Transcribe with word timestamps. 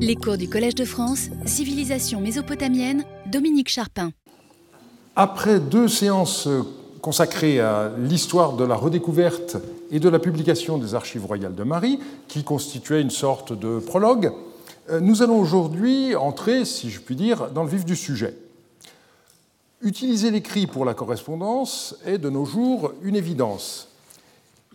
Les 0.00 0.16
cours 0.16 0.38
du 0.38 0.48
Collège 0.48 0.74
de 0.74 0.86
France, 0.86 1.28
Civilisation 1.44 2.20
mésopotamienne, 2.20 3.04
Dominique 3.26 3.68
Charpin. 3.68 4.10
Après 5.16 5.60
deux 5.60 5.86
séances 5.86 6.48
consacrées 7.02 7.60
à 7.60 7.92
l'histoire 7.98 8.54
de 8.54 8.64
la 8.64 8.74
redécouverte 8.74 9.58
et 9.90 10.00
de 10.00 10.08
la 10.08 10.18
publication 10.18 10.78
des 10.78 10.94
archives 10.94 11.26
royales 11.26 11.54
de 11.54 11.62
Marie, 11.62 11.98
qui 12.26 12.42
constituaient 12.42 13.02
une 13.02 13.10
sorte 13.10 13.52
de 13.52 13.78
prologue, 13.80 14.32
euh, 14.90 14.98
nous 14.98 15.22
allons 15.22 15.38
aujourd'hui 15.38 16.16
entrer, 16.16 16.64
si 16.64 16.88
je 16.90 17.00
puis 17.00 17.14
dire, 17.14 17.50
dans 17.50 17.62
le 17.62 17.68
vif 17.68 17.84
du 17.84 17.94
sujet. 17.94 18.34
Utiliser 19.82 20.30
l'écrit 20.30 20.66
pour 20.66 20.86
la 20.86 20.94
correspondance 20.94 21.96
est 22.06 22.18
de 22.18 22.30
nos 22.30 22.46
jours 22.46 22.92
une 23.02 23.16
évidence. 23.16 23.91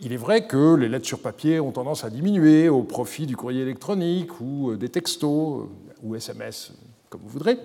Il 0.00 0.12
est 0.12 0.16
vrai 0.16 0.46
que 0.46 0.76
les 0.76 0.88
lettres 0.88 1.08
sur 1.08 1.18
papier 1.18 1.58
ont 1.58 1.72
tendance 1.72 2.04
à 2.04 2.10
diminuer 2.10 2.68
au 2.68 2.84
profit 2.84 3.26
du 3.26 3.36
courrier 3.36 3.62
électronique 3.62 4.40
ou 4.40 4.70
euh, 4.70 4.76
des 4.76 4.90
textos 4.90 5.62
euh, 5.62 5.94
ou 6.04 6.14
SMS, 6.14 6.70
comme 7.10 7.20
vous 7.22 7.30
voudrez, 7.30 7.58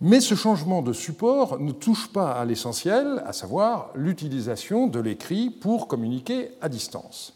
mais 0.00 0.20
ce 0.20 0.34
changement 0.34 0.82
de 0.82 0.92
support 0.92 1.60
ne 1.60 1.70
touche 1.70 2.08
pas 2.08 2.32
à 2.32 2.44
l'essentiel, 2.44 3.22
à 3.24 3.32
savoir 3.32 3.90
l'utilisation 3.94 4.88
de 4.88 4.98
l'écrit 4.98 5.50
pour 5.50 5.86
communiquer 5.86 6.50
à 6.60 6.68
distance. 6.68 7.34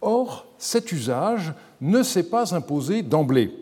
Or, 0.00 0.46
cet 0.58 0.90
usage 0.90 1.54
ne 1.80 2.02
s'est 2.02 2.28
pas 2.28 2.56
imposé 2.56 3.02
d'emblée. 3.02 3.54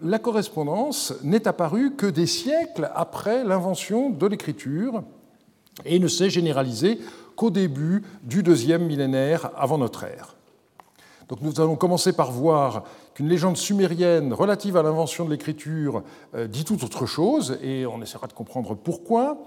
La 0.00 0.18
correspondance 0.18 1.12
n'est 1.22 1.46
apparue 1.46 1.96
que 1.96 2.06
des 2.06 2.26
siècles 2.26 2.90
après 2.94 3.44
l'invention 3.44 4.08
de 4.08 4.26
l'écriture 4.26 5.02
et 5.84 5.98
ne 5.98 6.08
s'est 6.08 6.30
généralisée 6.30 6.98
qu'au 7.36 7.50
début 7.50 8.02
du 8.22 8.42
deuxième 8.42 8.86
millénaire 8.86 9.50
avant 9.56 9.78
notre 9.78 10.04
ère. 10.04 10.36
Donc 11.28 11.40
nous 11.42 11.60
allons 11.60 11.76
commencer 11.76 12.12
par 12.12 12.30
voir 12.30 12.84
qu'une 13.14 13.28
légende 13.28 13.56
sumérienne 13.56 14.32
relative 14.32 14.76
à 14.76 14.82
l'invention 14.82 15.24
de 15.24 15.30
l'écriture 15.30 16.02
euh, 16.34 16.46
dit 16.46 16.64
tout 16.64 16.84
autre 16.84 17.06
chose, 17.06 17.58
et 17.62 17.84
on 17.86 18.00
essaiera 18.00 18.26
de 18.26 18.32
comprendre 18.32 18.74
pourquoi. 18.74 19.38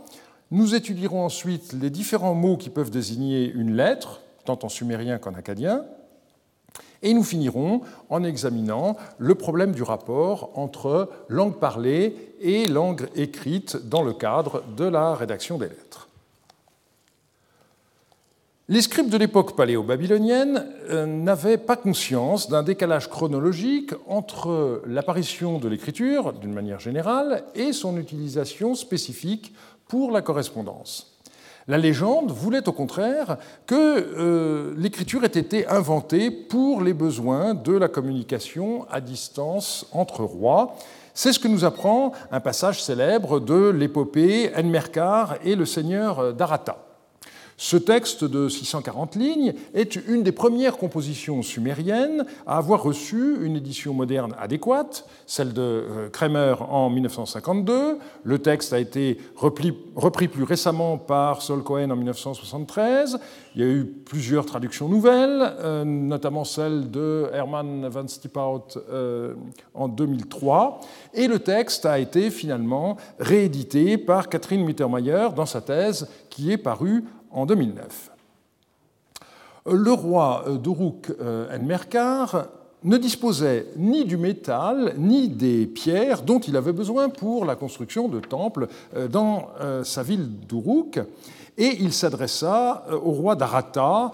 Nous 0.51 0.75
étudierons 0.75 1.23
ensuite 1.23 1.73
les 1.73 1.89
différents 1.89 2.33
mots 2.33 2.57
qui 2.57 2.69
peuvent 2.69 2.89
désigner 2.89 3.49
une 3.49 3.75
lettre, 3.75 4.21
tant 4.45 4.59
en 4.63 4.69
sumérien 4.69 5.19
qu'en 5.19 5.33
acadien, 5.35 5.85
et 7.01 7.13
nous 7.13 7.23
finirons 7.23 7.81
en 8.09 8.23
examinant 8.23 8.97
le 9.17 9.35
problème 9.35 9.71
du 9.71 9.83
rapport 9.83 10.51
entre 10.55 11.09
langue 11.29 11.59
parlée 11.59 12.33
et 12.41 12.67
langue 12.67 13.07
écrite 13.15 13.77
dans 13.87 14.03
le 14.03 14.13
cadre 14.13 14.63
de 14.75 14.85
la 14.85 15.15
rédaction 15.15 15.57
des 15.57 15.69
lettres. 15.69 16.08
Les 18.71 18.83
scribes 18.83 19.09
de 19.09 19.17
l'époque 19.17 19.55
paléo-babylonienne 19.55 20.63
euh, 20.91 21.07
n'avaient 21.07 21.57
pas 21.57 21.75
conscience 21.75 22.51
d'un 22.51 22.61
décalage 22.61 23.09
chronologique 23.09 23.95
entre 24.05 24.83
l'apparition 24.85 25.57
de 25.57 25.67
l'écriture, 25.67 26.33
d'une 26.33 26.53
manière 26.53 26.79
générale, 26.79 27.45
et 27.55 27.73
son 27.73 27.97
utilisation 27.97 28.75
spécifique 28.75 29.55
pour 29.87 30.11
la 30.11 30.21
correspondance. 30.21 31.17
La 31.67 31.79
légende 31.79 32.29
voulait 32.29 32.69
au 32.69 32.71
contraire 32.71 33.37
que 33.65 33.75
euh, 33.75 34.75
l'écriture 34.77 35.23
ait 35.23 35.27
été 35.29 35.65
inventée 35.65 36.29
pour 36.29 36.83
les 36.83 36.93
besoins 36.93 37.55
de 37.55 37.73
la 37.73 37.87
communication 37.87 38.85
à 38.91 39.01
distance 39.01 39.87
entre 39.93 40.23
rois. 40.23 40.75
C'est 41.15 41.33
ce 41.33 41.39
que 41.39 41.47
nous 41.47 41.65
apprend 41.65 42.11
un 42.31 42.39
passage 42.39 42.83
célèbre 42.83 43.39
de 43.39 43.69
l'épopée 43.69 44.51
Enmerkar 44.55 45.37
et 45.43 45.55
le 45.55 45.65
seigneur 45.65 46.35
d'Arata. 46.35 46.88
Ce 47.61 47.75
texte 47.75 48.23
de 48.23 48.47
640 48.47 49.17
lignes 49.17 49.53
est 49.73 49.97
une 50.07 50.23
des 50.23 50.31
premières 50.31 50.77
compositions 50.77 51.41
sumériennes 51.41 52.25
à 52.47 52.55
avoir 52.55 52.81
reçu 52.81 53.35
une 53.41 53.57
édition 53.57 53.93
moderne 53.93 54.33
adéquate, 54.39 55.05
celle 55.25 55.51
de 55.51 55.61
euh, 55.61 56.09
Kremer 56.09 56.55
en 56.61 56.89
1952. 56.89 57.97
Le 58.23 58.39
texte 58.39 58.71
a 58.71 58.79
été 58.79 59.17
repris 59.35 60.29
plus 60.29 60.43
récemment 60.45 60.97
par 60.97 61.41
Sol 61.41 61.61
Cohen 61.61 61.89
en 61.89 61.97
1973. 61.97 63.19
Il 63.55 63.61
y 63.61 63.65
a 63.65 63.67
eu 63.67 63.83
plusieurs 63.83 64.45
traductions 64.45 64.87
nouvelles, 64.87 65.41
euh, 65.59 65.83
notamment 65.83 66.45
celle 66.45 66.89
de 66.89 67.29
Hermann 67.33 67.85
van 67.89 68.07
Stiphout 68.07 68.79
euh, 68.89 69.33
en 69.73 69.89
2003. 69.89 70.79
Et 71.13 71.27
le 71.27 71.39
texte 71.39 71.85
a 71.85 71.99
été 71.99 72.31
finalement 72.31 72.95
réédité 73.19 73.97
par 73.97 74.29
Catherine 74.29 74.63
Mittermeier 74.63 75.27
dans 75.35 75.45
sa 75.45 75.59
thèse 75.59 76.07
qui 76.29 76.53
est 76.53 76.57
parue 76.57 77.03
en 77.31 77.45
2009. 77.45 78.11
Le 79.65 79.91
roi 79.91 80.45
d'Uruk 80.61 81.11
Enmerkar 81.51 82.47
ne 82.83 82.97
disposait 82.97 83.67
ni 83.75 84.05
du 84.05 84.17
métal 84.17 84.93
ni 84.97 85.27
des 85.27 85.65
pierres 85.65 86.21
dont 86.21 86.39
il 86.39 86.55
avait 86.55 86.71
besoin 86.71 87.09
pour 87.09 87.45
la 87.45 87.55
construction 87.55 88.07
de 88.07 88.19
temples 88.19 88.67
euh, 88.95 89.07
dans 89.07 89.49
euh, 89.59 89.83
sa 89.83 90.03
ville 90.03 90.29
d'Uruk, 90.47 90.99
et 91.57 91.77
il 91.81 91.91
s'adressa 91.91 92.85
euh, 92.89 92.95
au 92.95 93.11
roi 93.11 93.35
d'Arata, 93.35 94.11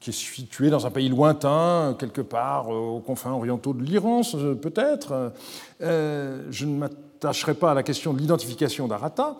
qui 0.00 0.10
est 0.10 0.14
situé 0.14 0.68
dans 0.68 0.86
un 0.86 0.90
pays 0.90 1.08
lointain, 1.08 1.96
quelque 1.98 2.20
part 2.20 2.68
aux 2.68 3.00
confins 3.00 3.32
orientaux 3.32 3.72
de 3.72 3.82
l'Iran, 3.82 4.20
peut-être. 4.60 5.32
Je 5.80 6.64
ne 6.66 6.76
m'attacherai 6.76 7.54
pas 7.54 7.70
à 7.70 7.74
la 7.74 7.82
question 7.82 8.12
de 8.12 8.18
l'identification 8.18 8.86
d'Arata, 8.86 9.36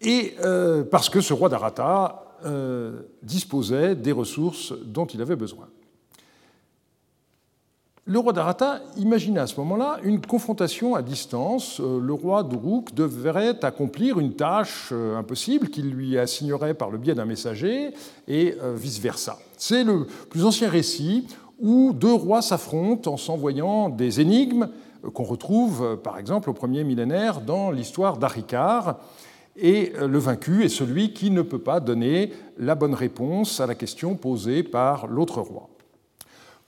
et 0.00 0.34
euh, 0.44 0.84
parce 0.84 1.08
que 1.08 1.20
ce 1.20 1.32
roi 1.32 1.48
d'Arata 1.48 2.24
euh, 2.44 3.00
disposait 3.22 3.94
des 3.94 4.12
ressources 4.12 4.72
dont 4.84 5.06
il 5.06 5.20
avait 5.20 5.36
besoin. 5.36 5.66
Le 8.04 8.18
roi 8.18 8.32
d'Arata 8.32 8.80
imagina 8.96 9.42
à 9.42 9.46
ce 9.46 9.60
moment-là 9.60 9.98
une 10.02 10.24
confrontation 10.24 10.94
à 10.94 11.02
distance. 11.02 11.78
Euh, 11.80 12.00
le 12.00 12.12
roi 12.14 12.42
d'Uruk 12.42 12.94
devrait 12.94 13.62
accomplir 13.64 14.18
une 14.18 14.34
tâche 14.34 14.92
impossible 14.92 15.68
qu'il 15.68 15.90
lui 15.90 16.16
assignerait 16.16 16.74
par 16.74 16.90
le 16.90 16.98
biais 16.98 17.14
d'un 17.14 17.26
messager 17.26 17.92
et 18.28 18.56
vice-versa. 18.76 19.38
C'est 19.58 19.84
le 19.84 20.06
plus 20.30 20.44
ancien 20.44 20.70
récit 20.70 21.26
où 21.58 21.92
deux 21.92 22.12
rois 22.12 22.40
s'affrontent 22.40 23.12
en 23.12 23.16
s'envoyant 23.16 23.88
des 23.88 24.20
énigmes 24.20 24.68
qu'on 25.12 25.24
retrouve 25.24 25.98
par 26.02 26.18
exemple 26.18 26.48
au 26.50 26.54
premier 26.54 26.84
millénaire 26.84 27.40
dans 27.40 27.70
l'histoire 27.70 28.16
d'Arikar 28.16 28.96
et 29.58 29.92
euh, 29.96 30.06
le 30.06 30.18
vaincu 30.18 30.64
est 30.64 30.68
celui 30.68 31.12
qui 31.12 31.30
ne 31.30 31.42
peut 31.42 31.58
pas 31.58 31.80
donner 31.80 32.32
la 32.58 32.74
bonne 32.74 32.94
réponse 32.94 33.60
à 33.60 33.66
la 33.66 33.74
question 33.74 34.14
posée 34.14 34.62
par 34.62 35.06
l'autre 35.06 35.40
roi. 35.40 35.68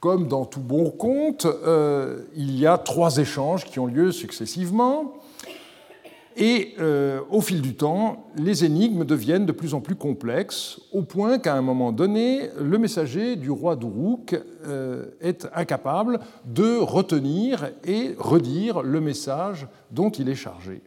Comme 0.01 0.29
dans 0.29 0.45
tout 0.45 0.61
bon 0.61 0.91
conte, 0.91 1.47
euh, 1.47 2.23
il 2.35 2.59
y 2.59 2.67
a 2.67 2.79
trois 2.79 3.19
échanges 3.19 3.65
qui 3.65 3.79
ont 3.79 3.87
lieu 3.87 4.13
successivement, 4.13 5.15
et 6.37 6.75
euh, 6.79 7.21
au 7.29 7.41
fil 7.41 7.61
du 7.61 7.75
temps, 7.75 8.31
les 8.37 8.65
énigmes 8.65 9.05
deviennent 9.05 9.45
de 9.45 9.53
plus 9.53 9.75
en 9.75 9.81
plus 9.81 9.97
complexes, 9.97 10.81
au 10.93 11.03
point 11.03 11.39
qu'à 11.39 11.55
un 11.55 11.61
moment 11.61 11.93
donné, 11.93 12.49
le 12.59 12.79
messager 12.79 13.37
du 13.37 13.51
roi 13.51 13.77
d'Uruk 13.77 14.41
est 15.21 15.49
incapable 15.55 16.21
de 16.47 16.79
retenir 16.79 17.71
et 17.85 18.15
redire 18.17 18.83
le 18.83 19.01
message 19.01 19.67
dont 19.91 20.11
il 20.11 20.29
est 20.29 20.35
chargé. 20.35 20.81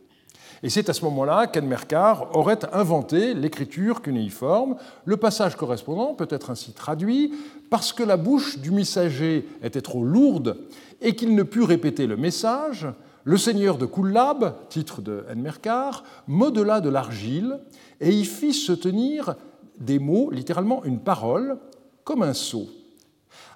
Et 0.63 0.69
c'est 0.69 0.89
à 0.89 0.93
ce 0.93 1.03
moment-là 1.03 1.47
qu'Enmerkar 1.47 2.33
aurait 2.37 2.59
inventé 2.71 3.33
l'écriture 3.33 4.01
cunéiforme. 4.01 4.77
Le 5.03 5.17
passage 5.17 5.57
correspondant 5.57 6.13
peut 6.13 6.27
être 6.29 6.49
ainsi 6.49 6.71
traduit 6.71 7.33
parce 7.69 7.91
que 7.91 8.01
la 8.01 8.15
bouche 8.15 8.59
du 8.59 8.71
messager 8.71 9.45
était 9.61 9.81
trop 9.81 10.05
lourde 10.05 10.57
et 11.01 11.15
qu'il 11.15 11.35
ne 11.35 11.43
put 11.43 11.63
répéter 11.63 12.07
le 12.07 12.15
message. 12.15 12.87
Le 13.25 13.35
seigneur 13.35 13.77
de 13.77 13.85
Kullab, 13.85 14.55
titre 14.69 15.01
de 15.01 15.25
Enmerkar, 15.29 16.05
modela 16.27 16.79
de 16.79 16.89
l'argile 16.89 17.59
et 17.99 18.11
y 18.11 18.23
fit 18.23 18.53
se 18.53 18.71
tenir 18.71 19.35
des 19.79 19.99
mots, 19.99 20.31
littéralement 20.31 20.85
une 20.85 20.99
parole, 20.99 21.57
comme 22.05 22.23
un 22.23 22.33
sceau. 22.33 22.67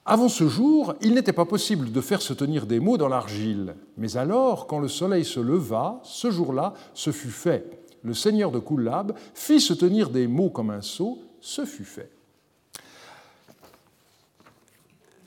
Avant 0.10 0.30
ce 0.30 0.48
jour, 0.48 0.96
il 1.02 1.14
n'était 1.16 1.34
pas 1.34 1.44
possible 1.44 1.92
de 1.92 2.00
faire 2.00 2.22
se 2.22 2.32
tenir 2.32 2.66
des 2.66 2.80
mots 2.80 2.96
dans 2.96 3.10
l'argile. 3.10 3.76
Mais 3.98 4.16
alors, 4.16 4.66
quand 4.66 4.80
le 4.80 4.88
soleil 4.88 5.26
se 5.26 5.42
leva, 5.42 6.00
ce 6.04 6.32
jour-là, 6.32 6.74
ce 6.94 7.12
fut 7.12 7.30
fait. 7.30 7.84
Le 8.04 8.14
seigneur 8.14 8.52
de 8.52 8.60
Kullab 8.60 9.18
fit 9.34 9.60
se 9.60 9.74
tenir 9.74 10.10
des 10.10 10.28
mots 10.28 10.50
comme 10.50 10.70
un 10.70 10.82
seau, 10.82 11.20
ce 11.42 11.66
fut 11.66 11.84
fait. 11.84 12.10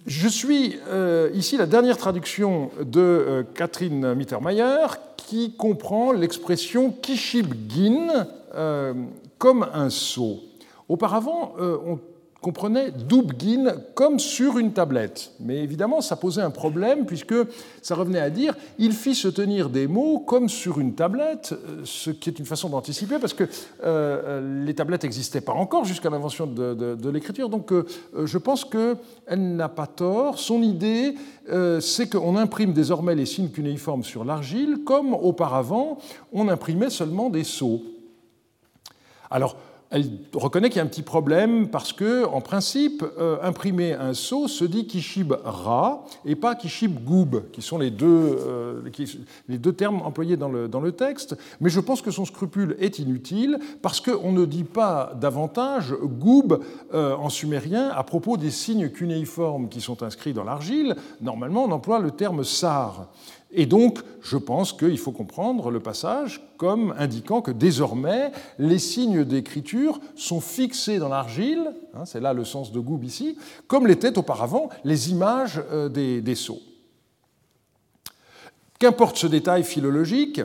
Je 0.07 0.29
suis 0.29 0.79
euh, 0.89 1.29
ici 1.35 1.59
la 1.59 1.67
dernière 1.67 1.99
traduction 1.99 2.71
de 2.83 3.01
euh, 3.01 3.43
Catherine 3.55 4.15
Mittermeier 4.15 4.87
qui 5.19 5.57
comprend 5.57 6.11
l'expression 6.11 6.91
kishibgin 6.91 8.27
euh, 8.55 8.95
comme 9.37 9.69
un 9.75 9.91
seau. 9.91 10.41
Auparavant, 10.89 11.55
on 11.59 11.99
comprenait 12.41 12.91
Dubgin 12.91 13.75
comme 13.95 14.19
sur 14.19 14.59
une 14.59 14.73
tablette. 14.73 15.33
Mais 15.41 15.59
évidemment, 15.59 16.01
ça 16.01 16.17
posait 16.17 16.41
un 16.41 16.51
problème 16.51 17.05
puisque 17.05 17.35
ça 17.83 17.95
revenait 17.95 18.21
à 18.21 18.31
dire 18.31 18.55
il 18.79 18.93
fit 18.93 19.15
se 19.15 19.29
tenir 19.29 19.69
des 19.69 19.87
mots 19.87 20.21
comme 20.21 20.49
sur 20.49 20.81
une 20.81 20.95
tablette, 20.95 21.53
euh, 21.53 21.83
ce 21.85 22.11
qui 22.11 22.31
est 22.31 22.39
une 22.39 22.47
façon 22.47 22.69
d'anticiper 22.69 23.19
parce 23.19 23.35
que 23.35 23.45
euh, 23.85 24.65
les 24.65 24.75
tablettes 24.75 25.03
n'existaient 25.03 25.41
pas 25.41 25.53
encore 25.53 25.85
jusqu'à 25.85 26.11
l'invention 26.11 26.47
de, 26.47 27.11
l'écriture. 27.11 27.49
Donc 27.49 27.73
euh, 27.73 27.85
je 28.25 28.39
pense 28.39 28.65
qu'elle 28.65 29.57
n'a 29.57 29.69
pas 29.69 29.87
tort. 29.87 30.39
Son 30.39 30.63
idée, 30.63 31.15
c'est 31.81 32.09
qu'on 32.09 32.37
imprime 32.37 32.73
désormais 32.73 33.15
les 33.15 33.27
signes 33.27 33.51
cunéiformes 33.51 34.05
sur 34.05 34.25
l'argile 34.25 34.79
comme 34.85 35.15
auparavant 35.15 35.99
on 36.33 36.49
imprimait 36.49 36.91
seulement 36.91 37.31
des 37.31 37.45
sceaux. 37.45 37.83
Alors, 39.31 39.57
elle 39.91 40.09
reconnaît 40.35 40.69
qu'il 40.69 40.77
y 40.77 40.81
a 40.81 40.85
un 40.85 40.89
petit 40.89 41.03
problème 41.03 41.69
parce 41.69 41.93
que, 41.93 42.25
en 42.25 42.41
principe, 42.41 43.05
euh, 43.19 43.39
imprimer 43.43 43.93
un 43.93 44.15
sceau 44.15 44.47
se 44.47 44.65
dit 44.65 44.87
kishib 44.87 45.33
ra 45.45 46.05
et 46.25 46.37
pas 46.37 46.55
kishib 46.55 47.05
goub, 47.05 47.51
qui 47.53 47.61
sont 47.61 47.77
les 47.77 47.91
deux, 47.91 48.07
euh, 48.07 48.83
les 49.49 49.59
deux 49.59 49.73
termes 49.73 50.01
employés 50.03 50.37
dans 50.37 50.49
le, 50.49 50.69
dans 50.69 50.81
le, 50.81 50.93
texte. 50.93 51.37
Mais 51.61 51.71
je 51.71 51.81
pense 51.81 52.03
que 52.03 52.13
son 52.13 52.25
scrupule 52.25 52.77
est 52.79 53.01
inutile 53.01 53.59
parce 53.83 54.01
qu'on 54.01 54.31
ne 54.31 54.45
dit 54.45 54.65
pas 54.65 55.13
davantage 55.21 55.93
goub 55.93 56.61
euh, 56.95 57.17
en 57.17 57.29
sumérien 57.29 57.89
à 57.89 58.05
propos 58.05 58.37
des 58.37 58.51
signes 58.51 58.91
cunéiformes 58.91 59.69
qui 59.69 59.81
sont 59.81 60.05
inscrits 60.05 60.33
dans 60.33 60.45
l'argile. 60.45 60.95
Normalement, 61.21 61.65
on 61.65 61.73
emploie 61.73 61.99
le 61.99 62.13
terme 62.13 62.45
sar. 62.45 63.09
Et 63.53 63.67
donc, 63.67 63.99
je 64.23 64.37
pense 64.37 64.73
qu'il 64.73 64.99
faut 64.99 65.11
comprendre 65.11 65.71
le 65.71 65.81
passage 65.81 66.41
comme 66.57 66.95
indiquant 66.99 67.43
que 67.43 67.51
désormais, 67.51 68.31
les 68.59 68.79
signes 68.79 69.25
d'écriture 69.25 69.99
sont 70.15 70.41
fixés 70.41 70.99
dans 70.99 71.09
l'argile, 71.09 71.73
hein, 71.95 72.05
c'est 72.05 72.21
là 72.21 72.33
le 72.33 72.45
sens 72.45 72.71
de 72.71 72.79
Goub 72.79 73.03
ici, 73.03 73.37
comme 73.67 73.87
l'étaient 73.87 74.19
auparavant 74.19 74.69
les 74.85 75.11
images 75.11 75.61
euh, 75.73 75.89
des, 75.89 76.35
sceaux. 76.37 76.61
Qu'importe 78.79 79.17
ce 79.17 79.27
détail 79.27 79.65
philologique, 79.65 80.41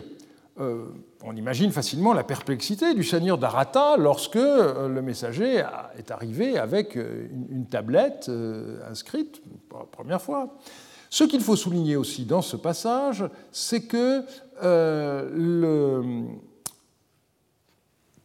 euh, 0.60 0.86
on 1.24 1.36
imagine 1.36 1.72
facilement 1.72 2.14
la 2.14 2.24
perplexité 2.24 2.96
du 2.96 3.04
seigneur 3.04 3.38
d'Arata 3.38 3.98
lorsque 3.98 4.36
euh, 4.36 4.88
le 4.88 5.02
messager 5.04 5.64
est 5.98 6.10
arrivé 6.10 6.58
avec 6.58 6.96
une 6.96 7.68
tablette 7.70 8.32
inscrite 8.90 9.44
pour 9.70 9.80
la 9.80 9.86
première 9.86 10.22
fois. 10.22 10.58
Ce 11.16 11.24
qu'il 11.24 11.40
faut 11.40 11.56
souligner 11.56 11.96
aussi 11.96 12.26
dans 12.26 12.42
ce 12.42 12.58
passage, 12.58 13.24
c'est 13.54 13.84
que 13.84 14.24
euh, 14.64 15.30
le 15.34 16.26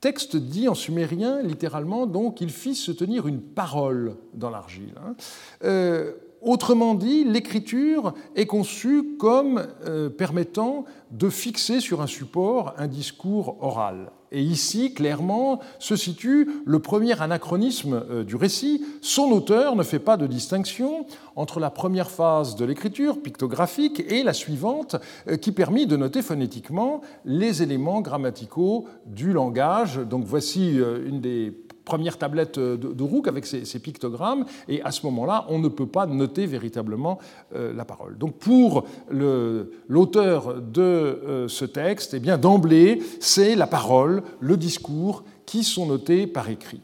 texte 0.00 0.36
dit 0.36 0.66
en 0.66 0.74
sumérien 0.74 1.40
littéralement 1.40 2.08
donc 2.08 2.40
il 2.40 2.50
fit 2.50 2.74
se 2.74 2.90
tenir 2.90 3.28
une 3.28 3.40
parole 3.40 4.16
dans 4.34 4.50
l'argile. 4.50 4.92
Hein. 4.96 5.14
Euh, 5.62 6.14
Autrement 6.42 6.94
dit, 6.94 7.22
l'écriture 7.22 8.14
est 8.34 8.46
conçue 8.46 9.16
comme 9.18 9.62
euh, 9.84 10.08
permettant 10.08 10.86
de 11.10 11.28
fixer 11.28 11.80
sur 11.80 12.00
un 12.00 12.06
support 12.06 12.74
un 12.78 12.88
discours 12.88 13.62
oral. 13.62 14.10
Et 14.32 14.42
ici, 14.42 14.94
clairement, 14.94 15.60
se 15.78 15.96
situe 15.96 16.48
le 16.64 16.78
premier 16.78 17.20
anachronisme 17.20 18.02
euh, 18.10 18.24
du 18.24 18.36
récit. 18.36 18.84
Son 19.00 19.30
auteur 19.32 19.76
ne 19.76 19.82
fait 19.82 19.98
pas 19.98 20.16
de 20.16 20.26
distinction 20.26 21.06
entre 21.36 21.58
la 21.58 21.70
première 21.70 22.10
phase 22.10 22.54
de 22.56 22.64
l'écriture 22.64 23.20
pictographique 23.20 24.04
et 24.08 24.22
la 24.22 24.32
suivante, 24.32 24.96
euh, 25.28 25.36
qui 25.36 25.52
permet 25.52 25.86
de 25.86 25.96
noter 25.96 26.22
phonétiquement 26.22 27.00
les 27.24 27.62
éléments 27.62 28.00
grammaticaux 28.00 28.86
du 29.06 29.32
langage. 29.32 29.96
Donc 29.96 30.24
voici 30.24 30.76
une 30.76 31.20
des 31.20 31.52
première 31.84 32.18
tablette 32.18 32.58
de, 32.58 33.02
Rook 33.02 33.28
avec 33.28 33.46
ses, 33.46 33.78
pictogrammes, 33.78 34.44
et 34.68 34.82
à 34.82 34.90
ce 34.90 35.04
moment-là, 35.06 35.46
on 35.48 35.58
ne 35.58 35.68
peut 35.68 35.86
pas 35.86 36.06
noter 36.06 36.46
véritablement 36.46 37.18
euh, 37.54 37.72
la 37.72 37.84
parole. 37.84 38.18
Donc 38.18 38.34
pour 38.34 38.84
l'auteur 39.10 40.60
de 40.60 40.80
euh, 40.82 41.48
ce 41.48 41.64
texte, 41.64 42.14
eh 42.14 42.20
bien 42.20 42.38
d'emblée, 42.38 43.02
c'est 43.20 43.56
la 43.56 43.66
parole, 43.66 44.22
le 44.40 44.56
discours 44.56 45.24
qui 45.46 45.64
sont 45.64 45.86
notés 45.86 46.26
par 46.26 46.48
écrit. 46.48 46.80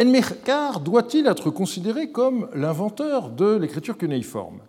Enmerkar 0.00 0.78
doit-il 0.78 1.26
être 1.26 1.50
considéré 1.50 2.12
comme 2.12 2.48
l'inventeur 2.54 3.30
de 3.30 3.56
l'écriture 3.56 3.98
cunéiforme? 3.98 4.60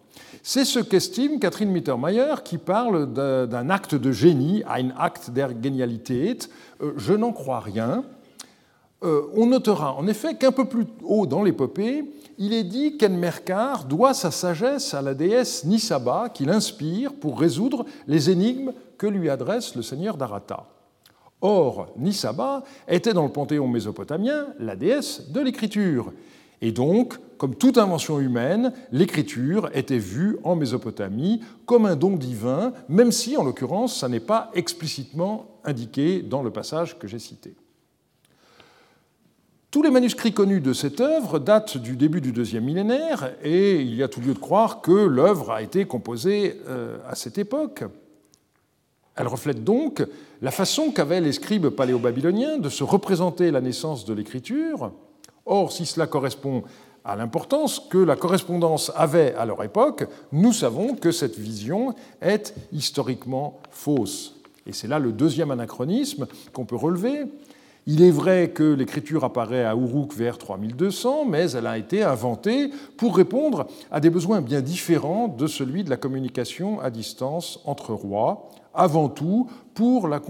C'est 0.41 0.65
ce 0.65 0.79
qu'estime 0.79 1.39
Catherine 1.39 1.69
Mittermeier 1.69 2.35
qui 2.43 2.57
parle 2.57 3.13
d'un 3.13 3.69
acte 3.69 3.93
de 3.93 4.11
génie, 4.11 4.63
ein 4.67 4.91
Akt 4.97 5.29
der 5.31 5.49
Genialität. 5.61 6.49
Euh, 6.81 6.93
je 6.97 7.13
n'en 7.13 7.31
crois 7.31 7.59
rien. 7.59 8.03
Euh, 9.01 9.21
on 9.33 9.45
notera 9.45 9.93
en 9.95 10.07
effet 10.07 10.35
qu'un 10.35 10.51
peu 10.51 10.65
plus 10.65 10.85
haut 11.03 11.25
dans 11.25 11.41
l'épopée, 11.41 12.03
il 12.37 12.51
est 12.53 12.65
dit 12.65 12.97
qu'Enmerkar 12.97 13.85
doit 13.85 14.13
sa 14.13 14.29
sagesse 14.29 14.93
à 14.93 15.01
la 15.01 15.13
déesse 15.13 15.63
Nisaba 15.63 16.29
qui 16.29 16.43
l'inspire 16.43 17.13
pour 17.13 17.39
résoudre 17.39 17.85
les 18.07 18.29
énigmes 18.29 18.73
que 18.97 19.07
lui 19.07 19.29
adresse 19.29 19.75
le 19.75 19.83
seigneur 19.83 20.17
d'Arata. 20.17 20.67
Or, 21.41 21.93
Nisaba 21.97 22.63
était 22.89 23.13
dans 23.13 23.23
le 23.23 23.31
panthéon 23.31 23.69
mésopotamien 23.69 24.47
la 24.59 24.75
déesse 24.75 25.29
de 25.29 25.39
l'écriture. 25.39 26.11
Et 26.61 26.73
donc, 26.73 27.17
comme 27.37 27.55
toute 27.55 27.77
invention 27.77 28.19
humaine, 28.19 28.73
l'écriture 28.91 29.69
était 29.73 29.97
vue 29.97 30.37
en 30.43 30.57
Mésopotamie 30.57 31.41
comme 31.65 31.85
un 31.85 31.95
don 31.95 32.17
divin, 32.17 32.73
même 32.89 33.13
si, 33.13 33.37
en 33.37 33.45
l'occurrence, 33.45 33.97
ça 33.97 34.09
n'est 34.09 34.19
pas 34.19 34.51
explicitement 34.53 35.45
indiqué 35.63 36.21
dans 36.21 36.43
le 36.43 36.51
passage 36.51 36.99
que 36.99 37.07
j'ai 37.07 37.19
cité. 37.19 37.55
Tous 39.71 39.83
les 39.83 39.91
manuscrits 39.91 40.33
connus 40.33 40.61
de 40.61 40.73
cette 40.73 40.99
œuvre 40.99 41.37
datent 41.37 41.77
du 41.77 41.95
début 41.95 42.21
du 42.21 42.31
deuxième 42.31 42.63
millénaire 42.63 43.35
et 43.43 43.79
il 43.79 43.93
y 43.93 44.01
a 44.01 44.07
tout 44.07 44.19
lieu 44.19 44.33
de 44.33 44.39
croire 44.39 44.81
que 44.81 44.91
l'œuvre 44.91 45.51
a 45.51 45.61
été 45.61 45.85
composée 45.85 46.59
euh, 46.67 46.97
à 47.07 47.13
cette 47.13 47.37
époque. 47.37 47.83
Elle 49.15 49.27
reflète 49.27 49.63
donc 49.63 50.03
la 50.41 50.49
façon 50.49 50.89
qu'avaient 50.89 51.21
les 51.21 51.33
scribes 51.33 51.69
paléo-babyloniens 51.69 52.57
de 52.57 52.67
se 52.67 52.83
représenter 52.83 53.51
la 53.51 53.61
naissance 53.61 54.05
de 54.05 54.13
l'écriture. 54.15 54.91
Or, 55.45 55.71
si 55.71 55.85
cela 55.85 56.07
correspond 56.07 56.63
à 57.05 57.15
l'importance 57.15 57.79
que 57.79 57.99
la 57.99 58.15
correspondance 58.15 58.91
avait 58.95 59.35
à 59.35 59.45
leur 59.45 59.63
époque, 59.63 60.07
nous 60.31 60.51
savons 60.51 60.95
que 60.95 61.11
cette 61.11 61.37
vision 61.37 61.93
est 62.21 62.55
historiquement 62.71 63.59
fausse. 63.69 64.35
Et 64.65 64.73
c'est 64.73 64.87
là 64.87 64.97
le 64.97 65.11
deuxième 65.11 65.51
anachronisme 65.51 66.25
qu'on 66.53 66.65
peut 66.65 66.75
relever. 66.75 67.25
Il 67.91 68.03
est 68.03 68.11
vrai 68.11 68.51
que 68.51 68.75
l'écriture 68.75 69.23
apparaît 69.23 69.65
à 69.65 69.73
Uruk 69.73 70.13
vers 70.13 70.37
3200, 70.37 71.25
mais 71.25 71.49
elle 71.53 71.65
a 71.65 71.75
été 71.75 72.03
inventée 72.03 72.69
pour 72.97 73.17
répondre 73.17 73.65
à 73.89 73.99
des 73.99 74.11
besoins 74.11 74.41
bien 74.41 74.61
différents 74.61 75.27
de 75.27 75.47
celui 75.47 75.83
de 75.83 75.89
la 75.89 75.97
communication 75.97 76.79
à 76.81 76.91
distance 76.91 77.59
entre 77.65 77.95
rois, 77.95 78.47
avant 78.75 79.09
tout 79.09 79.49
pour 79.73 80.07
la 80.07 80.21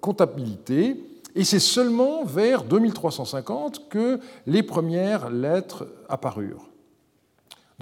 comptabilité, 0.00 1.04
et 1.34 1.44
c'est 1.44 1.58
seulement 1.58 2.24
vers 2.24 2.64
2350 2.64 3.90
que 3.90 4.18
les 4.46 4.62
premières 4.62 5.28
lettres 5.28 5.86
apparurent. 6.08 6.71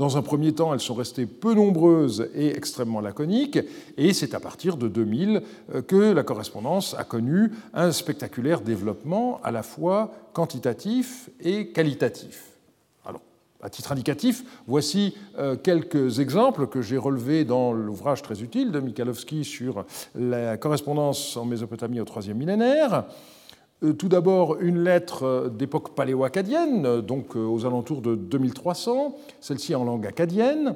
Dans 0.00 0.16
un 0.16 0.22
premier 0.22 0.52
temps, 0.54 0.72
elles 0.72 0.80
sont 0.80 0.94
restées 0.94 1.26
peu 1.26 1.52
nombreuses 1.52 2.30
et 2.34 2.56
extrêmement 2.56 3.02
laconiques, 3.02 3.58
et 3.98 4.14
c'est 4.14 4.32
à 4.32 4.40
partir 4.40 4.78
de 4.78 4.88
2000 4.88 5.42
euh, 5.74 5.82
que 5.82 6.14
la 6.14 6.22
correspondance 6.22 6.94
a 6.94 7.04
connu 7.04 7.52
un 7.74 7.92
spectaculaire 7.92 8.62
développement 8.62 9.42
à 9.44 9.50
la 9.50 9.62
fois 9.62 10.10
quantitatif 10.32 11.28
et 11.38 11.66
qualitatif. 11.66 12.44
Alors, 13.04 13.20
à 13.62 13.68
titre 13.68 13.92
indicatif, 13.92 14.42
voici 14.66 15.14
euh, 15.38 15.54
quelques 15.54 16.18
exemples 16.18 16.66
que 16.66 16.80
j'ai 16.80 16.96
relevés 16.96 17.44
dans 17.44 17.74
l'ouvrage 17.74 18.22
très 18.22 18.40
utile 18.40 18.72
de 18.72 18.80
Michalowski 18.80 19.44
sur 19.44 19.84
la 20.14 20.56
correspondance 20.56 21.36
en 21.36 21.44
Mésopotamie 21.44 22.00
au 22.00 22.06
troisième 22.06 22.38
millénaire. 22.38 23.04
Euh, 23.82 23.94
tout 23.94 24.08
d'abord, 24.08 24.60
une 24.60 24.84
lettre 24.84 25.24
euh, 25.24 25.48
d'époque 25.48 25.94
paléo-acadienne, 25.94 26.84
euh, 26.84 27.00
donc 27.00 27.34
aux 27.34 27.64
alentours 27.64 28.02
de 28.02 28.14
2300, 28.14 29.16
celle-ci 29.40 29.74
en 29.74 29.84
langue 29.84 30.06
acadienne. 30.06 30.74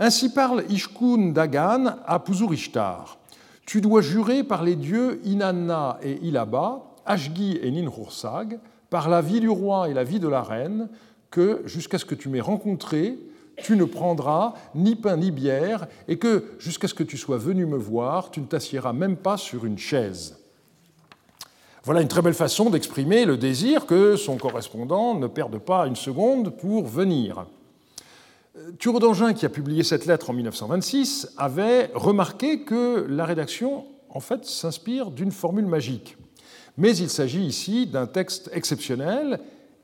Ainsi 0.00 0.32
parle 0.32 0.64
Ishkun 0.68 1.30
Dagan 1.30 1.96
à 2.04 2.18
Puzurishtar. 2.18 3.18
Tu 3.64 3.80
dois 3.80 4.00
jurer 4.02 4.42
par 4.42 4.64
les 4.64 4.74
dieux 4.74 5.20
Inanna 5.24 5.98
et 6.02 6.18
Ilaba, 6.22 6.96
Ashgi 7.06 7.60
et 7.62 7.70
Ninhursag, 7.70 8.58
par 8.90 9.08
la 9.08 9.20
vie 9.20 9.40
du 9.40 9.48
roi 9.48 9.88
et 9.88 9.94
la 9.94 10.02
vie 10.02 10.18
de 10.18 10.26
la 10.26 10.42
reine, 10.42 10.88
que 11.30 11.62
jusqu'à 11.64 11.98
ce 11.98 12.04
que 12.04 12.16
tu 12.16 12.28
m'aies 12.28 12.40
rencontré, 12.40 13.18
tu 13.56 13.76
ne 13.76 13.84
prendras 13.84 14.54
ni 14.74 14.96
pain 14.96 15.16
ni 15.16 15.30
bière, 15.30 15.86
et 16.08 16.18
que 16.18 16.44
jusqu'à 16.58 16.88
ce 16.88 16.94
que 16.94 17.04
tu 17.04 17.16
sois 17.16 17.38
venu 17.38 17.66
me 17.66 17.76
voir, 17.76 18.32
tu 18.32 18.40
ne 18.40 18.46
t'assiéras 18.46 18.92
même 18.92 19.16
pas 19.16 19.36
sur 19.36 19.64
une 19.64 19.78
chaise. 19.78 20.41
Voilà 21.84 22.00
une 22.00 22.06
très 22.06 22.22
belle 22.22 22.32
façon 22.32 22.70
d'exprimer 22.70 23.24
le 23.24 23.36
désir 23.36 23.86
que 23.86 24.14
son 24.14 24.36
correspondant 24.36 25.16
ne 25.16 25.26
perde 25.26 25.58
pas 25.58 25.88
une 25.88 25.96
seconde 25.96 26.56
pour 26.56 26.86
venir. 26.86 27.44
Thureau 28.78 29.00
d'Angin, 29.00 29.32
qui 29.32 29.46
a 29.46 29.48
publié 29.48 29.82
cette 29.82 30.06
lettre 30.06 30.30
en 30.30 30.32
1926, 30.32 31.32
avait 31.36 31.90
remarqué 31.92 32.60
que 32.60 33.04
la 33.08 33.24
rédaction, 33.24 33.84
en 34.10 34.20
fait, 34.20 34.44
s'inspire 34.44 35.10
d'une 35.10 35.32
formule 35.32 35.66
magique. 35.66 36.16
Mais 36.78 36.96
il 36.96 37.10
s'agit 37.10 37.44
ici 37.44 37.88
d'un 37.88 38.06
texte 38.06 38.48
exceptionnel 38.52 39.40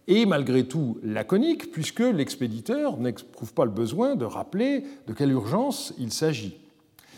et 0.06 0.24
malgré 0.24 0.68
tout 0.68 0.98
laconique, 1.02 1.72
puisque 1.72 1.98
l'expéditeur 1.98 2.96
n'éprouve 2.98 3.54
pas 3.54 3.64
le 3.64 3.72
besoin 3.72 4.14
de 4.14 4.24
rappeler 4.24 4.84
de 5.08 5.12
quelle 5.12 5.32
urgence 5.32 5.92
il 5.98 6.12
s'agit. 6.12 6.58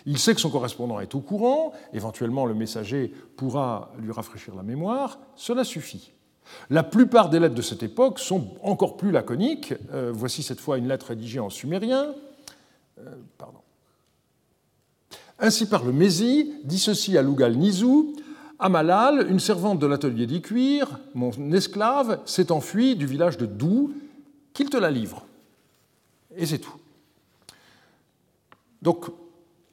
Il 0.06 0.18
sait 0.18 0.34
que 0.34 0.40
son 0.40 0.50
correspondant 0.50 1.00
est 1.00 1.14
au 1.14 1.20
courant, 1.20 1.72
éventuellement 1.92 2.46
le 2.46 2.54
messager 2.54 3.12
pourra 3.36 3.92
lui 3.98 4.12
rafraîchir 4.12 4.54
la 4.54 4.62
mémoire, 4.62 5.18
cela 5.36 5.64
suffit. 5.64 6.12
La 6.68 6.82
plupart 6.82 7.30
des 7.30 7.38
lettres 7.38 7.54
de 7.54 7.62
cette 7.62 7.82
époque 7.82 8.18
sont 8.18 8.54
encore 8.62 8.96
plus 8.96 9.10
laconiques. 9.10 9.74
Euh, 9.92 10.10
voici 10.12 10.42
cette 10.42 10.60
fois 10.60 10.78
une 10.78 10.88
lettre 10.88 11.06
rédigée 11.06 11.38
en 11.38 11.50
sumérien. 11.50 12.14
Euh, 12.98 13.14
pardon. 13.38 13.60
Ainsi 15.38 15.66
parle 15.66 15.92
Mézi, 15.92 16.52
dit 16.64 16.78
ceci 16.78 17.16
à 17.16 17.22
Lugal 17.22 17.56
Nizou 17.56 18.14
Amalal, 18.58 19.26
une 19.30 19.40
servante 19.40 19.78
de 19.78 19.86
l'atelier 19.86 20.26
d'Icuir, 20.26 21.00
mon 21.14 21.30
esclave, 21.52 22.20
s'est 22.26 22.52
enfuie 22.52 22.94
du 22.94 23.06
village 23.06 23.38
de 23.38 23.46
Dou, 23.46 23.94
qu'il 24.52 24.68
te 24.68 24.76
la 24.76 24.90
livre. 24.90 25.24
Et 26.36 26.44
c'est 26.44 26.58
tout. 26.58 26.76
Donc, 28.82 29.06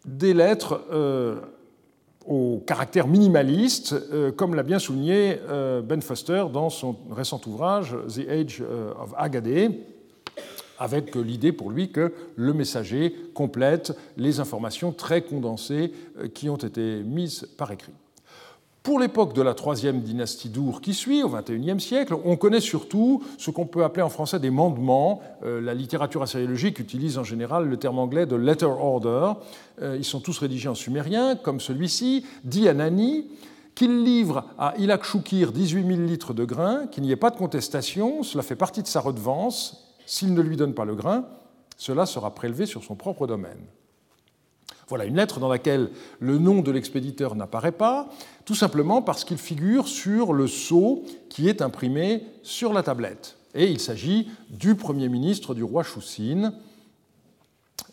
des 0.07 0.33
lettres 0.33 0.81
euh, 0.91 1.35
au 2.25 2.63
caractère 2.65 3.07
minimaliste, 3.07 3.93
euh, 3.93 4.31
comme 4.31 4.55
l'a 4.55 4.63
bien 4.63 4.79
souligné 4.79 5.39
euh, 5.49 5.81
Ben 5.81 6.01
Foster 6.01 6.45
dans 6.51 6.69
son 6.69 6.95
récent 7.11 7.39
ouvrage 7.45 7.95
The 8.07 8.29
Age 8.29 8.63
of 8.99 9.13
Agade, 9.17 9.73
avec 10.79 11.15
l'idée 11.15 11.51
pour 11.51 11.71
lui 11.71 11.91
que 11.91 12.13
le 12.35 12.53
messager 12.53 13.13
complète 13.33 13.93
les 14.15 14.39
informations 14.39 14.91
très 14.91 15.21
condensées 15.21 15.91
qui 16.33 16.49
ont 16.49 16.57
été 16.57 17.01
mises 17.03 17.47
par 17.57 17.71
écrit. 17.71 17.93
Pour 18.87 18.99
l'époque 18.99 19.33
de 19.33 19.41
la 19.41 19.53
troisième 19.53 19.99
dynastie 19.99 20.47
d'Our 20.47 20.79
qui 20.79 20.93
suit, 20.93 21.21
au 21.21 21.27
XXIe 21.27 21.77
siècle, 21.77 22.15
on 22.23 22.37
connaît 22.37 22.61
surtout 22.61 23.21
ce 23.37 23.51
qu'on 23.51 23.65
peut 23.65 23.83
appeler 23.83 24.01
en 24.01 24.07
français 24.07 24.39
des 24.39 24.49
mandements. 24.49 25.19
Euh, 25.43 25.59
la 25.59 25.73
littérature 25.73 26.21
assyriologique 26.21 26.79
utilise 26.79 27.17
en 27.17 27.25
général 27.25 27.67
le 27.67 27.75
terme 27.75 27.99
anglais 27.99 28.25
de 28.25 28.37
letter 28.37 28.65
order. 28.65 29.33
Euh, 29.81 29.97
ils 29.97 30.05
sont 30.05 30.21
tous 30.21 30.39
rédigés 30.39 30.69
en 30.69 30.73
sumérien, 30.73 31.35
comme 31.35 31.59
celui-ci, 31.59 32.25
dit 32.45 32.69
Anani, 32.69 33.27
qu'il 33.75 34.05
livre 34.05 34.45
à 34.57 34.73
Ilak 34.77 35.03
Shukir 35.03 35.51
18 35.51 35.85
000 35.85 36.01
litres 36.03 36.33
de 36.33 36.45
grain, 36.45 36.87
qu'il 36.87 37.03
n'y 37.03 37.11
ait 37.11 37.17
pas 37.17 37.29
de 37.31 37.35
contestation, 37.35 38.23
cela 38.23 38.41
fait 38.41 38.55
partie 38.55 38.83
de 38.83 38.87
sa 38.87 39.01
redevance. 39.01 39.85
S'il 40.05 40.33
ne 40.33 40.41
lui 40.41 40.55
donne 40.55 40.73
pas 40.73 40.85
le 40.85 40.95
grain, 40.95 41.25
cela 41.75 42.05
sera 42.05 42.33
prélevé 42.33 42.65
sur 42.65 42.85
son 42.85 42.95
propre 42.95 43.27
domaine. 43.27 43.59
Voilà 44.87 45.05
une 45.05 45.17
lettre 45.17 45.39
dans 45.39 45.49
laquelle 45.49 45.89
le 46.19 46.37
nom 46.37 46.61
de 46.61 46.71
l'expéditeur 46.71 47.35
n'apparaît 47.35 47.73
pas, 47.73 48.09
tout 48.45 48.55
simplement 48.55 49.01
parce 49.01 49.25
qu'il 49.25 49.37
figure 49.37 49.87
sur 49.87 50.31
le 50.31 50.47
sceau 50.47 51.03
qui 51.29 51.49
est 51.49 51.61
imprimé 51.61 52.23
sur 52.41 52.71
la 52.71 52.83
tablette. 52.83 53.37
Et 53.53 53.69
il 53.69 53.79
s'agit 53.79 54.29
du 54.49 54.75
Premier 54.75 55.09
ministre 55.09 55.53
du 55.53 55.63
roi 55.63 55.83
Choussine. 55.83 56.53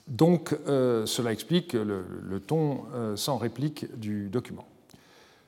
Donc 0.07 0.57
euh, 0.69 1.07
cela 1.07 1.33
explique 1.33 1.73
le, 1.73 2.05
ton 2.47 2.83
euh, 2.95 3.17
sans 3.17 3.39
réplique 3.39 3.99
du 3.99 4.29
document. 4.29 4.67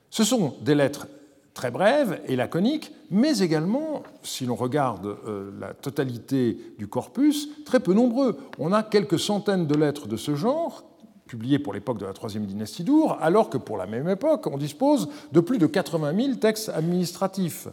Ce 0.09 0.23
sont 0.23 0.55
des 0.61 0.75
lettres 0.75 1.07
très 1.53 1.71
brèves 1.71 2.21
et 2.27 2.35
laconiques, 2.35 2.91
mais 3.09 3.39
également, 3.39 4.03
si 4.21 4.45
l'on 4.45 4.55
regarde 4.55 5.17
euh, 5.27 5.51
la 5.59 5.73
totalité 5.73 6.57
du 6.77 6.87
corpus, 6.87 7.49
très 7.65 7.79
peu 7.79 7.93
nombreux. 7.93 8.37
On 8.59 8.73
a 8.73 8.83
quelques 8.83 9.19
centaines 9.19 9.65
de 9.65 9.75
lettres 9.75 10.07
de 10.07 10.17
ce 10.17 10.35
genre 10.35 10.83
publié 11.27 11.59
pour 11.59 11.73
l'époque 11.73 11.99
de 11.99 12.05
la 12.05 12.13
troisième 12.13 12.45
dynastie 12.45 12.83
d'Our, 12.83 13.17
alors 13.21 13.49
que 13.49 13.57
pour 13.57 13.77
la 13.77 13.85
même 13.85 14.09
époque, 14.09 14.47
on 14.47 14.57
dispose 14.57 15.09
de 15.31 15.39
plus 15.39 15.57
de 15.57 15.67
80 15.67 16.15
000 16.15 16.35
textes 16.35 16.69
administratifs. 16.69 17.67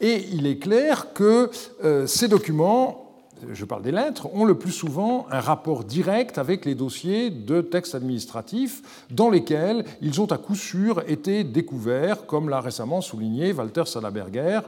Et 0.00 0.26
il 0.32 0.46
est 0.46 0.58
clair 0.58 1.12
que 1.12 1.50
euh, 1.84 2.06
ces 2.06 2.28
documents, 2.28 3.12
je 3.52 3.64
parle 3.64 3.82
des 3.82 3.92
lettres, 3.92 4.34
ont 4.34 4.44
le 4.44 4.56
plus 4.56 4.72
souvent 4.72 5.26
un 5.30 5.40
rapport 5.40 5.84
direct 5.84 6.38
avec 6.38 6.64
les 6.64 6.74
dossiers 6.74 7.30
de 7.30 7.60
textes 7.60 7.94
administratifs 7.94 9.06
dans 9.10 9.30
lesquels 9.30 9.84
ils 10.00 10.20
ont 10.20 10.26
à 10.26 10.38
coup 10.38 10.56
sûr 10.56 11.02
été 11.08 11.44
découverts, 11.44 12.26
comme 12.26 12.48
l'a 12.48 12.60
récemment 12.60 13.00
souligné 13.00 13.52
Walter 13.52 13.84
Salaberger 13.86 14.60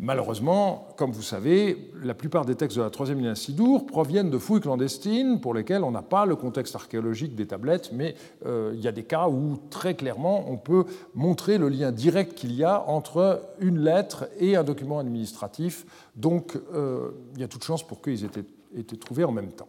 Malheureusement, 0.00 0.86
comme 0.96 1.10
vous 1.10 1.22
savez, 1.22 1.90
la 2.04 2.14
plupart 2.14 2.44
des 2.44 2.54
textes 2.54 2.76
de 2.76 2.82
la 2.82 2.90
troisième 2.90 3.18
dynastie 3.18 3.52
d'Our 3.52 3.84
proviennent 3.84 4.30
de 4.30 4.38
fouilles 4.38 4.60
clandestines 4.60 5.40
pour 5.40 5.54
lesquelles 5.54 5.82
on 5.82 5.90
n'a 5.90 6.02
pas 6.02 6.24
le 6.24 6.36
contexte 6.36 6.76
archéologique 6.76 7.34
des 7.34 7.48
tablettes, 7.48 7.90
mais 7.92 8.14
euh, 8.46 8.70
il 8.74 8.80
y 8.80 8.86
a 8.86 8.92
des 8.92 9.02
cas 9.02 9.28
où 9.28 9.58
très 9.70 9.94
clairement 9.94 10.48
on 10.48 10.56
peut 10.56 10.84
montrer 11.16 11.58
le 11.58 11.68
lien 11.68 11.90
direct 11.90 12.34
qu'il 12.34 12.52
y 12.52 12.62
a 12.62 12.88
entre 12.88 13.42
une 13.58 13.80
lettre 13.80 14.28
et 14.38 14.54
un 14.54 14.62
document 14.62 15.00
administratif. 15.00 15.84
Donc 16.14 16.56
euh, 16.72 17.10
il 17.34 17.40
y 17.40 17.44
a 17.44 17.48
toute 17.48 17.64
chance 17.64 17.84
pour 17.84 18.00
qu'ils 18.00 18.24
aient 18.24 18.30
été 18.76 18.96
trouvés 18.96 19.24
en 19.24 19.32
même 19.32 19.50
temps. 19.50 19.68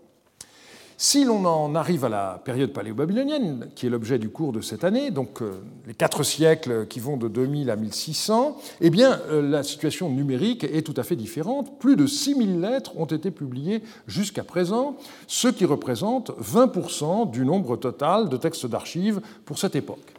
Si 1.02 1.24
l'on 1.24 1.46
en 1.46 1.76
arrive 1.76 2.04
à 2.04 2.10
la 2.10 2.42
période 2.44 2.74
paléo-babylonienne, 2.74 3.70
qui 3.74 3.86
est 3.86 3.90
l'objet 3.90 4.20
du 4.20 4.28
cours 4.28 4.52
de 4.52 4.60
cette 4.60 4.84
année, 4.84 5.12
donc 5.12 5.42
euh, 5.42 5.54
les 5.88 5.94
quatre 5.94 6.24
siècles 6.24 6.88
qui 6.88 7.00
vont 7.00 7.16
de 7.16 7.30
2000 7.30 7.70
à 7.70 7.78
1600, 7.78 8.58
eh 8.82 8.90
bien, 8.90 9.18
euh, 9.30 9.42
la 9.42 9.64
situation 9.64 10.10
numérique 10.10 10.66
est 10.66 10.82
tout 10.82 10.94
à 10.98 11.04
fait 11.04 11.16
différente. 11.16 11.80
Plus 11.80 11.96
de 11.96 12.06
6000 12.06 12.60
lettres 12.60 12.98
ont 12.98 13.06
été 13.06 13.32
publiées 13.32 13.82
jusqu'à 14.08 14.44
présent, 14.44 14.98
ce 15.26 15.48
qui 15.48 15.64
représente 15.64 16.32
20% 16.32 17.32
du 17.32 17.46
nombre 17.46 17.78
total 17.78 18.28
de 18.28 18.36
textes 18.36 18.66
d'archives 18.66 19.22
pour 19.46 19.58
cette 19.58 19.78
époque. 19.78 20.16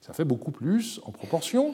Ça 0.00 0.12
fait 0.12 0.24
beaucoup 0.24 0.50
plus 0.50 1.00
en 1.06 1.12
proportion. 1.12 1.72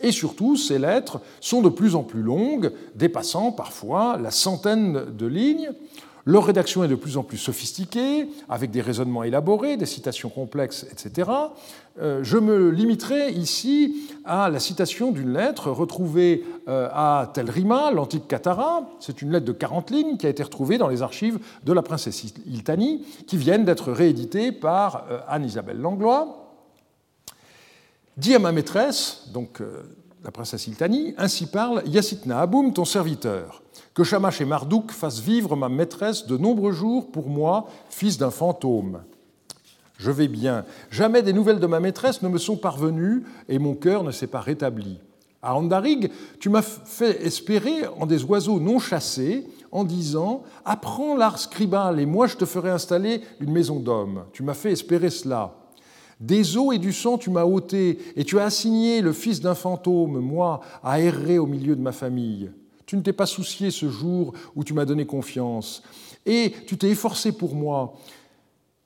Et 0.00 0.10
surtout, 0.10 0.56
ces 0.56 0.80
lettres 0.80 1.20
sont 1.40 1.62
de 1.62 1.68
plus 1.68 1.94
en 1.94 2.02
plus 2.02 2.22
longues, 2.22 2.72
dépassant 2.96 3.52
parfois 3.52 4.18
la 4.20 4.32
centaine 4.32 5.04
de 5.16 5.26
lignes. 5.26 5.70
Leur 6.24 6.44
rédaction 6.44 6.84
est 6.84 6.88
de 6.88 6.94
plus 6.94 7.16
en 7.16 7.24
plus 7.24 7.38
sophistiquée, 7.38 8.28
avec 8.48 8.70
des 8.70 8.80
raisonnements 8.80 9.24
élaborés, 9.24 9.76
des 9.76 9.86
citations 9.86 10.28
complexes, 10.28 10.86
etc. 10.92 11.30
Euh, 12.00 12.20
je 12.22 12.38
me 12.38 12.70
limiterai 12.70 13.32
ici 13.32 14.08
à 14.24 14.48
la 14.48 14.60
citation 14.60 15.10
d'une 15.10 15.32
lettre 15.32 15.70
retrouvée 15.70 16.44
euh, 16.68 16.88
à 16.92 17.30
Tel 17.34 17.50
Rima, 17.50 17.90
l'antique 17.90 18.28
Katara. 18.28 18.88
C'est 19.00 19.20
une 19.20 19.32
lettre 19.32 19.46
de 19.46 19.52
40 19.52 19.90
lignes 19.90 20.16
qui 20.16 20.26
a 20.26 20.30
été 20.30 20.44
retrouvée 20.44 20.78
dans 20.78 20.88
les 20.88 21.02
archives 21.02 21.40
de 21.64 21.72
la 21.72 21.82
princesse 21.82 22.24
Iltani, 22.46 23.04
qui 23.26 23.36
viennent 23.36 23.64
d'être 23.64 23.90
rééditées 23.90 24.52
par 24.52 25.06
euh, 25.10 25.18
Anne-Isabelle 25.26 25.80
Langlois. 25.80 26.38
Dis 28.16 28.34
à 28.34 28.38
ma 28.38 28.52
maîtresse, 28.52 29.28
donc 29.32 29.62
la 30.24 30.30
princesse 30.30 30.66
Iltani, 30.66 31.14
ainsi 31.18 31.46
parle 31.46 31.82
Yassitna 31.86 32.40
Aboum, 32.40 32.72
ton 32.72 32.84
serviteur. 32.84 33.62
Que 33.94 34.04
Shamash 34.04 34.40
et 34.40 34.44
Marduk 34.44 34.90
fassent 34.92 35.20
vivre 35.20 35.56
ma 35.56 35.68
maîtresse 35.68 36.26
de 36.26 36.36
nombreux 36.36 36.72
jours 36.72 37.10
pour 37.10 37.28
moi, 37.28 37.66
fils 37.90 38.18
d'un 38.18 38.30
fantôme. 38.30 39.02
Je 39.98 40.10
vais 40.10 40.28
bien. 40.28 40.64
Jamais 40.90 41.22
des 41.22 41.32
nouvelles 41.32 41.60
de 41.60 41.66
ma 41.66 41.80
maîtresse 41.80 42.22
ne 42.22 42.28
me 42.28 42.38
sont 42.38 42.56
parvenues 42.56 43.24
et 43.48 43.58
mon 43.58 43.74
cœur 43.74 44.04
ne 44.04 44.10
s'est 44.10 44.26
pas 44.26 44.40
rétabli. 44.40 44.98
À 45.42 45.56
Andarig, 45.56 46.10
tu 46.38 46.48
m'as 46.48 46.62
fait 46.62 47.24
espérer 47.24 47.86
en 47.98 48.06
des 48.06 48.22
oiseaux 48.22 48.60
non 48.60 48.78
chassés, 48.78 49.46
en 49.72 49.84
disant 49.84 50.44
Apprends 50.64 51.16
l'art 51.16 51.38
scribal 51.38 51.98
et 51.98 52.06
moi 52.06 52.28
je 52.28 52.36
te 52.36 52.44
ferai 52.44 52.70
installer 52.70 53.22
une 53.40 53.50
maison 53.50 53.80
d'homme. 53.80 54.24
Tu 54.32 54.44
m'as 54.44 54.54
fait 54.54 54.70
espérer 54.70 55.10
cela. 55.10 55.54
Des 56.22 56.56
eaux 56.56 56.70
et 56.70 56.78
du 56.78 56.92
sang 56.92 57.18
tu 57.18 57.30
m'as 57.30 57.44
ôté, 57.44 57.98
et 58.14 58.22
tu 58.22 58.38
as 58.38 58.44
assigné 58.44 59.00
le 59.00 59.12
fils 59.12 59.40
d'un 59.40 59.56
fantôme, 59.56 60.20
moi, 60.20 60.60
à 60.84 61.00
errer 61.00 61.40
au 61.40 61.46
milieu 61.46 61.74
de 61.74 61.80
ma 61.80 61.90
famille. 61.90 62.52
Tu 62.86 62.96
ne 62.96 63.02
t'es 63.02 63.12
pas 63.12 63.26
soucié 63.26 63.72
ce 63.72 63.88
jour 63.88 64.32
où 64.54 64.62
tu 64.62 64.72
m'as 64.72 64.84
donné 64.84 65.04
confiance. 65.04 65.82
Et 66.24 66.52
tu 66.68 66.78
t'es 66.78 66.90
efforcé 66.90 67.32
pour 67.32 67.56
moi. 67.56 67.94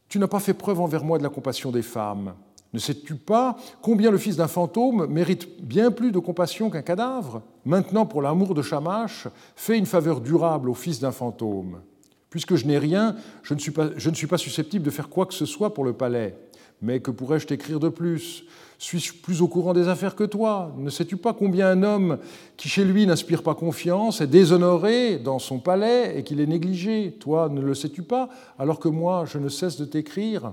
Tu 0.09 0.19
n'as 0.19 0.29
pas 0.29 0.41
fait 0.41 0.55
preuve 0.55 0.81
envers 0.81 1.05
moi 1.05 1.19
de 1.19 1.23
la 1.23 1.29
compassion 1.29 1.71
des 1.71 1.83
femmes. 1.83 2.33
Ne 2.73 2.79
sais-tu 2.79 3.17
pas 3.17 3.59
combien 3.83 4.11
le 4.11 4.17
fils 4.17 4.37
d'un 4.37 4.49
fantôme 4.49 5.07
mérite 5.07 5.63
bien 5.63 5.91
plus 5.91 6.13
de 6.13 6.19
compassion 6.19 6.71
qu'un 6.71 6.81
cadavre? 6.81 7.43
Maintenant, 7.67 8.07
pour 8.07 8.23
l'amour 8.23 8.55
de 8.55 8.63
Shamash, 8.63 9.29
fais 9.57 9.77
une 9.77 9.85
faveur 9.85 10.23
durable 10.23 10.71
au 10.71 10.75
fils 10.75 11.01
d'un 11.01 11.13
fantôme. 11.13 11.83
Puisque 12.31 12.57
je 12.57 12.67
n'ai 12.67 12.79
rien, 12.79 13.15
je 13.43 13.53
ne, 13.53 13.59
suis 13.59 13.73
pas, 13.73 13.91
je 13.95 14.09
ne 14.09 14.15
suis 14.15 14.27
pas 14.27 14.39
susceptible 14.39 14.87
de 14.87 14.91
faire 14.91 15.11
quoi 15.11 15.27
que 15.27 15.35
ce 15.35 15.45
soit 15.45 15.75
pour 15.75 15.85
le 15.85 15.93
palais. 15.93 16.35
Mais 16.83 17.01
que 17.01 17.11
pourrais-je 17.11 17.47
t'écrire 17.47 17.81
de 17.81 17.89
plus? 17.89 18.45
Suis-je 18.79 19.15
plus 19.15 19.41
au 19.41 19.49
courant 19.49 19.73
des 19.73 19.89
affaires 19.89 20.15
que 20.15 20.25
toi? 20.25 20.73
Ne 20.77 20.91
sais-tu 20.91 21.17
pas 21.17 21.33
combien 21.33 21.69
un 21.69 21.83
homme 21.83 22.19
qui 22.57 22.69
chez 22.69 22.85
lui 22.85 23.07
n'inspire 23.07 23.43
pas 23.43 23.55
confiance 23.55 24.21
est 24.21 24.27
déshonoré 24.27 25.17
dans 25.17 25.39
son 25.39 25.59
palais 25.59 26.19
et 26.19 26.23
qu'il 26.23 26.41
est 26.41 26.47
négligé? 26.47 27.17
Toi, 27.19 27.49
ne 27.49 27.63
le 27.63 27.75
sais-tu 27.75 28.03
pas? 28.03 28.29
Alors 28.59 28.79
que 28.79 28.89
moi, 28.89 29.25
je 29.27 29.39
ne 29.39 29.49
cesse 29.49 29.79
de 29.79 29.87
t'écrire. 29.87 30.53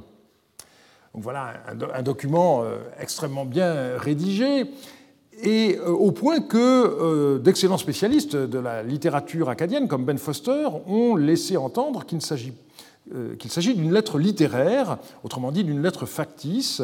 Donc 1.13 1.21
voilà 1.21 1.53
un, 1.93 2.01
document 2.01 2.63
euh, 2.63 2.77
extrêmement 2.99 3.45
bien 3.45 3.97
rédigé 3.97 4.65
et 5.41 5.77
euh, 5.77 5.89
au 5.89 6.11
point 6.11 6.39
que 6.39 6.57
euh, 6.57 7.39
d'excellents 7.39 7.77
spécialistes 7.77 8.35
de 8.35 8.59
la 8.59 8.83
littérature 8.83 9.49
acadienne, 9.49 9.87
comme 9.87 10.05
Ben 10.05 10.17
Foster, 10.17 10.67
ont 10.87 11.15
laissé 11.15 11.57
entendre 11.57 12.05
qu'il 12.05 12.21
s'agit 12.21 12.53
qu'il 13.37 13.51
s'agit 13.51 13.75
d'une 13.75 13.93
lettre 13.93 14.17
littéraire, 14.17 14.97
autrement 15.23 15.51
dit 15.51 15.63
d'une 15.63 15.81
lettre 15.81 16.05
factice, 16.05 16.81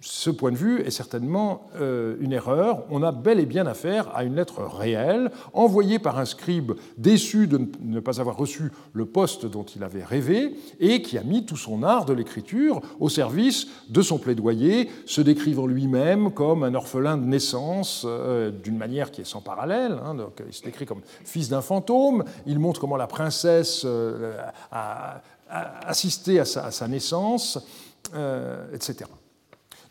ce 0.00 0.28
point 0.28 0.52
de 0.52 0.56
vue 0.56 0.82
est 0.82 0.90
certainement 0.90 1.68
euh, 1.76 2.16
une 2.20 2.32
erreur. 2.32 2.84
On 2.90 3.02
a 3.02 3.12
bel 3.12 3.40
et 3.40 3.46
bien 3.46 3.66
affaire 3.66 4.14
à 4.14 4.24
une 4.24 4.36
lettre 4.36 4.62
réelle, 4.62 5.30
envoyée 5.54 5.98
par 5.98 6.18
un 6.18 6.26
scribe 6.26 6.72
déçu 6.98 7.46
de 7.46 7.66
ne 7.80 8.00
pas 8.00 8.20
avoir 8.20 8.36
reçu 8.36 8.70
le 8.92 9.06
poste 9.06 9.46
dont 9.46 9.64
il 9.64 9.82
avait 9.82 10.04
rêvé, 10.04 10.54
et 10.80 11.00
qui 11.00 11.16
a 11.16 11.22
mis 11.22 11.46
tout 11.46 11.56
son 11.56 11.82
art 11.82 12.04
de 12.04 12.12
l'écriture 12.12 12.82
au 13.00 13.08
service 13.08 13.68
de 13.88 14.02
son 14.02 14.18
plaidoyer, 14.18 14.90
se 15.06 15.22
décrivant 15.22 15.66
lui-même 15.66 16.30
comme 16.30 16.62
un 16.62 16.74
orphelin 16.74 17.16
de 17.16 17.24
naissance, 17.24 18.04
euh, 18.06 18.50
d'une 18.50 18.76
manière 18.76 19.10
qui 19.10 19.22
est 19.22 19.24
sans 19.24 19.40
parallèle. 19.40 19.92
Hein. 19.92 20.14
il 20.46 20.52
se 20.52 20.62
décrit 20.62 20.84
comme 20.84 21.00
fils 21.24 21.48
d'un 21.48 21.62
fantôme, 21.62 22.22
il 22.44 22.58
montre 22.58 22.80
comment 22.80 22.96
la 22.96 23.06
princesse 23.06 23.82
euh, 23.86 24.36
a, 24.70 25.22
assisté 25.48 26.38
à 26.38 26.44
sa, 26.44 26.88
naissance, 26.88 27.58
etc. 28.74 29.06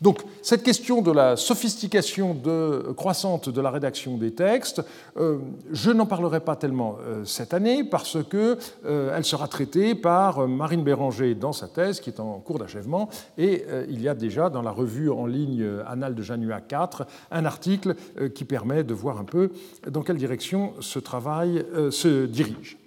Donc 0.00 0.22
cette 0.42 0.62
question 0.62 1.02
de 1.02 1.10
la 1.10 1.36
sophistication 1.36 2.34
de, 2.34 2.92
croissante 2.96 3.48
de 3.48 3.60
la 3.60 3.70
rédaction 3.70 4.16
des 4.16 4.32
textes, 4.32 4.82
euh, 5.16 5.38
je 5.72 5.90
n'en 5.90 6.06
parlerai 6.06 6.40
pas 6.40 6.56
tellement 6.56 6.96
euh, 7.00 7.24
cette 7.24 7.54
année 7.54 7.84
parce 7.84 8.16
euh, 8.34 9.22
sera 9.22 9.48
traitée 9.48 9.94
par 9.94 10.46
Marine 10.46 10.84
Béranger 10.84 11.34
dans 11.34 11.52
sa 11.52 11.66
thèse 11.66 12.00
qui 12.00 12.10
est 12.10 12.20
en 12.20 12.38
cours 12.38 12.58
d'achèvement 12.58 13.08
et 13.38 13.64
il 13.88 14.00
y 14.00 14.08
a 14.08 14.14
déjà 14.14 14.50
dans 14.50 14.62
la 14.62 14.70
revue 14.70 15.10
en 15.10 15.26
ligne 15.26 15.66
Annales 15.86 16.14
de 16.14 16.22
Janua 16.22 16.60
4 16.60 17.06
un 17.32 17.44
article 17.44 17.96
qui 18.34 18.44
permet 18.44 18.84
de 18.84 18.94
voir 18.94 19.18
un 19.18 19.24
peu 19.24 19.50
dans 19.88 20.02
quelle 20.02 20.16
direction 20.16 20.74
ce 20.80 21.00
travail 21.00 21.64
se 21.90 22.26
dirige. 22.26 22.78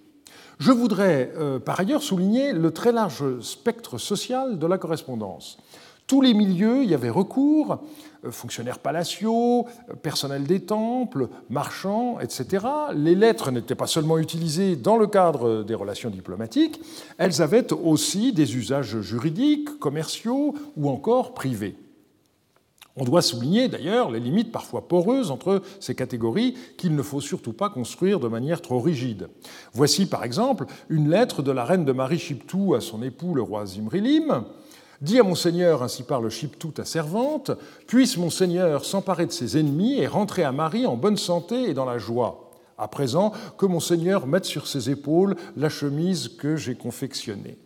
Je 0.58 0.72
voudrais 0.72 1.30
par 1.64 1.78
ailleurs 1.78 2.02
souligner 2.02 2.52
le 2.52 2.70
très 2.70 2.92
large 2.92 3.40
spectre 3.40 3.98
social 3.98 4.58
de 4.58 4.66
la 4.66 4.78
correspondance 4.78 5.58
tous 6.10 6.20
les 6.20 6.34
milieux 6.34 6.82
y 6.82 6.92
avaient 6.92 7.08
recours, 7.08 7.84
euh, 8.24 8.32
fonctionnaires 8.32 8.80
palatiaux, 8.80 9.68
euh, 9.88 9.94
personnel 9.94 10.42
des 10.42 10.58
temples, 10.58 11.28
marchands, 11.50 12.18
etc. 12.18 12.66
Les 12.96 13.14
lettres 13.14 13.52
n'étaient 13.52 13.76
pas 13.76 13.86
seulement 13.86 14.18
utilisées 14.18 14.74
dans 14.74 14.96
le 14.96 15.06
cadre 15.06 15.62
des 15.62 15.76
relations 15.76 16.10
diplomatiques, 16.10 16.80
elles 17.16 17.40
avaient 17.42 17.72
aussi 17.72 18.32
des 18.32 18.56
usages 18.56 19.00
juridiques, 19.02 19.78
commerciaux 19.78 20.56
ou 20.76 20.88
encore 20.88 21.32
privés. 21.32 21.76
On 22.96 23.04
doit 23.04 23.22
souligner 23.22 23.68
d'ailleurs 23.68 24.10
les 24.10 24.18
limites 24.18 24.50
parfois 24.50 24.88
poreuses 24.88 25.30
entre 25.30 25.62
ces 25.78 25.94
catégories 25.94 26.56
qu'il 26.76 26.96
ne 26.96 27.02
faut 27.02 27.20
surtout 27.20 27.52
pas 27.52 27.70
construire 27.70 28.18
de 28.18 28.26
manière 28.26 28.62
trop 28.62 28.80
rigide. 28.80 29.28
Voici 29.74 30.06
par 30.06 30.24
exemple 30.24 30.66
une 30.88 31.08
lettre 31.08 31.40
de 31.40 31.52
la 31.52 31.64
reine 31.64 31.84
de 31.84 31.92
Marie 31.92 32.18
Chiptou 32.18 32.74
à 32.74 32.80
son 32.80 33.00
époux 33.04 33.32
le 33.32 33.42
roi 33.42 33.64
Zimrilim, 33.64 34.44
Dis 35.00 35.18
à 35.18 35.22
Monseigneur, 35.22 35.82
ainsi 35.82 36.02
parle 36.02 36.28
Chiptou, 36.28 36.72
ta 36.72 36.84
servante, 36.84 37.52
puisse 37.86 38.18
Monseigneur 38.18 38.84
s'emparer 38.84 39.24
de 39.24 39.32
ses 39.32 39.56
ennemis 39.56 39.98
et 39.98 40.06
rentrer 40.06 40.44
à 40.44 40.52
Marie 40.52 40.86
en 40.86 40.96
bonne 40.96 41.16
santé 41.16 41.70
et 41.70 41.74
dans 41.74 41.86
la 41.86 41.96
joie. 41.96 42.50
À 42.76 42.86
présent, 42.86 43.32
que 43.56 43.64
Monseigneur 43.64 44.26
mette 44.26 44.44
sur 44.44 44.66
ses 44.66 44.90
épaules 44.90 45.36
la 45.56 45.70
chemise 45.70 46.28
que 46.28 46.56
j'ai 46.56 46.74
confectionnée. 46.74 47.56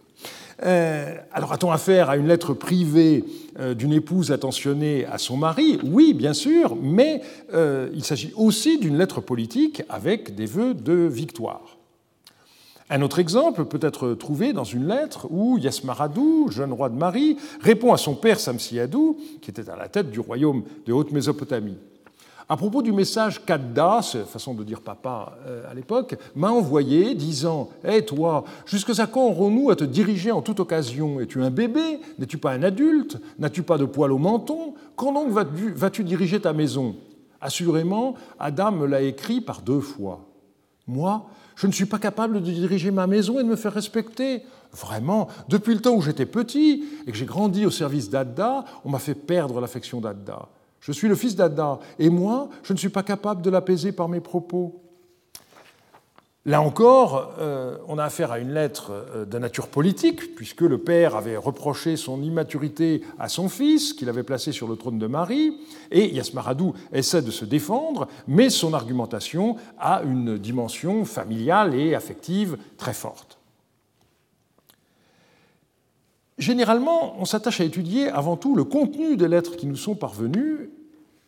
Euh, 0.64 1.16
alors 1.32 1.52
a-t-on 1.52 1.72
affaire 1.72 2.08
à 2.08 2.16
une 2.16 2.28
lettre 2.28 2.54
privée 2.54 3.24
euh, 3.58 3.74
d'une 3.74 3.92
épouse 3.92 4.30
attentionnée 4.30 5.04
à 5.04 5.18
son 5.18 5.36
mari? 5.36 5.80
Oui, 5.82 6.14
bien 6.14 6.34
sûr, 6.34 6.76
mais 6.80 7.20
euh, 7.52 7.90
il 7.94 8.04
s'agit 8.04 8.32
aussi 8.36 8.78
d'une 8.78 8.96
lettre 8.96 9.20
politique 9.20 9.82
avec 9.88 10.36
des 10.36 10.46
vœux 10.46 10.74
de 10.74 10.92
victoire. 10.92 11.78
Un 12.90 13.00
autre 13.00 13.18
exemple 13.18 13.64
peut 13.64 13.78
être 13.80 14.12
trouvé 14.14 14.52
dans 14.52 14.64
une 14.64 14.86
lettre 14.86 15.26
où 15.30 15.56
Yasmaradou, 15.56 16.48
jeune 16.50 16.72
roi 16.72 16.90
de 16.90 16.96
Marie, 16.96 17.38
répond 17.60 17.94
à 17.94 17.96
son 17.96 18.14
père 18.14 18.38
Samsiadou, 18.38 19.16
qui 19.40 19.50
était 19.50 19.70
à 19.70 19.76
la 19.76 19.88
tête 19.88 20.10
du 20.10 20.20
royaume 20.20 20.64
de 20.86 20.92
Haute-Mésopotamie. 20.92 21.78
À 22.46 22.58
propos 22.58 22.82
du 22.82 22.92
message 22.92 23.42
qu'Adda, 23.46 24.02
façon 24.02 24.52
de 24.52 24.64
dire 24.64 24.82
papa 24.82 25.38
euh, 25.46 25.70
à 25.70 25.72
l'époque, 25.72 26.16
m'a 26.34 26.50
envoyé 26.50 27.14
disant 27.14 27.70
Hé 27.82 28.04
toi, 28.04 28.44
jusqu'à 28.66 29.06
quand 29.06 29.28
aurons-nous 29.28 29.70
à 29.70 29.76
te 29.76 29.84
diriger 29.84 30.30
en 30.30 30.42
toute 30.42 30.60
occasion? 30.60 31.20
Es-tu 31.20 31.42
un 31.42 31.50
bébé? 31.50 32.00
N'es-tu 32.18 32.36
pas 32.36 32.52
un 32.52 32.62
adulte? 32.62 33.16
N'as-tu 33.38 33.62
pas 33.62 33.78
de 33.78 33.86
poils 33.86 34.12
au 34.12 34.18
menton? 34.18 34.74
Quand 34.94 35.12
donc 35.12 35.30
vas-tu 35.30 36.04
diriger 36.04 36.38
ta 36.38 36.52
maison? 36.52 36.96
Assurément, 37.40 38.14
Adam 38.38 38.72
me 38.72 38.86
l'a 38.86 39.00
écrit 39.00 39.40
par 39.40 39.62
deux 39.62 39.80
fois. 39.80 40.20
Moi, 40.86 41.24
je 41.56 41.66
ne 41.66 41.72
suis 41.72 41.86
pas 41.86 41.98
capable 41.98 42.42
de 42.42 42.50
diriger 42.50 42.90
ma 42.90 43.06
maison 43.06 43.38
et 43.38 43.42
de 43.42 43.48
me 43.48 43.56
faire 43.56 43.72
respecter. 43.72 44.42
Vraiment, 44.72 45.28
depuis 45.48 45.74
le 45.74 45.80
temps 45.80 45.94
où 45.94 46.02
j'étais 46.02 46.26
petit 46.26 46.84
et 47.06 47.12
que 47.12 47.16
j'ai 47.16 47.26
grandi 47.26 47.64
au 47.64 47.70
service 47.70 48.10
d'Adda, 48.10 48.64
on 48.84 48.90
m'a 48.90 48.98
fait 48.98 49.14
perdre 49.14 49.60
l'affection 49.60 50.00
d'Adda. 50.00 50.48
Je 50.80 50.92
suis 50.92 51.08
le 51.08 51.14
fils 51.14 51.34
d'Adda, 51.34 51.78
et 51.98 52.10
moi, 52.10 52.50
je 52.62 52.72
ne 52.74 52.78
suis 52.78 52.90
pas 52.90 53.02
capable 53.02 53.40
de 53.40 53.48
l'apaiser 53.48 53.92
par 53.92 54.08
mes 54.08 54.20
propos. 54.20 54.83
Là 56.46 56.60
encore, 56.60 57.36
euh, 57.38 57.78
on 57.88 57.96
a 57.96 58.04
affaire 58.04 58.30
à 58.30 58.38
une 58.38 58.52
lettre 58.52 58.92
euh, 58.92 59.24
de 59.24 59.38
nature 59.38 59.68
politique, 59.68 60.34
puisque 60.34 60.60
le 60.60 60.76
père 60.76 61.16
avait 61.16 61.38
reproché 61.38 61.96
son 61.96 62.22
immaturité 62.22 63.00
à 63.18 63.30
son 63.30 63.48
fils, 63.48 63.94
qu'il 63.94 64.10
avait 64.10 64.22
placé 64.22 64.52
sur 64.52 64.68
le 64.68 64.76
trône 64.76 64.98
de 64.98 65.06
Marie, 65.06 65.56
et 65.90 66.14
Yasmaradou 66.14 66.74
essaie 66.92 67.22
de 67.22 67.30
se 67.30 67.46
défendre, 67.46 68.08
mais 68.28 68.50
son 68.50 68.74
argumentation 68.74 69.56
a 69.78 70.02
une 70.02 70.36
dimension 70.36 71.06
familiale 71.06 71.74
et 71.74 71.94
affective 71.94 72.58
très 72.76 72.92
forte. 72.92 73.38
Généralement, 76.36 77.18
on 77.18 77.24
s'attache 77.24 77.62
à 77.62 77.64
étudier 77.64 78.08
avant 78.08 78.36
tout 78.36 78.54
le 78.54 78.64
contenu 78.64 79.16
des 79.16 79.28
lettres 79.28 79.56
qui 79.56 79.66
nous 79.66 79.76
sont 79.76 79.94
parvenues 79.94 80.68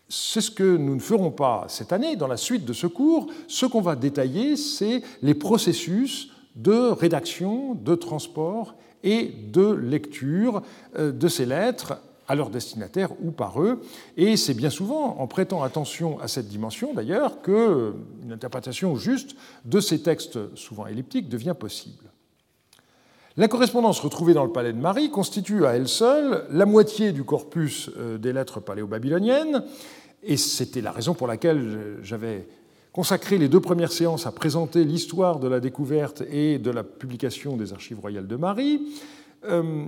c'est 0.08 0.40
ce 0.40 0.50
que 0.50 0.76
nous 0.76 0.94
ne 0.94 1.00
ferons 1.00 1.30
pas 1.30 1.66
cette 1.68 1.92
année 1.92 2.16
dans 2.16 2.28
la 2.28 2.36
suite 2.36 2.64
de 2.64 2.72
ce 2.72 2.86
cours. 2.86 3.26
Ce 3.48 3.66
qu'on 3.66 3.80
va 3.80 3.96
détailler, 3.96 4.56
c'est 4.56 5.02
les 5.22 5.34
processus 5.34 6.30
de 6.54 6.90
rédaction, 6.90 7.74
de 7.74 7.94
transport 7.94 8.74
et 9.02 9.32
de 9.52 9.68
lecture 9.68 10.62
euh, 10.98 11.12
de 11.12 11.28
ces 11.28 11.46
lettres 11.46 11.98
à 12.28 12.34
leurs 12.34 12.50
destinataires 12.50 13.12
ou 13.22 13.30
par 13.30 13.62
eux. 13.62 13.80
Et 14.16 14.36
c'est 14.36 14.54
bien 14.54 14.70
souvent 14.70 15.18
en 15.18 15.26
prêtant 15.26 15.62
attention 15.62 16.18
à 16.20 16.28
cette 16.28 16.48
dimension, 16.48 16.92
d'ailleurs, 16.92 17.40
qu'une 17.42 18.32
interprétation 18.32 18.96
juste 18.96 19.36
de 19.64 19.80
ces 19.80 20.02
textes, 20.02 20.56
souvent 20.56 20.86
elliptiques, 20.86 21.28
devient 21.28 21.54
possible. 21.58 22.10
La 23.38 23.48
correspondance 23.48 24.00
retrouvée 24.00 24.32
dans 24.32 24.44
le 24.46 24.50
palais 24.50 24.72
de 24.72 24.78
Marie 24.78 25.10
constitue 25.10 25.66
à 25.66 25.76
elle 25.76 25.88
seule 25.88 26.46
la 26.50 26.64
moitié 26.64 27.12
du 27.12 27.22
corpus 27.22 27.90
euh, 27.98 28.16
des 28.16 28.32
lettres 28.32 28.60
paléo-babyloniennes, 28.60 29.62
et 30.22 30.38
c'était 30.38 30.80
la 30.80 30.90
raison 30.90 31.12
pour 31.12 31.26
laquelle 31.26 31.98
j'avais 32.02 32.48
consacré 32.92 33.36
les 33.36 33.50
deux 33.50 33.60
premières 33.60 33.92
séances 33.92 34.26
à 34.26 34.32
présenter 34.32 34.84
l'histoire 34.84 35.38
de 35.38 35.48
la 35.48 35.60
découverte 35.60 36.22
et 36.30 36.58
de 36.58 36.70
la 36.70 36.82
publication 36.82 37.58
des 37.58 37.74
archives 37.74 38.00
royales 38.00 38.26
de 38.26 38.36
Marie. 38.36 38.80
Euh, 39.44 39.84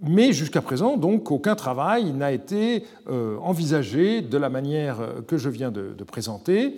mais 0.00 0.34
jusqu'à 0.34 0.60
présent, 0.60 1.00
aucun 1.00 1.54
travail 1.54 2.12
n'a 2.12 2.32
été 2.32 2.84
euh, 3.08 3.38
envisagé 3.38 4.20
de 4.20 4.36
la 4.36 4.50
manière 4.50 4.98
que 5.26 5.38
je 5.38 5.48
viens 5.48 5.70
de 5.70 6.04
présenter. 6.04 6.76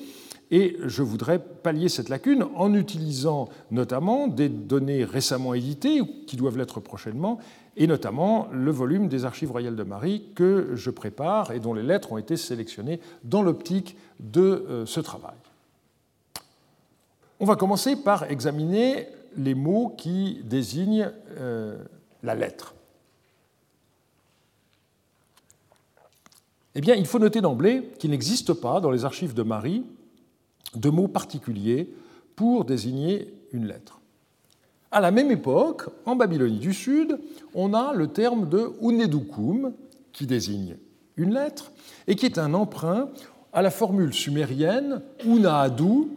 Et 0.51 0.77
je 0.85 1.03
voudrais 1.03 1.39
pallier 1.39 1.89
cette 1.89 2.09
lacune 2.09 2.45
en 2.57 2.75
utilisant 2.75 3.49
notamment 3.71 4.27
des 4.27 4.49
données 4.49 5.05
récemment 5.05 5.55
éditées, 5.55 6.01
qui 6.27 6.37
doivent 6.37 6.59
l'être 6.59 6.81
prochainement, 6.81 7.39
et 7.77 7.87
notamment 7.87 8.49
le 8.53 8.71
volume 8.73 9.09
des 9.09 9.25
Archives 9.25 9.53
royales 9.53 9.77
de 9.77 9.85
Marie 9.85 10.25
que 10.35 10.73
je 10.75 10.91
prépare 10.91 11.53
et 11.53 11.61
dont 11.61 11.73
les 11.73 11.85
lettres 11.85 12.13
ont 12.13 12.19
été 12.19 12.37
sélectionnées 12.37 13.01
dans 13.23 13.43
l'optique 13.43 13.97
de 14.19 14.41
euh, 14.41 14.87
ce 14.87 14.99
travail. 15.01 15.37
On 17.39 17.47
va 17.47 17.57
commencer 17.57 17.97
par 17.97 18.31
examiner 18.31 19.07
les 19.37 19.55
mots 19.55 19.95
qui 19.97 20.41
désignent 20.45 21.11
euh, 21.39 21.83
la 22.23 22.35
lettre. 22.35 22.75
Eh 26.75 26.81
bien, 26.81 26.95
il 26.95 27.07
faut 27.07 27.19
noter 27.19 27.41
d'emblée 27.41 27.91
qu'il 27.99 28.11
n'existe 28.11 28.53
pas 28.53 28.81
dans 28.81 28.91
les 28.91 29.05
archives 29.05 29.35
de 29.35 29.43
Marie 29.43 29.85
de 30.75 30.91
mots 30.91 31.09
particuliers 31.09 31.93
pour 32.37 32.65
désigner 32.65 33.35
une 33.53 33.67
lettre. 33.67 34.01
À 34.93 35.01
la 35.01 35.11
même 35.11 35.31
époque, 35.31 35.85
en 36.05 36.17
Babylonie 36.17 36.59
du 36.59 36.75
Sud, 36.75 37.19
on 37.55 37.75
a 37.75 37.93
le 37.93 38.09
terme 38.09 38.49
de 38.49 38.73
unedukum, 38.83 39.73
qui 40.13 40.27
désigne 40.27 40.77
une 41.17 41.35
lettre, 41.35 41.71
et 42.07 42.17
qui 42.17 42.27
est 42.27 42.39
un 42.39 42.55
emprunt 42.55 43.09
à 43.53 43.63
la 43.63 43.71
formule 43.71 44.13
sumérienne 44.13 45.03
unaadu, 45.25 46.09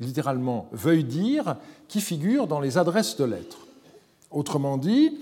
littéralement 0.00 0.68
veuille 0.72 1.04
dire, 1.04 1.56
qui 1.88 2.00
figure 2.00 2.46
dans 2.46 2.60
les 2.60 2.78
adresses 2.78 3.16
de 3.16 3.24
lettres. 3.24 3.66
Autrement 4.30 4.76
dit, 4.76 5.18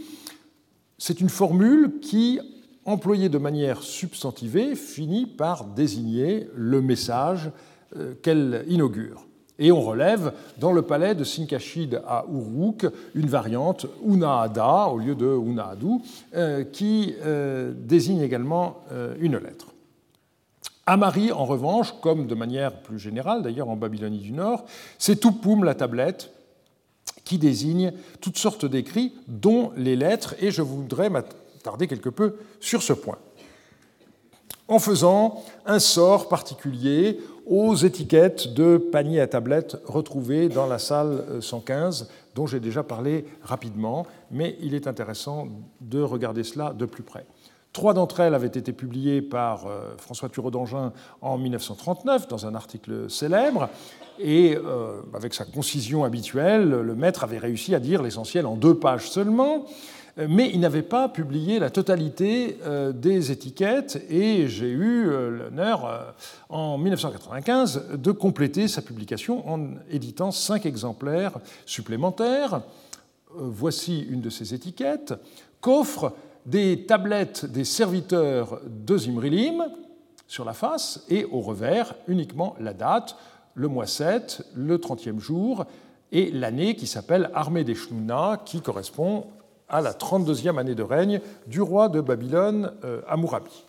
c'est 0.98 1.20
une 1.20 1.28
formule 1.28 2.00
qui, 2.00 2.40
employée 2.84 3.28
de 3.28 3.38
manière 3.38 3.82
substantivée, 3.82 4.74
finit 4.74 5.26
par 5.26 5.64
désigner 5.64 6.48
le 6.54 6.82
message 6.82 7.50
qu'elle 8.22 8.64
inaugure. 8.68 9.28
Et 9.58 9.72
on 9.72 9.80
relève 9.80 10.32
dans 10.58 10.72
le 10.72 10.82
palais 10.82 11.14
de 11.14 11.24
Sinkashid 11.24 12.00
à 12.06 12.24
Uruk 12.32 12.86
une 13.14 13.26
variante 13.26 13.86
Unaada 14.06 14.86
au 14.86 14.98
lieu 14.98 15.14
de 15.16 15.26
Unaadu 15.26 16.00
euh, 16.34 16.62
qui 16.64 17.14
euh, 17.24 17.72
désigne 17.76 18.20
également 18.20 18.78
euh, 18.92 19.16
une 19.18 19.36
lettre. 19.36 19.66
Amari, 20.86 21.32
en 21.32 21.44
revanche, 21.44 21.92
comme 22.00 22.26
de 22.26 22.34
manière 22.34 22.72
plus 22.72 22.98
générale 22.98 23.42
d'ailleurs 23.42 23.68
en 23.68 23.76
Babylonie 23.76 24.20
du 24.20 24.32
Nord, 24.32 24.64
c'est 24.98 25.20
Tupum 25.20 25.64
la 25.64 25.74
tablette 25.74 26.30
qui 27.24 27.36
désigne 27.36 27.92
toutes 28.20 28.38
sortes 28.38 28.64
d'écrits, 28.64 29.12
dont 29.26 29.72
les 29.76 29.96
lettres, 29.96 30.34
et 30.40 30.50
je 30.50 30.62
voudrais 30.62 31.10
m'attarder 31.10 31.88
quelque 31.88 32.08
peu 32.08 32.36
sur 32.60 32.82
ce 32.82 32.94
point 32.94 33.18
en 34.68 34.78
faisant 34.78 35.42
un 35.66 35.78
sort 35.78 36.28
particulier 36.28 37.18
aux 37.46 37.74
étiquettes 37.74 38.52
de 38.52 38.76
paniers 38.76 39.20
à 39.20 39.26
tablettes 39.26 39.76
retrouvées 39.86 40.48
dans 40.48 40.66
la 40.66 40.78
salle 40.78 41.24
115, 41.40 42.08
dont 42.34 42.46
j'ai 42.46 42.60
déjà 42.60 42.82
parlé 42.82 43.24
rapidement, 43.42 44.06
mais 44.30 44.56
il 44.60 44.74
est 44.74 44.86
intéressant 44.86 45.48
de 45.80 46.00
regarder 46.02 46.44
cela 46.44 46.74
de 46.74 46.84
plus 46.84 47.02
près. 47.02 47.24
Trois 47.72 47.94
d'entre 47.94 48.20
elles 48.20 48.34
avaient 48.34 48.46
été 48.46 48.72
publiées 48.72 49.22
par 49.22 49.66
euh, 49.66 49.94
François 49.98 50.28
Thureau 50.28 50.50
d'Angin 50.50 50.92
en 51.20 51.38
1939 51.38 52.28
dans 52.28 52.46
un 52.46 52.54
article 52.54 53.10
célèbre, 53.10 53.68
et 54.18 54.56
euh, 54.56 55.00
avec 55.14 55.32
sa 55.32 55.44
concision 55.44 56.04
habituelle, 56.04 56.68
le 56.68 56.94
maître 56.94 57.24
avait 57.24 57.38
réussi 57.38 57.74
à 57.74 57.80
dire 57.80 58.02
l'essentiel 58.02 58.46
en 58.46 58.56
deux 58.56 58.74
pages 58.74 59.10
seulement 59.10 59.64
mais 60.26 60.50
il 60.52 60.60
n'avait 60.60 60.82
pas 60.82 61.08
publié 61.08 61.58
la 61.58 61.70
totalité 61.70 62.58
euh, 62.64 62.92
des 62.92 63.30
étiquettes 63.30 64.02
et 64.10 64.48
j'ai 64.48 64.68
eu 64.68 65.06
euh, 65.06 65.30
l'honneur 65.30 65.86
euh, 65.86 66.00
en 66.48 66.76
1995 66.76 67.90
de 67.94 68.10
compléter 68.10 68.66
sa 68.66 68.82
publication 68.82 69.48
en 69.48 69.74
éditant 69.90 70.32
cinq 70.32 70.66
exemplaires 70.66 71.38
supplémentaires. 71.66 72.62
Voici 73.32 74.00
une 74.00 74.20
de 74.20 74.30
ces 74.30 74.54
étiquettes 74.54 75.14
qu'offre 75.60 76.14
des 76.46 76.86
tablettes 76.86 77.44
des 77.44 77.64
serviteurs 77.64 78.60
de 78.66 78.96
Zimrilim 78.96 79.66
sur 80.26 80.44
la 80.44 80.52
face 80.52 81.04
et 81.08 81.26
au 81.26 81.40
revers 81.40 81.94
uniquement 82.08 82.56
la 82.58 82.72
date, 82.72 83.16
le 83.54 83.68
mois 83.68 83.86
7, 83.86 84.46
le 84.54 84.78
30e 84.78 85.20
jour 85.20 85.66
et 86.10 86.30
l'année 86.30 86.74
qui 86.74 86.86
s'appelle 86.86 87.30
Armée 87.34 87.64
des 87.64 87.74
Shnouna 87.74 88.40
qui 88.44 88.62
correspond 88.62 89.26
à 89.68 89.80
la 89.80 89.92
32e 89.92 90.58
année 90.58 90.74
de 90.74 90.82
règne 90.82 91.20
du 91.46 91.60
roi 91.60 91.88
de 91.88 92.00
Babylone, 92.00 92.72
euh, 92.84 93.00
Amurabi. 93.06 93.64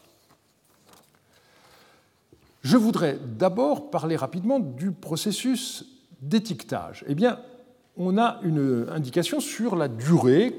Je 2.61 2.77
voudrais 2.77 3.17
d'abord 3.37 3.89
parler 3.89 4.15
rapidement 4.15 4.59
du 4.59 4.91
processus 4.91 5.85
d'étiquetage. 6.21 7.05
Eh 7.07 7.15
bien, 7.15 7.39
on 7.97 8.17
a 8.17 8.39
une 8.43 8.87
indication 8.89 9.39
sur 9.39 9.75
la 9.75 9.87
durée 9.87 10.53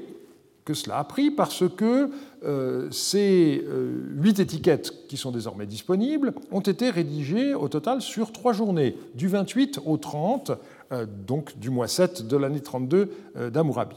que 0.65 0.73
cela 0.73 0.99
a 0.99 1.03
pris 1.03 1.31
parce 1.31 1.63
que 1.67 2.11
euh, 2.43 2.89
ces 2.91 3.63
euh, 3.67 4.03
huit 4.15 4.39
étiquettes 4.39 5.07
qui 5.07 5.17
sont 5.17 5.31
désormais 5.31 5.65
disponibles 5.65 6.33
ont 6.51 6.61
été 6.61 6.89
rédigées 6.91 7.53
au 7.53 7.67
total 7.67 8.01
sur 8.01 8.31
trois 8.31 8.53
journées, 8.53 8.95
du 9.15 9.27
28 9.27 9.79
au 9.85 9.97
30, 9.97 10.51
donc 11.25 11.57
du 11.57 11.69
mois 11.69 11.87
7 11.87 12.27
de 12.27 12.35
l'année 12.35 12.59
32 12.59 13.11
d'Amurabi. 13.49 13.95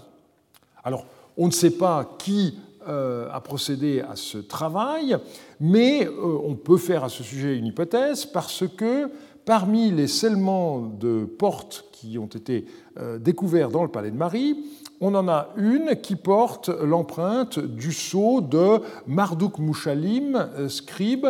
Alors, 0.85 1.07
on 1.37 1.47
ne 1.47 1.53
sait 1.53 1.70
pas 1.70 2.16
qui 2.18 2.55
euh, 2.87 3.29
a 3.33 3.40
procédé 3.40 4.01
à 4.01 4.14
ce 4.14 4.37
travail, 4.37 5.16
mais 5.59 6.07
euh, 6.07 6.38
on 6.44 6.55
peut 6.55 6.77
faire 6.77 7.03
à 7.03 7.09
ce 7.09 7.23
sujet 7.23 7.57
une 7.57 7.66
hypothèse 7.66 8.27
parce 8.27 8.64
que 8.77 9.11
parmi 9.47 9.90
les 9.90 10.07
scellements 10.07 10.81
de 10.81 11.25
portes 11.25 11.87
qui 11.92 12.18
ont 12.18 12.27
été 12.27 12.66
euh, 12.99 13.18
découverts 13.18 13.70
dans 13.70 13.83
le 13.83 13.88
palais 13.88 14.11
de 14.11 14.16
Marie, 14.16 14.66
on 15.01 15.14
en 15.14 15.29
a 15.29 15.49
une 15.57 15.97
qui 16.03 16.14
porte 16.14 16.68
l'empreinte 16.68 17.59
du 17.59 17.92
sceau 17.92 18.42
de 18.42 18.81
Marduk 19.07 19.59
Mushalim, 19.59 20.49
scribe, 20.68 21.27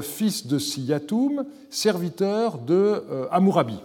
fils 0.00 0.46
de 0.46 0.58
Siyatoum, 0.58 1.44
serviteur 1.70 2.58
de 2.58 3.02
Amurabi. 3.30 3.78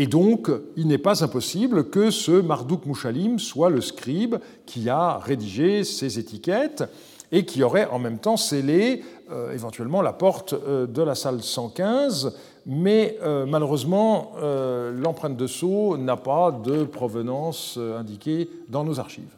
Et 0.00 0.06
donc, 0.06 0.48
il 0.76 0.86
n'est 0.86 0.96
pas 0.96 1.24
impossible 1.24 1.90
que 1.90 2.12
ce 2.12 2.30
Marduk 2.30 2.86
Mushalim 2.86 3.40
soit 3.40 3.68
le 3.68 3.80
scribe 3.80 4.36
qui 4.64 4.88
a 4.88 5.18
rédigé 5.18 5.82
ces 5.82 6.20
étiquettes 6.20 6.84
et 7.32 7.44
qui 7.44 7.64
aurait 7.64 7.86
en 7.86 7.98
même 7.98 8.20
temps 8.20 8.36
scellé 8.36 9.02
euh, 9.32 9.52
éventuellement 9.52 10.00
la 10.00 10.12
porte 10.12 10.52
euh, 10.52 10.86
de 10.86 11.02
la 11.02 11.16
salle 11.16 11.42
115, 11.42 12.32
mais 12.64 13.18
euh, 13.22 13.44
malheureusement, 13.44 14.34
l'empreinte 14.40 15.36
de 15.36 15.48
sceau 15.48 15.96
n'a 15.96 16.16
pas 16.16 16.52
de 16.52 16.84
provenance 16.84 17.76
indiquée 17.76 18.48
dans 18.68 18.84
nos 18.84 19.00
archives. 19.00 19.34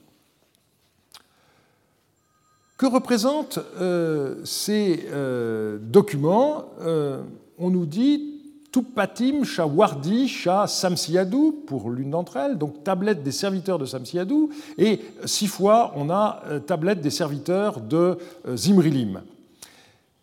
Que 2.77 2.85
représentent 2.85 3.61
ces 4.45 5.07
documents? 5.81 6.67
On 7.59 7.71
nous 7.71 7.87
dit 7.87 8.30
Tupatim 8.73 9.43
Shawardi 9.45 10.29
Shah 10.29 10.67
Samsiadou, 10.67 11.65
pour 11.67 11.91
l'une 11.91 12.11
d'entre 12.11 12.37
elles, 12.37 12.57
donc 12.57 12.85
tablette 12.85 13.23
des 13.23 13.33
serviteurs 13.33 13.79
de 13.79 13.85
Samsiadou, 13.85 14.51
et 14.79 15.01
six 15.25 15.49
fois 15.49 15.93
on 15.97 16.09
a 16.11 16.43
euh, 16.47 16.61
tablette 16.61 17.01
des 17.01 17.11
serviteurs 17.11 17.81
de 17.81 18.17
euh, 18.47 18.57
Zimrilim. 18.57 19.23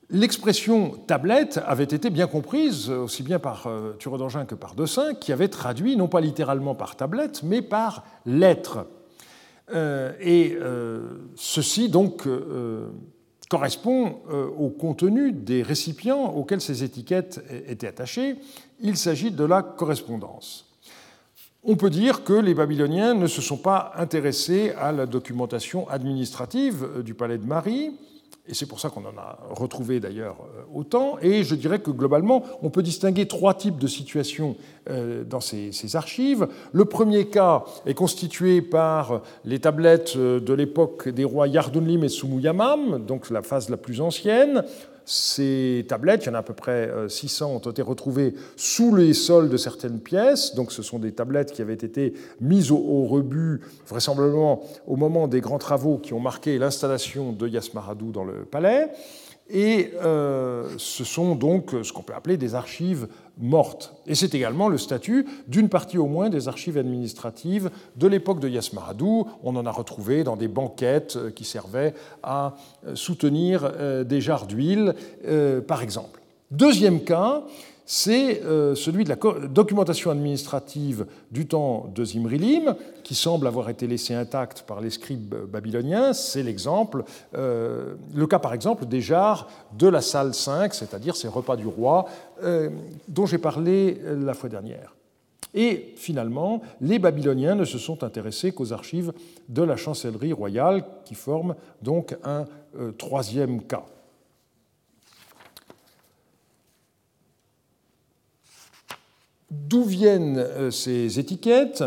L'expression 0.09 0.91
tablette 1.05 1.59
avait 1.65 1.83
été 1.83 2.09
bien 2.09 2.27
comprise 2.27 2.89
aussi 2.89 3.23
bien 3.23 3.39
par 3.39 3.67
euh, 3.67 3.93
d'Angin 4.17 4.45
que 4.45 4.55
par 4.55 4.73
Dessin, 4.75 5.13
qui 5.13 5.33
avait 5.33 5.49
traduit 5.49 5.97
non 5.97 6.07
pas 6.07 6.21
littéralement 6.21 6.75
par 6.75 6.95
tablette, 6.95 7.43
mais 7.43 7.61
par 7.61 8.05
lettre. 8.25 8.85
et 10.21 10.57
ceci 11.35 11.89
donc 11.89 12.25
correspond 13.49 14.19
euh, 14.29 14.47
au 14.47 14.69
contenu 14.69 15.31
des 15.31 15.63
récipients 15.63 16.33
auxquels 16.33 16.61
ces 16.61 16.83
étiquettes 16.83 17.41
étaient 17.67 17.87
attachées. 17.87 18.35
Il 18.81 18.97
s'agit 18.97 19.31
de 19.31 19.43
la 19.43 19.61
correspondance. 19.61 20.67
On 21.63 21.75
peut 21.75 21.89
dire 21.89 22.23
que 22.23 22.33
les 22.33 22.53
Babyloniens 22.53 23.13
ne 23.13 23.27
se 23.27 23.41
sont 23.41 23.57
pas 23.57 23.91
intéressés 23.95 24.71
à 24.79 24.93
la 24.93 25.05
documentation 25.05 25.89
administrative 25.89 26.87
euh, 26.97 27.03
du 27.03 27.13
palais 27.13 27.37
de 27.37 27.45
Marie, 27.45 27.91
et 28.47 28.53
c'est 28.53 28.65
pour 28.65 28.79
ça 28.79 28.89
qu'on 28.89 29.05
en 29.05 29.17
a 29.17 29.39
retrouvé 29.49 29.99
d'ailleurs 29.99 30.37
euh, 30.41 30.61
autant. 30.73 31.17
Et 31.21 31.43
je 31.43 31.55
dirais 31.55 31.79
que 31.79 31.91
globalement, 31.91 32.43
on 32.61 32.69
peut 32.69 32.83
distinguer 32.83 33.27
trois 33.27 33.53
types 33.53 33.77
de 33.77 33.87
situations 33.87 34.55
euh, 34.89 35.23
dans 35.23 35.41
ces, 35.41 35.95
archives. 35.95 36.47
Le 36.71 36.85
premier 36.85 37.27
cas 37.27 37.63
est 37.85 37.93
constitué 37.93 38.61
par 38.61 39.21
les 39.45 39.59
tablettes 39.59 40.13
euh, 40.15 40.39
de 40.39 40.53
l'époque 40.53 41.09
des 41.09 41.23
rois 41.23 41.47
Yardunlim 41.47 42.03
et 42.03 42.09
Sumuyamam, 42.09 43.05
donc 43.05 43.29
la 43.29 43.41
phase 43.41 43.69
la 43.69 43.77
plus 43.77 44.01
ancienne. 44.01 44.63
Ces 45.09 45.85
tablettes, 45.87 46.25
il 46.25 46.27
y 46.27 46.29
en 46.31 46.33
a 46.33 46.39
à 46.39 46.43
peu 46.43 46.53
près 46.53 46.91
600, 47.07 47.49
ont 47.55 47.71
été 47.71 47.81
retrouvées 47.81 48.33
sous 48.57 48.93
les 48.93 49.13
sols 49.13 49.47
de 49.47 49.55
certaines 49.55 50.01
pièces. 50.01 50.53
Donc 50.53 50.73
ce 50.73 50.83
sont 50.83 50.99
des 50.99 51.13
tablettes 51.13 51.53
qui 51.53 51.61
avaient 51.61 51.73
été 51.73 52.13
mises 52.41 52.71
au, 52.71 53.05
rebut, 53.05 53.61
vraisemblablement 53.87 54.63
au 54.85 54.97
moment 54.97 55.29
des 55.29 55.39
grands 55.39 55.59
travaux 55.59 55.97
qui 55.97 56.13
ont 56.13 56.19
marqué 56.19 56.57
l'installation 56.57 57.31
de 57.31 57.47
Yasmaradou 57.47 58.11
dans 58.11 58.25
le 58.25 58.43
palais. 58.43 58.89
Et 59.49 59.93
euh, 60.03 60.67
ce 60.77 61.03
sont 61.03 61.35
donc 61.35 61.73
ce 61.83 61.93
qu'on 61.93 62.03
peut 62.03 62.13
appeler 62.13 62.37
des 62.37 62.55
archives 62.55 63.07
mortes. 63.37 63.95
Et 64.05 64.15
c'est 64.15 64.35
également 64.35 64.67
le 64.67 64.77
statut 64.77 65.25
d'une 65.47 65.69
partie 65.69 65.97
au 65.97 66.07
moins 66.07 66.29
des 66.29 66.47
archives 66.47 66.77
administratives 66.77 67.69
de 67.95 68.07
l'époque 68.07 68.39
de 68.39 68.49
Yasmaradou. 68.49 69.27
On 69.43 69.55
en 69.55 69.65
a 69.65 69.71
retrouvé 69.71 70.23
dans 70.23 70.35
des 70.35 70.47
banquettes 70.47 71.15
euh, 71.15 71.31
qui 71.31 71.45
servaient 71.45 71.93
à 72.23 72.55
euh, 72.85 72.95
soutenir 72.95 73.71
des 74.05 74.21
jarres 74.21 74.47
d'huile, 74.47 74.95
par 75.67 75.81
exemple. 75.81 76.21
Deuxième 76.51 77.03
cas, 77.03 77.43
c'est 77.89 78.43
euh, 78.43 78.75
celui 78.75 79.05
de 79.05 79.09
la 79.09 79.15
documentation 79.47 80.11
administrative 80.11 81.05
du 81.31 81.47
temps 81.47 81.89
de 81.95 82.03
Zimrilim, 82.03 82.75
qui 83.01 83.15
semble 83.15 83.47
avoir 83.47 83.69
été 83.69 83.87
laissé 83.87 84.13
intact 84.13 84.63
par 84.67 84.81
les 84.81 84.89
scribes 84.89 85.33
babyloniens. 85.49 86.11
C'est 86.11 86.43
l'exemple, 86.43 87.05
euh, 87.33 87.95
le 88.13 88.27
cas 88.27 88.39
par 88.39 88.53
exemple 88.53 88.85
des 88.85 88.99
jarres 88.99 89.47
de 89.79 89.87
la 89.87 90.01
salle 90.01 90.33
5, 90.33 90.73
c'est-à-dire 90.73 91.15
ces 91.15 91.29
repas 91.29 91.55
du 91.55 91.65
roi 91.65 92.07
euh, 92.43 92.69
dont 93.07 93.25
j'ai 93.25 93.37
parlé 93.37 94.01
la 94.03 94.33
fois 94.33 94.49
dernière. 94.49 94.93
Et 95.53 95.93
finalement, 95.95 96.61
les 96.81 96.99
Babyloniens 96.99 97.55
ne 97.55 97.63
se 97.63 97.77
sont 97.77 98.03
intéressés 98.03 98.51
qu'aux 98.51 98.73
archives 98.73 99.13
de 99.47 99.63
la 99.63 99.77
chancellerie 99.77 100.33
royale, 100.33 100.83
qui 101.05 101.15
forment 101.15 101.55
donc 101.81 102.17
un 102.25 102.45
troisième 102.97 103.63
cas. 103.63 103.85
D'où 109.49 109.83
viennent 109.83 110.39
euh, 110.39 110.71
ces 110.71 111.19
étiquettes? 111.19 111.83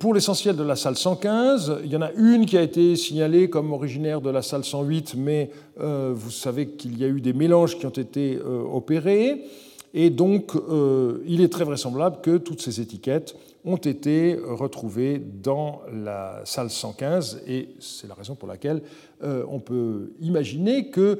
Pour 0.00 0.12
l'essentiel 0.12 0.56
de 0.56 0.64
la 0.64 0.74
salle 0.74 0.96
115, 0.96 1.78
il 1.84 1.90
y 1.90 1.96
en 1.96 2.02
a 2.02 2.10
une 2.12 2.44
qui 2.44 2.58
a 2.58 2.62
été 2.62 2.96
signalée 2.96 3.48
comme 3.48 3.72
originaire 3.72 4.20
de 4.20 4.28
la 4.28 4.42
salle 4.42 4.64
108, 4.64 5.14
mais 5.16 5.50
euh, 5.80 6.12
vous 6.14 6.32
savez 6.32 6.70
qu'il 6.70 6.98
y 6.98 7.04
a 7.04 7.08
eu 7.08 7.20
des 7.20 7.32
mélanges 7.32 7.78
qui 7.78 7.86
ont 7.86 7.90
été 7.90 8.36
euh, 8.36 8.64
opérés. 8.70 9.44
et 9.94 10.10
donc 10.10 10.52
il 11.26 11.40
est 11.40 11.50
très 11.50 11.64
vraisemblable 11.64 12.18
que 12.20 12.36
toutes 12.36 12.60
ces 12.60 12.80
étiquettes 12.80 13.34
ont 13.64 13.76
été 13.76 14.38
retrouvées 14.44 15.18
dans 15.18 15.80
la 15.90 16.42
salle 16.44 16.68
115, 16.68 17.42
et 17.46 17.70
c'est 17.80 18.08
la 18.08 18.14
raison 18.14 18.34
pour 18.34 18.48
laquelle 18.48 18.82
on 19.22 19.60
peut 19.60 20.12
imaginer 20.20 20.90
que 20.90 21.18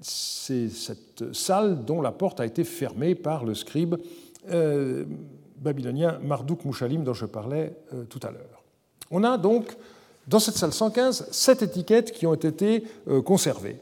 c'est 0.00 0.68
cette 0.68 1.34
salle 1.34 1.84
dont 1.84 2.00
la 2.00 2.12
porte 2.12 2.40
a 2.40 2.46
été 2.46 2.64
fermée 2.64 3.14
par 3.14 3.44
le 3.44 3.54
scribe 3.54 3.96
babylonien 5.56 6.18
Marduk 6.22 6.64
Mouchalim 6.64 7.04
dont 7.04 7.12
je 7.12 7.26
parlais 7.26 7.74
tout 8.08 8.20
à 8.22 8.30
l'heure. 8.30 8.64
On 9.10 9.24
a 9.24 9.36
donc 9.36 9.76
dans 10.28 10.38
cette 10.38 10.56
salle 10.56 10.72
115 10.72 11.28
sept 11.32 11.62
étiquettes 11.62 12.12
qui 12.12 12.26
ont 12.26 12.34
été 12.34 12.84
euh, 13.08 13.20
conservées. 13.20 13.76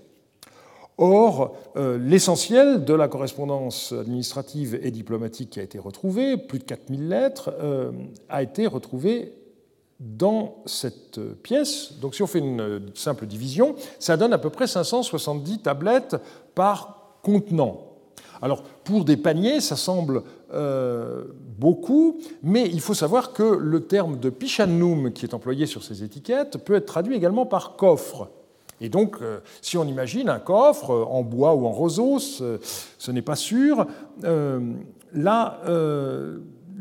Or, 0.96 1.56
euh, 1.76 1.98
l'essentiel 1.98 2.84
de 2.84 2.94
la 2.94 3.06
correspondance 3.06 3.92
administrative 3.92 4.80
et 4.82 4.90
diplomatique 4.90 5.50
qui 5.50 5.60
a 5.60 5.62
été 5.62 5.78
retrouvée, 5.78 6.36
plus 6.36 6.58
de 6.58 6.64
4000 6.64 7.08
lettres, 7.08 7.54
euh, 7.60 7.92
a 8.28 8.42
été 8.42 8.66
retrouvé 8.66 9.32
dans 10.00 10.62
cette 10.66 11.20
pièce. 11.42 11.94
Donc 12.00 12.14
si 12.14 12.22
on 12.22 12.26
fait 12.26 12.38
une 12.38 12.82
simple 12.94 13.26
division, 13.26 13.74
ça 13.98 14.16
donne 14.16 14.32
à 14.32 14.38
peu 14.38 14.50
près 14.50 14.66
570 14.66 15.62
tablettes 15.62 16.16
par 16.54 17.18
contenant. 17.22 17.88
Alors 18.40 18.62
pour 18.84 19.04
des 19.04 19.16
paniers, 19.16 19.60
ça 19.60 19.76
semble 19.76 20.22
euh, 20.52 21.24
beaucoup, 21.58 22.18
mais 22.42 22.66
il 22.66 22.80
faut 22.80 22.94
savoir 22.94 23.32
que 23.32 23.42
le 23.42 23.80
terme 23.80 24.18
de 24.18 24.30
pichanum 24.30 25.12
qui 25.12 25.26
est 25.26 25.34
employé 25.34 25.66
sur 25.66 25.82
ces 25.82 26.04
étiquettes 26.04 26.58
peut 26.58 26.74
être 26.74 26.86
traduit 26.86 27.16
également 27.16 27.46
par 27.46 27.76
coffre. 27.76 28.30
Et 28.80 28.88
donc, 28.88 29.16
euh, 29.20 29.40
si 29.60 29.76
on 29.76 29.84
imagine 29.84 30.28
un 30.28 30.38
coffre 30.38 30.90
en 31.10 31.22
bois 31.22 31.54
ou 31.54 31.66
en 31.66 31.72
roseau, 31.72 32.20
ce, 32.20 33.10
n'est 33.10 33.22
pas 33.22 33.34
sûr. 33.34 33.86
Euh, 34.22 34.60
là, 35.12 35.60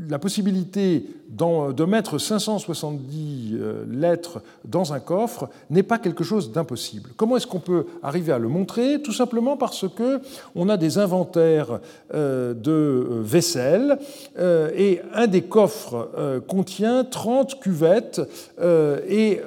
la 0.10 0.20
possibilité 0.20 1.06
de 1.30 1.86
mettre 1.86 2.18
570 2.18 3.54
euh, 3.54 3.86
lettres 3.90 4.42
dans 4.66 4.94
un 4.94 5.00
coffre 5.00 5.50
n'est 5.70 5.84
pas 5.84 5.98
quelque 5.98 6.24
chose 6.24 6.52
d'impossible. 6.52 7.12
Comment 7.18 7.38
est-ce 7.38 7.48
qu'on 7.48 7.60
peut 7.60 7.86
arriver 8.02 8.32
à 8.32 8.40
le 8.40 8.48
montrer? 8.48 9.02
Tout 9.02 9.12
simplement 9.12 9.58
parce 9.58 9.86
que 9.88 10.22
on 10.56 10.70
a 10.70 10.78
des 10.78 10.98
inventaires 10.98 11.80
euh, 12.14 12.54
de 12.54 12.72
euh, 12.72 13.22
vaisselle 13.22 14.00
et 14.38 15.02
un 15.14 15.28
des 15.28 15.44
coffres 15.44 16.10
contient 16.48 17.04
30 17.04 17.60
cuvettes 17.60 18.22
et 18.60 19.42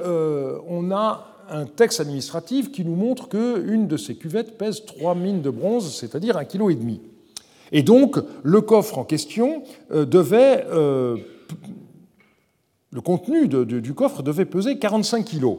on 0.68 0.90
a 0.90 1.26
un 1.50 1.66
texte 1.66 2.00
administratif 2.00 2.70
qui 2.70 2.84
nous 2.84 2.94
montre 2.94 3.28
qu'une 3.28 3.86
de 3.86 3.96
ces 3.96 4.16
cuvettes 4.16 4.58
pèse 4.58 4.84
3 4.84 5.14
mines 5.14 5.42
de 5.42 5.50
bronze, 5.50 5.94
c'est-à-dire 5.94 6.36
un 6.36 6.44
kilo 6.44 6.70
et 6.70 6.74
demi. 6.74 7.00
Et 7.72 7.82
donc, 7.82 8.18
le 8.42 8.60
coffre 8.60 8.98
en 8.98 9.04
question 9.04 9.62
euh, 9.92 10.04
devait. 10.04 10.66
Euh, 10.70 11.16
le 12.92 13.00
contenu 13.00 13.46
du 13.46 13.94
coffre 13.94 14.24
devait 14.24 14.44
peser 14.44 14.76
45 14.76 15.24
kg. 15.24 15.58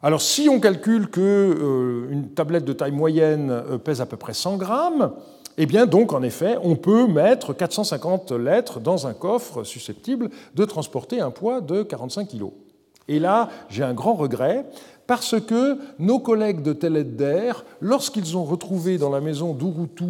Alors, 0.00 0.22
si 0.22 0.48
on 0.48 0.60
calcule 0.60 1.10
qu'une 1.10 1.24
euh, 1.24 2.22
tablette 2.36 2.64
de 2.64 2.72
taille 2.72 2.92
moyenne 2.92 3.52
pèse 3.82 4.00
à 4.00 4.06
peu 4.06 4.16
près 4.16 4.32
100 4.32 4.56
grammes, 4.56 5.12
eh 5.58 5.66
bien, 5.66 5.86
donc, 5.86 6.12
en 6.12 6.22
effet, 6.22 6.56
on 6.62 6.76
peut 6.76 7.08
mettre 7.08 7.52
450 7.52 8.30
lettres 8.30 8.78
dans 8.78 9.08
un 9.08 9.12
coffre 9.12 9.64
susceptible 9.64 10.30
de 10.54 10.64
transporter 10.64 11.20
un 11.20 11.32
poids 11.32 11.60
de 11.60 11.82
45 11.82 12.28
kg. 12.28 12.44
Et 13.08 13.18
là, 13.18 13.48
j'ai 13.68 13.82
un 13.82 13.92
grand 13.92 14.14
regret, 14.14 14.64
parce 15.10 15.40
que 15.40 15.76
nos 15.98 16.20
collègues 16.20 16.62
de 16.62 16.72
Teledder, 16.72 17.50
lorsqu'ils 17.80 18.36
ont 18.36 18.44
retrouvé 18.44 18.96
dans 18.96 19.10
la 19.10 19.20
maison 19.20 19.54
d'Urutu 19.54 20.04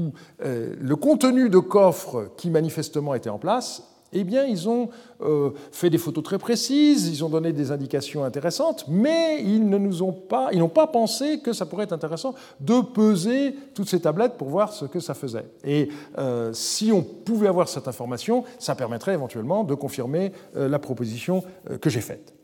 euh, 0.45 0.75
le 0.79 0.95
contenu 0.95 1.49
de 1.49 1.57
coffre 1.59 2.31
qui 2.37 2.51
manifestement 2.51 3.15
était 3.15 3.31
en 3.31 3.39
place, 3.39 3.83
eh 4.13 4.25
bien, 4.25 4.45
ils 4.45 4.69
ont 4.69 4.91
euh, 5.23 5.53
fait 5.73 5.89
des 5.89 5.97
photos 5.97 6.23
très 6.23 6.37
précises, 6.37 7.09
ils 7.09 7.25
ont 7.25 7.31
donné 7.31 7.55
des 7.55 7.73
indications 7.73 8.25
intéressantes, 8.25 8.85
mais 8.89 9.43
ils 9.43 9.67
ne 9.67 9.79
nous 9.79 10.03
ont 10.03 10.13
pas, 10.13 10.51
ils 10.53 10.59
n'ont 10.59 10.69
pas 10.69 10.87
pensé 10.87 11.41
que 11.41 11.55
ça 11.55 11.65
pourrait 11.65 11.85
être 11.85 11.95
intéressant 11.95 12.35
de 12.61 12.83
peser 12.83 13.55
toutes 13.73 13.89
ces 13.89 14.01
tablettes 14.01 14.35
pour 14.37 14.51
voir 14.51 14.71
ce 14.71 14.85
que 14.85 15.01
ça 15.01 15.15
faisait. 15.15 15.47
Et 15.65 15.89
euh, 16.19 16.53
si 16.53 16.93
on 16.93 17.01
pouvait 17.01 17.49
avoir 17.49 17.71
cette 17.71 17.89
information, 17.89 18.45
ça 18.59 18.75
permettrait 18.75 19.15
éventuellement 19.15 19.65
de 19.65 19.73
confirmer 19.73 20.33
la 20.55 20.79
proposition 20.79 21.43
que 21.81 21.89
j'ai 21.89 22.03
faite. 22.03 22.35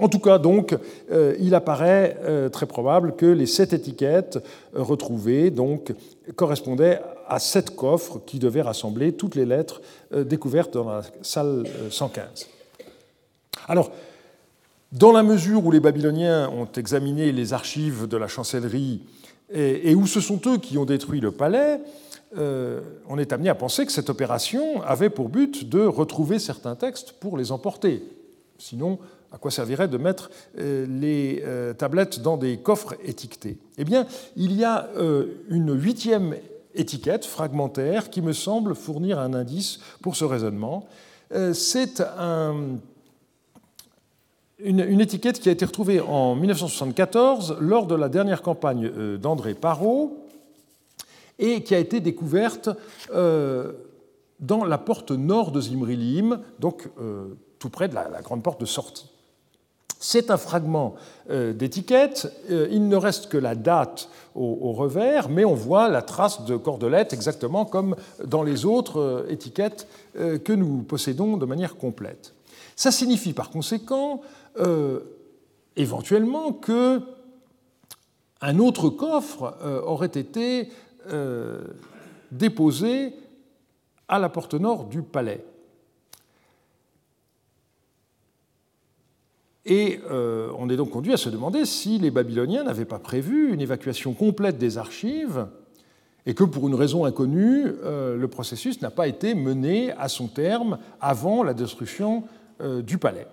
En 0.00 0.08
tout 0.08 0.18
cas, 0.18 0.38
donc, 0.38 0.74
euh, 1.12 1.36
il 1.38 1.54
apparaît 1.54 2.16
euh, 2.22 2.48
très 2.48 2.64
probable 2.64 3.16
que 3.16 3.26
les 3.26 3.44
sept 3.44 3.74
étiquettes 3.74 4.38
euh, 4.74 4.82
retrouvées 4.82 5.50
donc, 5.50 5.92
correspondaient 6.36 7.02
à 7.28 7.38
sept 7.38 7.76
coffres 7.76 8.18
qui 8.24 8.38
devaient 8.38 8.62
rassembler 8.62 9.12
toutes 9.12 9.34
les 9.34 9.44
lettres 9.44 9.82
découvertes 10.12 10.72
dans 10.72 10.88
la 10.88 11.02
salle 11.22 11.64
115. 11.90 12.48
Alors, 13.68 13.92
dans 14.90 15.12
la 15.12 15.22
mesure 15.22 15.64
où 15.64 15.70
les 15.70 15.78
Babyloniens 15.78 16.48
ont 16.48 16.66
examiné 16.76 17.30
les 17.30 17.52
archives 17.52 18.08
de 18.08 18.16
la 18.16 18.26
chancellerie 18.26 19.02
et, 19.52 19.94
où 19.94 20.08
ce 20.08 20.20
sont 20.20 20.40
eux 20.46 20.58
qui 20.58 20.76
ont 20.76 20.84
détruit 20.84 21.20
le 21.20 21.30
palais, 21.30 21.80
on 22.36 23.16
est 23.16 23.32
amené 23.32 23.48
à 23.48 23.54
penser 23.54 23.86
que 23.86 23.92
cette 23.92 24.10
opération 24.10 24.82
avait 24.82 25.10
pour 25.10 25.28
but 25.28 25.68
de 25.68 25.86
retrouver 25.86 26.40
certains 26.40 26.74
textes 26.74 27.12
pour 27.12 27.38
les 27.38 27.52
emporter. 27.52 28.02
Sinon, 28.58 28.98
à 29.32 29.38
quoi 29.38 29.50
servirait 29.50 29.88
de 29.88 29.96
mettre 29.96 30.30
euh, 30.58 30.86
les 30.88 31.42
euh, 31.44 31.72
tablettes 31.72 32.20
dans 32.20 32.36
des 32.36 32.58
coffres 32.58 32.94
étiquetés 33.04 33.58
Eh 33.78 33.84
bien, 33.84 34.06
il 34.36 34.52
y 34.52 34.64
a 34.64 34.88
euh, 34.96 35.26
une 35.48 35.72
huitième 35.80 36.34
étiquette 36.74 37.24
fragmentaire 37.24 38.10
qui 38.10 38.22
me 38.22 38.32
semble 38.32 38.74
fournir 38.74 39.18
un 39.18 39.34
indice 39.34 39.78
pour 40.02 40.16
ce 40.16 40.24
raisonnement. 40.24 40.86
C'est 41.52 42.02
une, 44.58 45.00
étiquette 45.00 45.40
qui 45.40 45.48
a 45.48 45.52
été 45.52 45.64
retrouvée 45.64 46.00
en 46.00 46.34
1974 46.36 47.56
lors 47.60 47.86
de 47.86 47.94
la 47.96 48.08
dernière 48.08 48.42
campagne 48.42 49.16
d'André 49.18 49.54
Parot 49.54 50.26
et 51.40 51.62
qui 51.64 51.74
a 51.74 51.78
été 51.78 52.00
découverte 52.00 52.70
dans 53.12 54.64
la 54.64 54.78
porte 54.78 55.10
nord 55.10 55.50
de 55.50 55.60
Zimrilim, 55.60 56.40
donc 56.60 56.88
tout 57.58 57.70
près 57.70 57.88
de 57.88 57.94
la 57.94 58.22
grande 58.22 58.44
porte 58.44 58.60
de 58.60 58.66
sortie. 58.66 59.10
C'est 60.02 60.30
un 60.30 60.38
fragment 60.38 60.94
euh, 61.28 61.52
d'étiquette. 61.52 62.32
Euh, 62.50 62.66
il 62.70 62.88
ne 62.88 62.96
reste 62.96 63.28
que 63.28 63.36
la 63.36 63.54
date 63.54 64.08
au, 64.34 64.72
revers, 64.72 65.28
mais 65.28 65.44
on 65.44 65.54
voit 65.54 65.88
la 65.90 66.00
trace 66.00 66.46
de 66.46 66.56
cordelette 66.56 67.12
exactement 67.12 67.66
comme 67.66 67.94
dans 68.24 68.42
les 68.42 68.64
autres 68.64 68.98
euh, 68.98 69.26
étiquettes 69.28 69.86
que 70.14 70.52
nous 70.52 70.82
possédons 70.82 71.36
de 71.36 71.44
manière 71.46 71.76
complète. 71.76 72.34
Ça 72.74 72.90
signifie 72.90 73.32
par 73.32 73.50
conséquent 73.50 74.22
éventuellement 75.76 76.52
que 76.52 77.00
un 78.40 78.58
autre 78.58 78.88
coffre 78.88 79.54
aurait 79.86 80.06
été 80.06 80.68
déposé 82.32 83.14
à 84.08 84.18
la 84.18 84.28
porte 84.28 84.54
nord 84.54 84.86
du 84.86 85.02
palais. 85.02 85.44
Et 89.66 90.00
euh, 90.10 90.50
on 90.58 90.70
est 90.70 90.76
donc 90.76 90.90
conduit 90.90 91.12
à 91.12 91.18
se 91.18 91.28
demander 91.28 91.66
si 91.66 91.98
les 91.98 92.10
Babyloniens 92.10 92.64
n'avaient 92.64 92.86
pas 92.86 92.98
prévu 92.98 93.52
une 93.52 93.60
évacuation 93.60 94.14
complète 94.14 94.58
des 94.58 94.78
archives 94.78 95.46
et 96.26 96.34
que 96.34 96.44
pour 96.44 96.68
une 96.68 96.74
raison 96.74 97.04
inconnue, 97.04 97.66
euh, 97.82 98.16
le 98.16 98.28
processus 98.28 98.80
n'a 98.82 98.90
pas 98.90 99.08
été 99.08 99.34
mené 99.34 99.92
à 99.92 100.08
son 100.08 100.28
terme 100.28 100.78
avant 101.00 101.42
la 101.42 101.54
destruction 101.54 102.24
euh, 102.60 102.82
du 102.82 102.98
palais. 102.98 103.26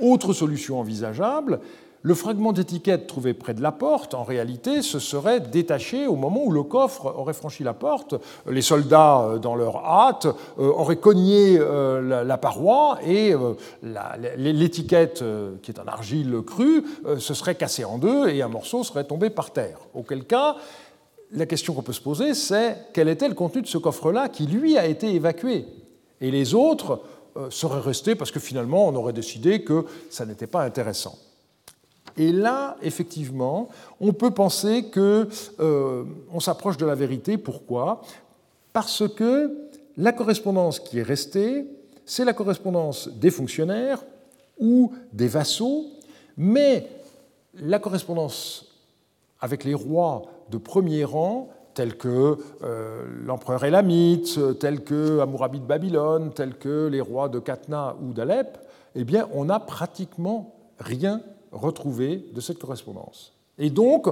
Autre 0.00 0.32
solution 0.32 0.80
envisageable, 0.80 1.60
le 2.02 2.14
fragment 2.14 2.52
d'étiquette 2.52 3.06
trouvé 3.06 3.34
près 3.34 3.52
de 3.52 3.60
la 3.60 3.72
porte, 3.72 4.14
en 4.14 4.24
réalité, 4.24 4.80
se 4.80 4.98
serait 4.98 5.40
détaché 5.40 6.06
au 6.06 6.16
moment 6.16 6.42
où 6.44 6.50
le 6.50 6.62
coffre 6.62 7.14
aurait 7.14 7.34
franchi 7.34 7.62
la 7.62 7.74
porte. 7.74 8.14
Les 8.48 8.62
soldats, 8.62 9.20
euh, 9.20 9.38
dans 9.38 9.54
leur 9.54 9.84
hâte, 9.84 10.26
euh, 10.26 10.70
auraient 10.70 10.96
cogné 10.96 11.58
euh, 11.58 12.24
la 12.24 12.38
paroi 12.38 12.98
et 13.06 13.34
l'étiquette, 14.36 15.22
qui 15.62 15.70
est 15.70 15.78
en 15.78 15.86
argile 15.86 16.40
crue, 16.46 16.84
se 17.18 17.34
serait 17.34 17.54
cassée 17.54 17.84
en 17.84 17.98
deux 17.98 18.28
et 18.28 18.42
un 18.42 18.48
morceau 18.48 18.82
serait 18.82 19.04
tombé 19.04 19.30
par 19.30 19.50
terre. 19.50 19.78
Auquel 19.94 20.24
cas, 20.24 20.56
la 21.32 21.46
question 21.46 21.74
qu'on 21.74 21.82
peut 21.82 21.92
se 21.92 22.00
poser, 22.00 22.34
c'est 22.34 22.76
quel 22.92 23.08
était 23.08 23.28
le 23.28 23.34
contenu 23.34 23.62
de 23.62 23.66
ce 23.66 23.78
coffre-là 23.78 24.28
qui, 24.28 24.46
lui, 24.46 24.78
a 24.78 24.86
été 24.86 25.14
évacué? 25.14 25.66
Et 26.20 26.30
les 26.30 26.54
autres 26.54 27.02
seraient 27.50 27.80
restés 27.80 28.14
parce 28.14 28.30
que 28.30 28.40
finalement, 28.40 28.88
on 28.88 28.94
aurait 28.94 29.12
décidé 29.12 29.62
que 29.62 29.84
ça 30.10 30.26
n'était 30.26 30.46
pas 30.46 30.62
intéressant. 30.62 31.16
Et 32.16 32.32
là, 32.32 32.76
effectivement, 32.82 33.68
on 34.00 34.12
peut 34.12 34.30
penser 34.30 34.90
qu'on 34.90 35.26
euh, 35.60 36.04
s'approche 36.40 36.76
de 36.76 36.86
la 36.86 36.94
vérité. 36.94 37.38
Pourquoi? 37.38 38.02
Parce 38.72 39.08
que 39.08 39.68
la 39.96 40.12
correspondance 40.12 40.80
qui 40.80 40.98
est 40.98 41.02
restée, 41.02 41.66
c'est 42.04 42.24
la 42.24 42.32
correspondance 42.32 43.08
des 43.08 43.30
fonctionnaires 43.30 44.02
ou 44.58 44.92
des 45.12 45.28
vassaux, 45.28 45.86
mais 46.36 46.88
la 47.54 47.78
correspondance 47.78 48.66
avec 49.40 49.64
les 49.64 49.74
rois 49.74 50.22
de 50.50 50.58
premier 50.58 51.04
rang, 51.04 51.48
tels 51.74 51.96
que 51.96 52.36
l'empereur 53.24 53.64
Elamite, 53.64 54.58
tels 54.58 54.82
que 54.82 55.20
Hammurabi 55.20 55.60
de 55.60 55.64
Babylone, 55.64 56.32
tels 56.32 56.56
que 56.56 56.88
les 56.88 57.00
rois 57.00 57.28
de 57.28 57.38
Katna 57.38 57.96
ou 58.02 58.12
d'Alep, 58.12 58.58
eh 58.94 59.04
bien, 59.04 59.28
on 59.32 59.46
n'a 59.46 59.60
pratiquement 59.60 60.54
rien 60.78 61.20
retrouvé 61.52 62.24
de 62.32 62.40
cette 62.40 62.58
correspondance. 62.58 63.32
Et 63.58 63.70
donc, 63.70 64.08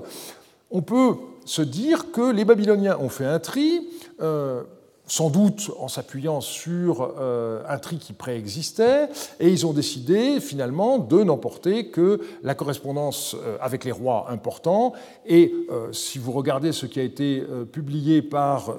on 0.70 0.82
peut 0.82 1.14
se 1.44 1.62
dire 1.62 2.10
que 2.12 2.30
les 2.30 2.44
Babyloniens 2.44 2.98
ont 2.98 3.08
fait 3.08 3.24
un 3.24 3.38
tri, 3.38 3.88
euh, 4.20 4.64
sans 5.08 5.30
doute 5.30 5.70
en 5.78 5.88
s'appuyant 5.88 6.40
sur 6.40 7.14
euh, 7.18 7.62
un 7.68 7.78
tri 7.78 7.98
qui 7.98 8.12
préexistait, 8.12 9.08
et 9.40 9.48
ils 9.48 9.66
ont 9.66 9.72
décidé 9.72 10.40
finalement 10.40 10.98
de 10.98 11.24
n'emporter 11.24 11.88
que 11.88 12.20
la 12.42 12.54
correspondance 12.54 13.34
euh, 13.34 13.56
avec 13.60 13.84
les 13.84 13.92
rois 13.92 14.26
importants. 14.30 14.92
Et 15.26 15.52
si 15.92 16.18
vous 16.18 16.32
regardez 16.32 16.72
ce 16.72 16.86
qui 16.86 17.00
a 17.00 17.02
été 17.02 17.42
publié 17.72 18.22
par 18.22 18.74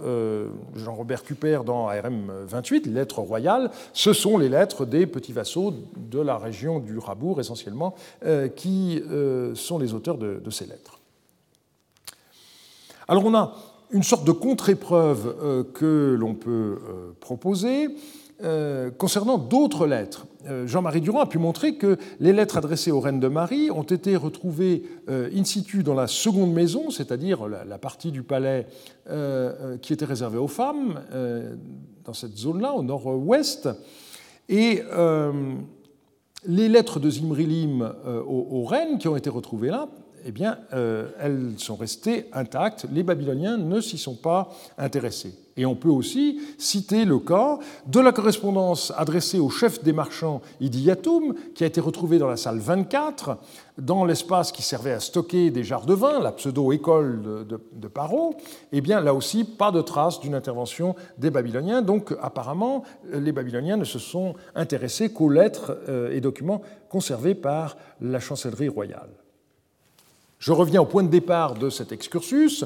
Jean-Robert 0.75 1.23
Cuper 1.23 1.61
dans 1.65 1.87
ARM 1.87 2.31
28, 2.47 2.87
les 2.87 2.93
lettres 2.93 3.19
royales, 3.19 3.71
ce 3.93 4.13
sont 4.13 4.37
les 4.37 4.49
lettres 4.49 4.85
des 4.85 5.05
petits 5.05 5.33
vassaux 5.33 5.73
de 5.97 6.19
la 6.19 6.37
région 6.37 6.79
du 6.79 6.97
Rabour 6.97 7.39
essentiellement 7.39 7.95
qui 8.55 9.01
sont 9.55 9.77
les 9.77 9.93
auteurs 9.93 10.17
de 10.17 10.49
ces 10.49 10.65
lettres. 10.65 10.99
Alors 13.09 13.25
on 13.25 13.33
a 13.33 13.55
une 13.91 14.03
sorte 14.03 14.25
de 14.25 14.31
contre-épreuve 14.31 15.35
euh, 15.41 15.63
que 15.63 16.15
l'on 16.17 16.35
peut 16.35 16.77
euh, 16.77 17.11
proposer 17.19 17.87
euh, 18.43 18.89
concernant 18.91 19.37
d'autres 19.37 19.85
lettres. 19.85 20.25
Jean-Marie 20.65 21.01
Durand 21.01 21.19
a 21.19 21.25
pu 21.25 21.37
montrer 21.37 21.75
que 21.75 21.97
les 22.21 22.31
lettres 22.31 22.57
adressées 22.57 22.91
aux 22.91 23.01
reines 23.01 23.19
de 23.19 23.27
Marie 23.27 23.69
ont 23.71 23.83
été 23.83 24.15
retrouvées 24.15 24.83
in 25.09 25.43
situ 25.43 25.83
dans 25.83 25.93
la 25.93 26.07
seconde 26.07 26.53
maison, 26.53 26.89
c'est-à-dire 26.91 27.45
la 27.49 27.77
partie 27.77 28.11
du 28.11 28.23
palais 28.23 28.65
qui 29.81 29.93
était 29.93 30.05
réservée 30.05 30.37
aux 30.37 30.47
femmes, 30.47 31.01
dans 32.05 32.13
cette 32.13 32.37
zone-là, 32.37 32.73
au 32.73 32.83
nord-ouest. 32.83 33.67
Et 34.47 34.81
les 36.45 36.69
lettres 36.69 37.01
de 37.01 37.09
Zimrilim 37.09 37.93
aux 38.25 38.63
reines 38.63 38.97
qui 38.97 39.09
ont 39.09 39.17
été 39.17 39.29
retrouvées 39.29 39.71
là 39.71 39.89
eh 40.25 40.31
bien, 40.31 40.59
euh, 40.73 41.09
elles 41.19 41.53
sont 41.57 41.75
restées 41.75 42.25
intactes. 42.33 42.85
Les 42.91 43.03
Babyloniens 43.03 43.57
ne 43.57 43.81
s'y 43.81 43.97
sont 43.97 44.15
pas 44.15 44.49
intéressés. 44.77 45.33
Et 45.57 45.65
on 45.65 45.75
peut 45.75 45.89
aussi 45.89 46.39
citer 46.57 47.03
le 47.03 47.19
cas 47.19 47.59
de 47.85 47.99
la 47.99 48.13
correspondance 48.13 48.93
adressée 48.95 49.39
au 49.39 49.49
chef 49.49 49.83
des 49.83 49.91
marchands 49.91 50.41
Idiatum, 50.61 51.33
qui 51.53 51.65
a 51.65 51.67
été 51.67 51.81
retrouvée 51.81 52.17
dans 52.17 52.29
la 52.29 52.37
salle 52.37 52.59
24, 52.59 53.37
dans 53.77 54.05
l'espace 54.05 54.53
qui 54.53 54.61
servait 54.61 54.93
à 54.93 55.01
stocker 55.01 55.49
des 55.49 55.65
jarres 55.65 55.85
de 55.85 55.93
vin, 55.93 56.21
la 56.21 56.31
pseudo-école 56.31 57.45
de, 57.45 57.87
Paro. 57.89 58.35
Eh 58.71 58.79
bien, 58.79 59.01
là 59.01 59.13
aussi, 59.13 59.43
pas 59.43 59.71
de 59.71 59.81
trace 59.81 60.21
d'une 60.21 60.35
intervention 60.35 60.95
des 61.17 61.29
Babyloniens. 61.29 61.81
Donc, 61.81 62.15
apparemment, 62.21 62.83
les 63.11 63.33
Babyloniens 63.33 63.75
ne 63.75 63.83
se 63.83 63.99
sont 63.99 64.35
intéressés 64.55 65.11
qu'aux 65.11 65.29
lettres 65.29 65.77
euh, 65.89 66.15
et 66.15 66.21
documents 66.21 66.61
conservés 66.87 67.35
par 67.35 67.75
la 67.99 68.21
chancellerie 68.21 68.69
royale. 68.69 69.09
Je 70.39 70.53
reviens 70.53 70.81
au 70.81 70.85
point 70.85 71.03
de 71.03 71.09
départ 71.09 71.55
de 71.55 71.69
cet 71.69 71.91
excursus. 71.91 72.65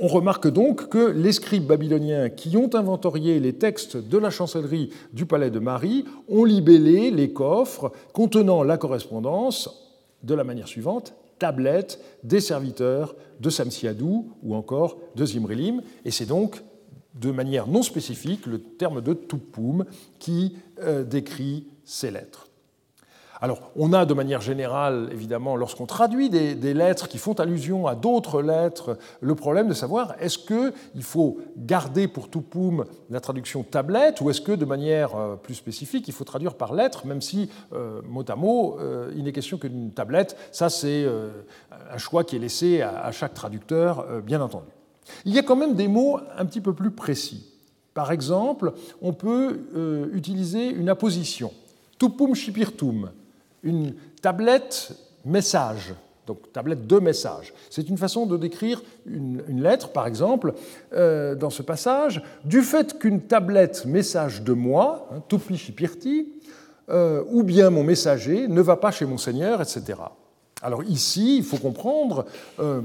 On 0.00 0.08
remarque 0.08 0.48
donc 0.48 0.88
que 0.88 1.10
les 1.10 1.32
scribes 1.32 1.66
babyloniens 1.66 2.30
qui 2.30 2.56
ont 2.56 2.74
inventorié 2.74 3.38
les 3.40 3.52
textes 3.52 3.96
de 3.96 4.18
la 4.18 4.30
chancellerie 4.30 4.90
du 5.12 5.26
palais 5.26 5.50
de 5.50 5.58
Marie 5.58 6.06
ont 6.28 6.44
libellé 6.44 7.10
les 7.10 7.32
coffres 7.32 7.92
contenant 8.12 8.62
la 8.62 8.78
correspondance 8.78 9.70
de 10.22 10.34
la 10.34 10.44
manière 10.44 10.68
suivante 10.68 11.14
tablette 11.38 12.00
des 12.22 12.40
serviteurs 12.40 13.14
de 13.40 13.50
Samsiadou 13.50 14.32
ou 14.42 14.54
encore 14.54 14.98
de 15.14 15.26
Zimrilim, 15.26 15.82
et 16.04 16.10
c'est 16.10 16.26
donc 16.26 16.62
de 17.14 17.30
manière 17.30 17.66
non 17.66 17.82
spécifique 17.82 18.46
le 18.46 18.60
terme 18.60 19.00
de 19.00 19.14
Tupum 19.14 19.84
qui 20.18 20.56
euh, 20.80 21.04
décrit 21.04 21.68
ces 21.84 22.10
lettres. 22.10 22.43
Alors, 23.44 23.72
on 23.76 23.92
a 23.92 24.06
de 24.06 24.14
manière 24.14 24.40
générale, 24.40 25.10
évidemment, 25.12 25.54
lorsqu'on 25.54 25.84
traduit 25.84 26.30
des, 26.30 26.72
lettres 26.72 27.08
qui 27.08 27.18
font 27.18 27.34
allusion 27.34 27.86
à 27.86 27.94
d'autres 27.94 28.40
lettres, 28.40 28.96
le 29.20 29.34
problème 29.34 29.68
de 29.68 29.74
savoir 29.74 30.14
est-ce 30.18 30.38
qu'il 30.38 31.02
faut 31.02 31.36
garder 31.58 32.08
pour 32.08 32.30
Tupum 32.30 32.86
la 33.10 33.20
traduction 33.20 33.62
tablette 33.62 34.22
ou 34.22 34.30
est-ce 34.30 34.40
que, 34.40 34.52
de 34.52 34.64
manière 34.64 35.14
euh, 35.14 35.36
plus 35.36 35.56
spécifique, 35.56 36.08
il 36.08 36.14
faut 36.14 36.24
traduire 36.24 36.54
par 36.54 36.72
lettre, 36.72 37.06
même 37.06 37.20
si, 37.20 37.50
euh, 37.74 38.00
mot 38.08 38.24
à 38.26 38.34
mot, 38.34 38.78
euh, 38.80 39.12
il 39.14 39.24
n'est 39.24 39.32
question 39.32 39.58
que 39.58 39.68
d'une 39.68 39.90
tablette. 39.90 40.38
Ça, 40.50 40.70
c'est 40.70 41.06
un 41.92 41.98
choix 41.98 42.24
qui 42.24 42.36
est 42.36 42.38
laissé 42.38 42.80
à, 42.80 43.12
chaque 43.12 43.34
traducteur, 43.34 44.06
bien 44.22 44.40
entendu. 44.40 44.70
Il 45.26 45.34
y 45.34 45.38
a 45.38 45.42
quand 45.42 45.56
même 45.56 45.74
des 45.74 45.88
mots 45.88 46.18
un 46.38 46.46
petit 46.46 46.62
peu 46.62 46.72
plus 46.72 46.92
précis. 46.92 47.52
Par 47.92 48.10
exemple, 48.10 48.72
on 49.02 49.12
peut 49.12 50.08
utiliser 50.14 50.70
une 50.70 50.88
apposition. 50.88 51.52
Tupum 51.98 52.34
shipirtum, 52.34 53.10
une 53.64 53.94
tablette 54.22 54.92
message, 55.24 55.94
donc 56.26 56.52
tablette 56.52 56.86
de 56.86 56.98
message. 56.98 57.52
C'est 57.70 57.88
une 57.88 57.98
façon 57.98 58.26
de 58.26 58.36
décrire 58.36 58.82
une, 59.06 59.42
lettre, 59.62 59.90
par 59.90 60.06
exemple, 60.06 60.54
euh, 60.92 61.34
dans 61.34 61.50
ce 61.50 61.62
passage, 61.62 62.22
du 62.44 62.62
fait 62.62 62.98
qu'une 62.98 63.22
tablette 63.22 63.84
message 63.86 64.42
de 64.42 64.52
moi, 64.52 65.08
hein, 65.12 65.22
euh, 66.90 67.24
ou 67.30 67.42
bien 67.42 67.70
mon 67.70 67.82
messager 67.82 68.46
ne 68.46 68.60
va 68.60 68.76
pas 68.76 68.90
chez 68.90 69.06
mon 69.06 69.18
seigneur, 69.18 69.60
etc. 69.62 69.98
Alors 70.62 70.84
ici, 70.84 71.38
il 71.38 71.44
faut 71.44 71.56
comprendre, 71.56 72.26
euh, 72.60 72.82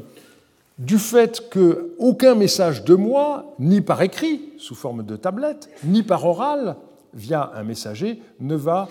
du 0.78 0.98
fait 0.98 1.50
qu'aucun 1.50 2.36
message 2.36 2.86
de 2.86 2.96
moi, 2.96 3.54
ni 3.60 3.82
par 3.82 4.02
écrit, 4.02 4.54
sous 4.58 4.76
forme 4.76 5.04
de 5.04 5.18
tablette, 5.18 5.70
ni 5.84 6.04
par 6.04 6.26
oral, 6.26 6.78
via 7.14 7.52
un 7.56 7.64
messager, 7.64 8.22
ne 8.40 8.56
va 8.56 8.88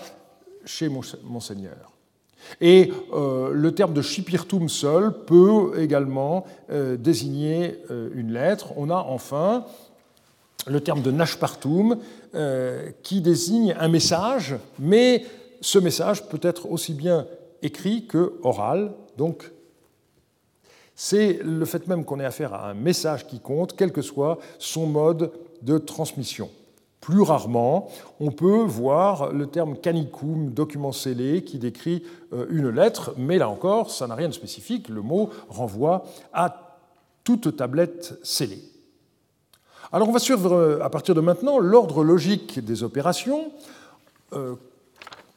chez 0.65 0.89
Monseigneur. 1.23 1.93
Et 2.61 2.91
euh, 3.13 3.51
le 3.53 3.73
terme 3.73 3.93
de 3.93 4.01
shipirtum 4.01 4.69
seul 4.69 5.13
peut 5.25 5.79
également 5.79 6.45
euh, 6.71 6.97
désigner 6.97 7.79
euh, 7.91 8.09
une 8.15 8.33
lettre. 8.33 8.73
On 8.77 8.89
a 8.89 8.95
enfin 8.95 9.65
le 10.67 10.81
terme 10.81 11.01
de 11.01 11.11
nashpartum 11.11 11.97
qui 13.01 13.21
désigne 13.21 13.75
un 13.79 13.87
message, 13.87 14.55
mais 14.77 15.25
ce 15.61 15.79
message 15.79 16.27
peut 16.27 16.39
être 16.43 16.69
aussi 16.69 16.93
bien 16.93 17.25
écrit 17.63 18.05
que 18.05 18.33
oral. 18.43 18.91
Donc, 19.17 19.51
c'est 20.93 21.39
le 21.41 21.65
fait 21.65 21.87
même 21.87 22.05
qu'on 22.05 22.19
ait 22.19 22.25
affaire 22.25 22.53
à 22.53 22.69
un 22.69 22.73
message 22.75 23.25
qui 23.25 23.39
compte, 23.39 23.75
quel 23.75 23.91
que 23.91 24.03
soit 24.03 24.37
son 24.59 24.85
mode 24.85 25.31
de 25.63 25.79
transmission. 25.79 26.51
Plus 27.01 27.21
rarement, 27.21 27.87
on 28.19 28.31
peut 28.31 28.63
voir 28.63 29.31
le 29.31 29.47
terme 29.47 29.77
canicum, 29.77 30.51
document 30.51 30.91
scellé, 30.91 31.43
qui 31.43 31.57
décrit 31.57 32.03
euh, 32.33 32.45
une 32.49 32.69
lettre, 32.69 33.13
mais 33.17 33.37
là 33.37 33.49
encore, 33.49 33.89
ça 33.89 34.05
n'a 34.05 34.15
rien 34.15 34.27
de 34.27 34.33
spécifique, 34.33 34.89
le 34.89 35.01
mot 35.01 35.29
renvoie 35.47 36.03
à 36.33 36.77
toute 37.23 37.55
tablette 37.55 38.19
scellée. 38.21 38.61
Alors 39.93 40.09
on 40.09 40.11
va 40.11 40.19
suivre 40.19 40.51
euh, 40.51 40.83
à 40.83 40.89
partir 40.89 41.15
de 41.15 41.21
maintenant 41.21 41.57
l'ordre 41.57 42.03
logique 42.03 42.63
des 42.63 42.83
opérations, 42.83 43.51
euh, 44.33 44.55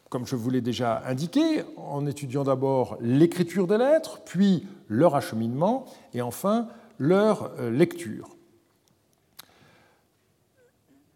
comme 0.09 0.27
je 0.27 0.35
vous 0.35 0.51
l'ai 0.51 0.61
déjà 0.61 1.03
indiqué, 1.07 1.63
en 1.77 2.07
étudiant 2.07 2.43
d'abord 2.43 2.99
l'écriture 3.01 3.69
des 3.69 3.79
lettres, 3.79 4.21
puis 4.25 4.67
leur 4.89 5.15
acheminement, 5.15 5.87
et 6.13 6.23
enfin 6.23 6.67
leur 6.99 7.53
lecture 7.59 8.29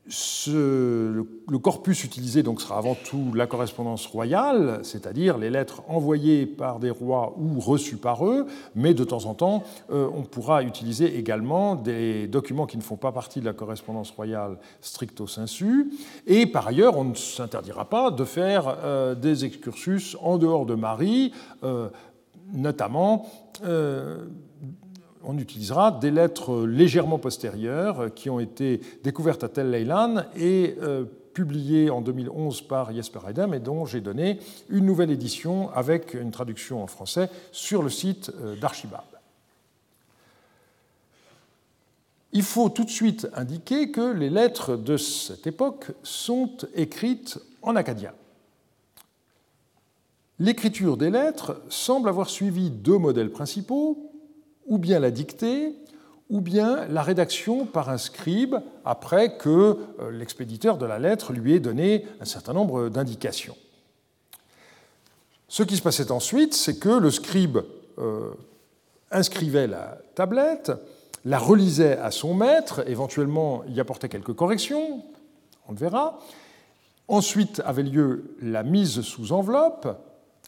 le 0.09 1.59
corpus 1.59 2.05
utilisé 2.05 2.42
donc 2.42 2.61
sera 2.61 2.79
avant 2.79 2.95
tout 2.95 3.33
la 3.35 3.47
correspondance 3.47 4.07
royale, 4.07 4.81
c'est-à-dire 4.83 5.37
les 5.38 5.51
lettres 5.51 5.83
envoyées 5.88 6.47
par 6.47 6.79
des 6.79 6.90
rois 6.90 7.35
ou 7.38 7.59
reçues 7.59 7.97
par 7.97 8.27
eux, 8.27 8.47
mais 8.75 8.95
de 8.95 9.03
temps 9.05 9.25
en 9.25 9.35
temps, 9.35 9.64
euh, 9.90 10.09
on 10.14 10.23
pourra 10.23 10.62
utiliser 10.62 11.19
également 11.19 11.75
des 11.75 12.29
documents 12.29 12.66
qui 12.66 12.77
ne 12.77 12.83
font 12.83 12.97
pas 12.97 13.12
partie 13.12 13.40
de 13.40 13.45
la 13.45 13.53
correspondance 13.53 14.11
royale 14.11 14.59
stricto 14.81 15.27
sensu. 15.27 15.90
Et 16.27 16.47
par 16.47 16.69
ailleurs, 16.69 16.97
on 16.97 17.05
ne 17.05 17.14
s'interdira 17.14 17.88
pas 17.88 18.11
de 18.11 18.25
faire 18.25 18.79
euh, 18.85 19.14
des 19.14 19.45
excursus 19.45 20.16
en 20.21 20.38
dehors 20.38 20.66
de 20.66 20.75
Marie, 20.75 21.33
euh, 21.64 21.88
notamment 22.53 23.27
on 25.27 25.37
utilisera 25.39 25.91
des 25.91 26.12
lettres 26.12 26.65
légèrement 26.65 27.19
postérieures 27.19 28.15
qui 28.15 28.31
ont 28.31 28.39
été 28.39 28.81
découvertes 29.03 29.43
à 29.43 29.49
Tel 29.49 29.71
Leilan 29.71 30.23
et 30.37 30.77
euh, 30.81 31.05
publiées 31.35 31.91
en 31.91 32.01
2011 32.01 32.62
par 32.62 32.95
Jesper 32.95 33.19
Eidem 33.29 33.53
et 33.53 33.59
dont 33.59 33.85
j'ai 33.85 34.01
donné 34.01 34.39
une 34.71 34.87
nouvelle 34.87 35.11
édition 35.11 35.71
avec 35.73 36.15
une 36.15 36.31
traduction 36.31 36.83
en 36.83 36.87
français 36.87 37.29
sur 37.51 37.83
le 37.83 37.91
site 37.91 38.31
euh, 38.41 38.55
d'Archibald. 38.57 39.03
Il 42.33 42.43
faut 42.43 42.69
tout 42.69 42.85
de 42.85 42.91
suite 42.91 43.29
indiquer 43.35 43.91
que 43.91 44.12
les 44.12 44.31
lettres 44.31 44.77
de 44.77 44.97
cette 44.97 45.47
époque 45.47 45.87
sont 46.05 46.57
écrites 46.74 47.41
en 47.62 47.74
acadien. 47.74 48.12
L'écriture 50.39 50.97
des 50.97 51.11
lettres 51.11 51.62
semble 51.68 52.09
avoir 52.09 52.29
suivi 52.29 52.70
deux 52.70 52.99
modèles 52.99 53.31
principaux 53.31 54.12
ou 54.67 54.79
bien 54.79 54.99
la 54.99 55.11
dictée, 55.11 55.75
ou 56.29 56.41
bien 56.41 56.87
la 56.87 57.03
rédaction 57.03 57.67
par 57.67 57.89
un 57.89 57.99
scribe 57.99 58.57
après 58.85 59.37
que 59.37 59.79
l'expéditeur 60.11 60.77
de 60.77 60.87
la 60.87 60.99
lettre 60.99 61.33
lui 61.33 61.55
ait 61.55 61.61
donné 61.61 62.05
un 62.21 62.25
certain 62.25 62.53
nombre 62.53 62.89
d'indications. 62.89 63.57
Ce 65.49 65.62
qui 65.62 65.77
se 65.77 65.83
passait 65.83 66.11
ensuite, 66.11 66.53
c'est 66.55 66.79
que 66.79 66.89
le 66.89 67.11
scribe 67.12 67.59
inscrivait 69.12 69.69
la 69.69 69.99
tablette, 70.17 70.73
la 71.25 71.39
relisait 71.39 71.97
à 71.99 72.11
son 72.11 72.35
maître, 72.35 72.83
éventuellement 72.89 73.62
y 73.69 73.79
apportait 73.79 74.09
quelques 74.09 74.35
corrections, 74.35 75.05
on 75.69 75.73
le 75.73 75.79
verra. 75.79 76.21
Ensuite 77.09 77.62
avait 77.64 77.85
lieu 77.85 78.37
la 78.43 78.64
mise 78.64 79.01
sous 79.03 79.33
enveloppe. 79.33 79.89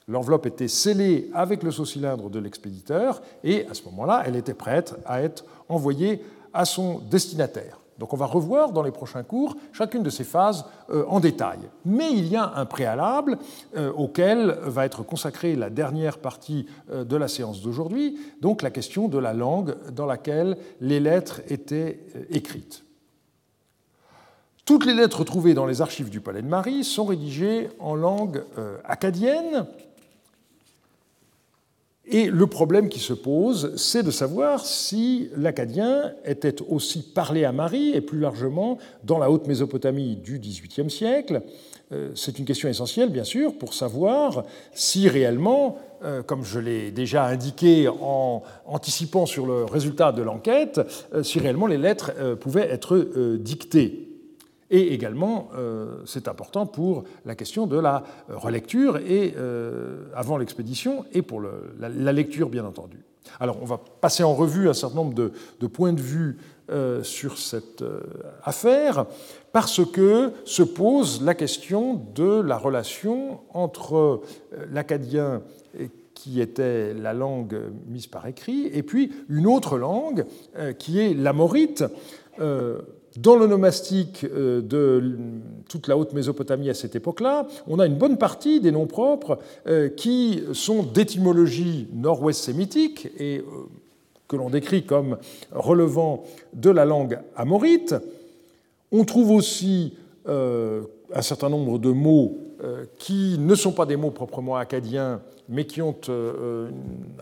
L'enveloppe 0.08 0.46
était 0.46 0.68
scellée 0.68 1.30
avec 1.34 1.62
le 1.62 1.70
saut-cylindre 1.70 2.30
de 2.30 2.38
l'expéditeur 2.38 3.20
et 3.44 3.66
à 3.66 3.74
ce 3.74 3.84
moment-là, 3.84 4.22
elle 4.26 4.36
était 4.36 4.54
prête 4.54 4.96
à 5.04 5.22
être 5.22 5.44
envoyée 5.68 6.24
à 6.54 6.64
son 6.64 6.98
destinataire. 7.10 7.78
Donc 7.98 8.12
on 8.12 8.16
va 8.16 8.26
revoir 8.26 8.72
dans 8.72 8.82
les 8.82 8.92
prochains 8.92 9.24
cours 9.24 9.56
chacune 9.72 10.02
de 10.02 10.10
ces 10.10 10.24
phases 10.24 10.64
euh, 10.90 11.04
en 11.08 11.20
détail. 11.20 11.58
Mais 11.84 12.12
il 12.12 12.28
y 12.28 12.36
a 12.36 12.52
un 12.54 12.64
préalable 12.64 13.38
euh, 13.76 13.92
auquel 13.92 14.56
va 14.62 14.86
être 14.86 15.02
consacrée 15.02 15.56
la 15.56 15.68
dernière 15.68 16.18
partie 16.18 16.66
euh, 16.90 17.04
de 17.04 17.16
la 17.16 17.28
séance 17.28 17.60
d'aujourd'hui, 17.60 18.18
donc 18.40 18.62
la 18.62 18.70
question 18.70 19.08
de 19.08 19.18
la 19.18 19.34
langue 19.34 19.74
dans 19.92 20.06
laquelle 20.06 20.56
les 20.80 21.00
lettres 21.00 21.42
étaient 21.48 22.00
écrites. 22.30 22.84
Toutes 24.64 24.86
les 24.86 24.94
lettres 24.94 25.24
trouvées 25.24 25.54
dans 25.54 25.66
les 25.66 25.82
archives 25.82 26.10
du 26.10 26.20
Palais 26.20 26.42
de 26.42 26.48
Marie 26.48 26.84
sont 26.84 27.06
rédigées 27.06 27.70
en 27.78 27.94
langue 27.94 28.44
acadienne, 28.84 29.66
et 32.10 32.26
le 32.26 32.46
problème 32.46 32.88
qui 32.88 33.00
se 33.00 33.12
pose, 33.12 33.74
c'est 33.76 34.02
de 34.02 34.10
savoir 34.10 34.64
si 34.64 35.30
l'acadien 35.36 36.12
était 36.24 36.56
aussi 36.68 37.02
parlé 37.02 37.44
à 37.44 37.52
Marie 37.52 37.90
et 37.90 38.00
plus 38.00 38.18
largement 38.18 38.78
dans 39.04 39.18
la 39.18 39.30
haute 39.30 39.46
Mésopotamie 39.46 40.16
du 40.16 40.38
XVIIIe 40.38 40.90
siècle. 40.90 41.42
Euh, 41.92 42.10
c'est 42.14 42.38
une 42.38 42.44
question 42.44 42.68
essentielle, 42.68 43.10
bien 43.10 43.24
sûr, 43.24 43.56
pour 43.56 43.74
savoir 43.74 44.44
si 44.72 45.08
réellement, 45.08 45.76
euh, 46.04 46.22
comme 46.22 46.44
je 46.44 46.58
l'ai 46.58 46.90
déjà 46.90 47.24
indiqué 47.24 47.88
en 47.88 48.42
anticipant 48.66 49.26
sur 49.26 49.46
le 49.46 49.64
résultat 49.64 50.12
de 50.12 50.22
l'enquête, 50.22 50.80
euh, 51.14 51.22
si 51.22 51.38
réellement 51.38 51.66
les 51.66 51.78
lettres 51.78 52.12
pouvaient 52.40 52.68
être 52.70 53.36
dictées. 53.36 54.07
Et 54.70 54.92
également, 54.92 55.48
euh, 55.56 56.02
c'est 56.04 56.28
important 56.28 56.66
pour 56.66 57.04
la 57.24 57.34
question 57.34 57.66
de 57.66 57.78
la 57.78 58.04
relecture 58.28 58.98
et, 58.98 59.34
euh, 59.36 60.04
avant 60.14 60.36
l'expédition 60.36 61.04
et 61.12 61.22
pour 61.22 61.40
la, 61.40 62.12
lecture, 62.12 62.50
bien 62.50 62.64
entendu. 62.64 63.02
Alors, 63.40 63.58
on 63.62 63.64
va 63.64 63.78
passer 63.78 64.22
en 64.22 64.34
revue 64.34 64.68
un 64.68 64.74
certain 64.74 64.96
nombre 64.96 65.14
de, 65.14 65.66
points 65.66 65.92
de 65.92 66.00
vue 66.00 66.38
euh, 66.70 67.02
sur 67.02 67.38
cette 67.38 67.82
affaire, 68.42 69.06
parce 69.52 69.84
que 69.84 70.32
se 70.44 70.62
pose 70.62 71.22
la 71.22 71.34
question 71.34 71.94
de 72.14 72.40
la 72.40 72.58
relation 72.58 73.40
entre 73.54 74.22
l'acadien 74.70 75.42
qui 76.14 76.40
était 76.40 76.94
la 76.94 77.14
langue 77.14 77.58
mise 77.86 78.06
par 78.06 78.26
écrit, 78.26 78.66
et 78.66 78.82
puis 78.82 79.12
une 79.28 79.46
autre 79.46 79.78
langue 79.78 80.26
qui 80.78 80.98
est 80.98 81.14
l'amorite 81.14 81.84
dans 83.22 83.36
le 83.36 83.46
nomastique 83.46 84.24
euh, 84.24 84.60
de 84.60 85.16
toute 85.68 85.88
la 85.88 85.96
haute 85.96 86.12
Mésopotamie 86.12 86.70
à 86.70 86.74
cette 86.74 86.94
époque-là, 86.94 87.46
on 87.66 87.78
a 87.78 87.86
une 87.86 87.96
bonne 87.96 88.16
partie 88.16 88.60
des 88.60 88.70
noms 88.70 88.86
propres 88.86 89.38
euh, 89.66 89.88
qui 89.88 90.42
sont 90.52 90.82
d'étymologie 90.82 91.88
nord-ouest 91.92 92.42
sémitique 92.42 93.08
et 93.18 93.38
euh, 93.38 93.42
que 94.28 94.36
l'on 94.36 94.50
décrit 94.50 94.84
comme 94.84 95.18
relevant 95.52 96.24
de 96.52 96.70
la 96.70 96.84
langue 96.84 97.18
amorite. 97.34 97.94
On 98.92 99.04
trouve 99.04 99.30
aussi 99.30 99.94
un 100.26 101.22
certain 101.22 101.48
nombre 101.48 101.78
de 101.78 101.90
mots 101.90 102.36
qui 102.98 103.36
ne 103.38 103.54
sont 103.54 103.72
pas 103.72 103.86
des 103.86 103.96
mots 103.96 104.10
proprement 104.10 104.56
acadiens, 104.56 105.22
mais 105.48 105.64
qui 105.64 105.80
ont 105.80 105.96
une 106.06 106.70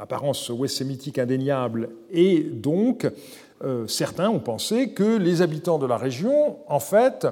apparence 0.01 0.49
ouest-sémitique 0.49 1.21
indéniable 1.21 1.91
et 2.11 2.41
donc 2.41 3.07
euh, 3.65 3.87
certains 3.87 4.29
ont 4.29 4.39
pensé 4.39 4.91
que 4.91 5.17
les 5.17 5.43
habitants 5.43 5.79
de 5.79 5.87
la 5.87 5.97
région, 5.97 6.59
en 6.69 6.81
fait, 6.81 7.27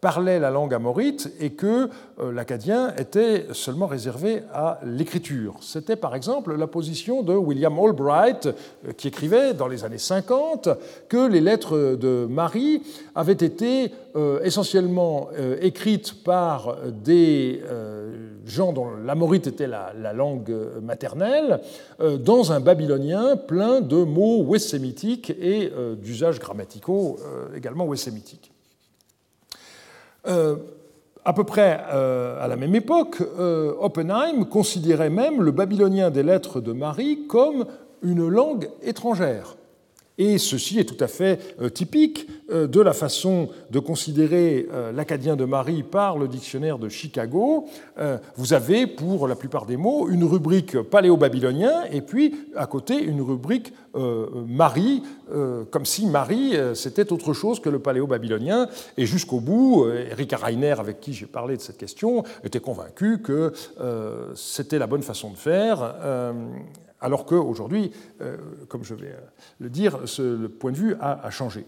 parlaient 0.00 0.38
la 0.38 0.50
langue 0.50 0.72
amorite 0.72 1.30
et 1.40 1.50
que 1.50 1.88
euh, 2.20 2.32
l'acadien 2.32 2.94
était 2.96 3.46
seulement 3.52 3.86
réservé 3.86 4.42
à 4.52 4.80
l'écriture. 4.84 5.56
C'était 5.60 5.96
par 5.96 6.14
exemple 6.14 6.56
la 6.56 6.66
position 6.66 7.22
de 7.22 7.34
William 7.34 7.78
Albright, 7.78 8.46
euh, 8.46 8.92
qui 8.96 9.08
écrivait 9.08 9.52
dans 9.52 9.68
les 9.68 9.84
années 9.84 9.98
50 9.98 10.70
que 11.08 11.28
les 11.28 11.40
lettres 11.40 11.96
de 11.96 12.26
Marie 12.28 12.82
avaient 13.14 13.32
été 13.32 13.92
essentiellement 14.42 15.28
écrites 15.60 16.24
par 16.24 16.78
des 16.88 17.62
gens 18.46 18.72
dont 18.72 18.90
l'amorite 19.04 19.46
était 19.46 19.66
la, 19.66 20.12
langue 20.12 20.54
maternelle, 20.82 21.60
dans 21.98 22.52
un 22.52 22.60
babylonien 22.60 23.36
plein 23.36 23.80
de 23.80 23.96
mots 23.96 24.42
ouest-sémitiques 24.42 25.30
et 25.30 25.72
d'usages 26.00 26.38
grammaticaux 26.38 27.18
également 27.54 27.86
ouest-sémitiques. 27.86 28.50
Euh, 30.26 30.56
à 31.24 31.32
peu 31.32 31.44
près 31.44 31.80
euh, 31.92 32.42
à 32.42 32.48
la 32.48 32.56
même 32.56 32.74
époque, 32.74 33.22
euh, 33.38 33.74
Oppenheim 33.78 34.44
considérait 34.46 35.10
même 35.10 35.42
le 35.42 35.50
babylonien 35.50 36.10
des 36.10 36.22
lettres 36.22 36.60
de 36.60 36.72
Marie 36.72 37.26
comme 37.26 37.66
une 38.02 38.26
langue 38.26 38.70
étrangère. 38.82 39.56
Et 40.20 40.36
ceci 40.36 40.78
est 40.78 40.84
tout 40.84 41.02
à 41.02 41.08
fait 41.08 41.40
euh, 41.62 41.70
typique 41.70 42.28
euh, 42.50 42.66
de 42.66 42.78
la 42.82 42.92
façon 42.92 43.48
de 43.70 43.78
considérer 43.78 44.68
euh, 44.70 44.92
l'acadien 44.92 45.34
de 45.34 45.46
Marie 45.46 45.82
par 45.82 46.18
le 46.18 46.28
dictionnaire 46.28 46.78
de 46.78 46.90
Chicago. 46.90 47.66
Vous 48.36 48.52
avez, 48.52 48.86
pour 48.86 49.28
la 49.28 49.34
plupart 49.34 49.64
des 49.66 49.76
mots, 49.76 50.08
une 50.08 50.24
rubrique 50.24 50.80
paléo-babylonien 50.80 51.84
et 51.90 52.02
puis 52.02 52.34
à 52.56 52.66
côté 52.66 53.02
une 53.02 53.20
rubrique 53.20 53.72
Marie, 53.94 55.02
comme 55.70 55.84
si 55.84 56.06
Marie 56.06 56.54
c'était 56.74 57.12
autre 57.12 57.34
chose 57.34 57.60
que 57.60 57.68
le 57.68 57.78
paléo-babylonien. 57.78 58.68
Et 58.96 59.04
jusqu'au 59.04 59.40
bout, 59.40 59.86
Erika 59.88 60.38
Reiner, 60.38 60.76
avec 60.78 61.00
qui 61.00 61.12
j'ai 61.12 61.26
parlé 61.26 61.56
de 61.56 61.62
cette 61.62 61.76
question, 61.76 62.24
était 62.42 62.60
convaincu 62.60 63.20
que 63.20 63.52
c'était 64.34 64.78
la 64.78 64.86
bonne 64.86 65.02
façon 65.02 65.30
de 65.30 65.36
faire 65.36 65.94
alors 67.00 67.24
qu'aujourd'hui, 67.24 67.92
euh, 68.20 68.36
comme 68.68 68.84
je 68.84 68.94
vais 68.94 69.14
le 69.58 69.70
dire, 69.70 69.98
le 70.18 70.48
point 70.48 70.72
de 70.72 70.76
vue 70.76 70.96
a, 71.00 71.30
changé. 71.30 71.66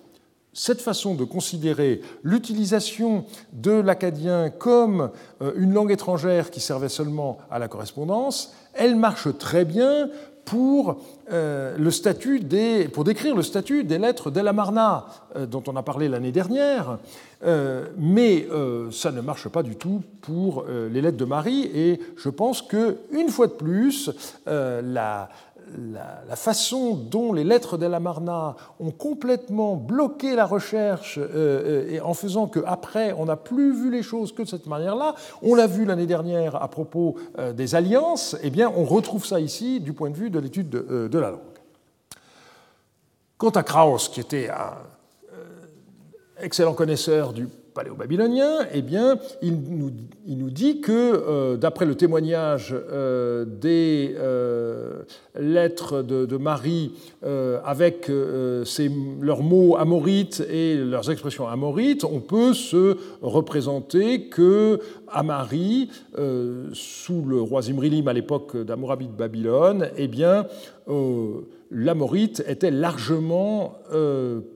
Cette 0.54 0.82
façon 0.82 1.14
de 1.14 1.24
considérer 1.24 2.02
l'utilisation 2.22 3.24
de 3.54 3.72
l'acadien 3.72 4.50
comme 4.50 5.10
euh, 5.40 5.52
une 5.56 5.72
langue 5.72 5.90
étrangère 5.90 6.50
qui 6.50 6.60
servait 6.60 6.90
seulement 6.90 7.38
à 7.50 7.58
la 7.58 7.68
correspondance, 7.68 8.54
elle 8.74 8.96
marche 8.96 9.28
très 9.38 9.64
bien 9.64 10.10
pour, 10.44 11.00
euh, 11.30 11.76
le 11.78 11.90
statut 11.90 12.40
des, 12.40 12.88
pour 12.88 13.04
décrire 13.04 13.34
le 13.36 13.42
statut 13.42 13.84
des 13.84 13.98
lettres 13.98 14.30
d'El-Amarna, 14.30 15.06
euh, 15.36 15.46
dont 15.46 15.62
on 15.66 15.76
a 15.76 15.82
parlé 15.82 16.08
l'année 16.08 16.32
dernière, 16.32 16.90
euh, 16.90 16.96
mais 17.98 18.46
ça 18.90 19.10
ne 19.10 19.20
marche 19.20 19.48
pas 19.48 19.62
du 19.62 19.76
tout 19.76 20.02
pour 20.20 20.64
les 20.66 21.00
lettres 21.00 21.16
de 21.16 21.24
Marie, 21.24 21.70
et 21.74 22.00
je 22.16 22.28
pense 22.28 22.62
qu'une 22.62 23.28
fois 23.28 23.46
de 23.46 23.52
plus, 23.52 24.10
la, 24.46 25.28
la, 25.76 26.36
façon 26.36 26.94
dont 26.94 27.32
les 27.32 27.44
lettres 27.44 27.76
de 27.76 27.86
la 27.86 28.00
Marna 28.00 28.56
ont 28.80 28.90
complètement 28.90 29.76
bloqué 29.76 30.34
la 30.34 30.46
recherche 30.46 31.18
euh, 31.18 31.28
euh, 31.34 31.90
et 31.90 32.00
en 32.00 32.14
faisant 32.14 32.46
qu'après, 32.46 33.14
on 33.16 33.26
n'a 33.26 33.36
plus 33.36 33.72
vu 33.72 33.90
les 33.90 34.02
choses 34.02 34.32
que 34.32 34.42
de 34.42 34.48
cette 34.48 34.66
manière-là, 34.66 35.14
on 35.42 35.54
l'a 35.54 35.66
vu 35.66 35.84
l'année 35.84 36.06
dernière 36.06 36.60
à 36.60 36.68
propos 36.68 37.16
euh, 37.38 37.52
des 37.52 37.74
alliances, 37.74 38.36
eh 38.42 38.50
bien, 38.50 38.72
on 38.74 38.84
retrouve 38.84 39.24
ça 39.24 39.40
ici 39.40 39.80
du 39.80 39.92
point 39.92 40.10
de 40.10 40.16
vue 40.16 40.30
de 40.30 40.38
l'étude 40.38 40.68
de, 40.70 41.18
la 41.18 41.30
langue. 41.30 41.40
Quant 43.38 43.50
à 43.50 43.62
Krauss, 43.62 44.08
qui 44.08 44.20
était 44.20 44.48
un 44.50 44.74
excellent 46.40 46.74
connaisseur 46.74 47.32
du 47.32 47.48
paléo-babylonien, 47.74 48.66
eh 48.72 48.82
bien, 48.82 49.18
il 49.40 49.54
nous, 49.56 50.50
dit 50.50 50.80
que, 50.80 50.92
euh, 50.92 51.56
d'après 51.56 51.86
le 51.86 51.94
témoignage 51.94 52.74
euh, 52.74 53.44
des 53.46 54.14
euh, 54.18 55.02
lettres 55.38 56.02
de, 56.02 56.36
Marie 56.36 56.92
avec 57.64 58.08
leurs 58.08 59.42
mots 59.42 59.76
amorites 59.76 60.42
et 60.50 60.76
leurs 60.76 61.10
expressions 61.10 61.46
amorites, 61.46 62.04
on 62.04 62.20
peut 62.20 62.52
se 62.52 62.96
représenter 63.20 64.28
que 64.28 64.80
à 65.08 65.22
Marie, 65.22 65.90
sous 66.72 67.24
le 67.24 67.40
roi 67.40 67.62
Zimrilim 67.62 68.08
à 68.08 68.12
l'époque 68.12 68.56
d'Amorabi 68.56 69.06
de 69.06 69.12
Babylone, 69.12 69.90
eh 69.96 70.08
bien, 70.08 70.46
l'amorite 71.72 72.44
était 72.46 72.70
largement 72.70 73.78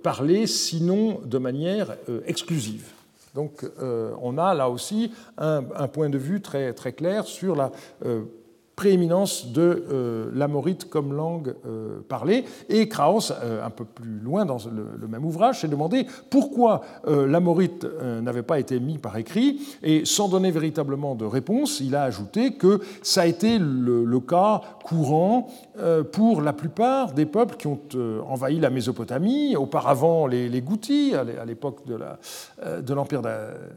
parlé, 0.03 0.47
sinon 0.47 1.21
de 1.25 1.39
manière 1.39 1.97
exclusive. 2.27 2.93
Donc 3.37 3.71
euh, 3.83 4.13
on 4.23 4.39
a 4.39 4.55
là 4.55 4.71
aussi 4.71 5.13
un, 5.37 5.63
point 5.89 6.09
de 6.09 6.17
vue 6.17 6.41
très, 6.41 6.73
très 6.73 6.93
clair 6.93 7.27
sur 7.27 7.55
la 7.55 7.71
euh, 8.05 8.23
prééminence 8.77 9.53
de 9.53 9.87
euh, 9.91 10.31
l'amorite 10.35 10.91
comme 10.91 11.15
langue 11.15 11.55
euh, 11.67 12.01
parlée. 12.07 12.45
Et 12.69 12.89
Krauss, 12.89 13.33
euh, 13.43 13.65
un 13.65 13.71
peu 13.71 13.87
plus 13.87 14.19
loin 14.21 14.45
dans 14.45 14.59
le, 14.71 15.09
même 15.09 15.25
ouvrage, 15.25 15.63
s'est 15.63 15.69
demandé 15.69 16.07
pourquoi 16.29 16.83
l'amorite 17.07 17.87
n'avait 18.23 18.43
pas 18.43 18.59
été 18.59 18.81
mis 18.81 18.99
par 18.99 19.17
écrit. 19.17 19.61
Et 19.83 20.05
sans 20.05 20.29
donner 20.29 20.51
véritablement 20.51 21.15
de 21.15 21.25
réponse, 21.25 21.81
il 21.81 21.95
a 21.95 22.03
ajouté 22.03 22.55
que 22.55 22.81
ça 23.03 23.23
a 23.23 23.27
été 23.27 23.59
le, 23.59 24.21
cas 24.21 24.61
courant 24.85 25.49
pour 26.13 26.43
la 26.43 26.53
plupart 26.53 27.13
des 27.13 27.25
peuples 27.25 27.57
qui 27.57 27.69
ont 27.69 27.81
envahi 28.29 28.59
la 28.59 28.71
Mésopotamie, 28.71 29.55
auparavant 29.57 30.27
les, 30.27 30.49
les 30.49 30.61
Goutis, 30.61 31.15
à 31.15 31.45
l'époque 31.45 31.87
de 31.87 32.95
l'Empire 32.95 33.23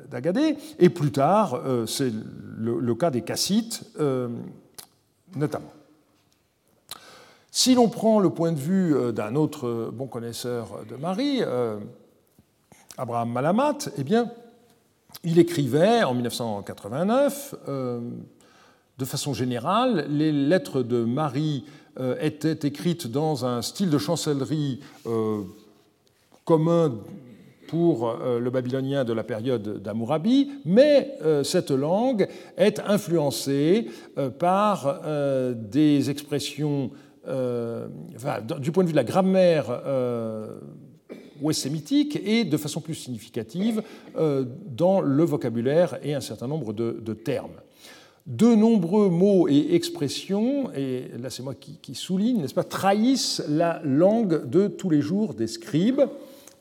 d'Agadé, 0.09 0.57
et 0.79 0.89
plus 0.89 1.11
tard, 1.11 1.61
c'est 1.85 2.11
le, 2.57 2.79
le, 2.79 2.95
cas 2.95 3.11
des 3.11 3.21
Cassites 3.21 3.85
notamment. 5.35 5.71
Si 7.51 7.73
l'on 7.73 7.89
prend 7.89 8.19
le 8.19 8.29
point 8.29 8.51
de 8.51 8.59
vue 8.59 8.95
euh, 8.95 9.11
d'un 9.11 9.35
autre 9.35 9.67
euh, 9.67 9.91
bon 9.91 10.07
connaisseur 10.07 10.85
de 10.87 10.95
Marie, 10.95 11.39
euh, 11.41 11.77
Abraham 12.97 13.31
Malamat, 13.31 13.89
eh 13.97 14.03
il 15.23 15.39
écrivait 15.39 16.03
en 16.03 16.13
1989, 16.13 17.55
de 17.67 19.05
façon 19.05 19.33
générale, 19.33 20.05
les 20.09 20.31
lettres 20.31 20.83
de 20.83 21.03
Marie 21.03 21.65
étaient 22.21 22.67
écrites 22.67 23.07
dans 23.07 23.45
un 23.45 23.61
style 23.61 23.89
de 23.89 23.97
chancellerie 23.97 24.81
commun 26.45 26.93
pour 27.69 28.09
euh, 28.09 28.39
le 28.39 28.49
babylonien 28.49 29.03
de 29.03 29.13
la 29.13 29.23
période 29.23 29.81
d'Amourabi, 29.83 30.49
mais 30.65 31.13
euh, 31.21 31.43
cette 31.43 31.69
langue 31.69 32.27
est 32.57 32.79
influencée 32.79 33.87
euh, 34.17 34.29
par 34.31 35.01
des 35.55 36.09
expressions, 36.09 36.91
du 37.27 38.71
point 38.71 38.83
de 38.83 38.87
vue 38.87 38.93
de 38.93 38.97
la 38.97 39.03
grammaire 39.03 39.81
ouest-sémitique 41.41 42.19
et 42.25 42.43
de 42.43 42.57
façon 42.57 42.81
plus 42.81 42.95
significative 42.95 43.83
dans 44.15 45.01
le 45.01 45.23
vocabulaire 45.23 45.99
et 46.01 46.15
un 46.15 46.21
certain 46.21 46.47
nombre 46.47 46.73
de, 46.73 47.13
termes. 47.13 47.61
De 48.25 48.55
nombreux 48.55 49.09
mots 49.09 49.47
et 49.47 49.75
expressions, 49.75 50.71
et 50.73 51.11
là 51.21 51.29
c'est 51.29 51.43
moi 51.43 51.53
qui, 51.53 51.77
qui 51.81 51.93
souligne, 51.93 52.41
n'est-ce 52.41 52.55
pas, 52.55 52.63
trahissent 52.63 53.43
la 53.47 53.81
langue 53.83 54.49
de 54.49 54.67
tous 54.67 54.89
les 54.89 55.01
jours 55.01 55.35
des 55.35 55.47
scribes. 55.47 56.01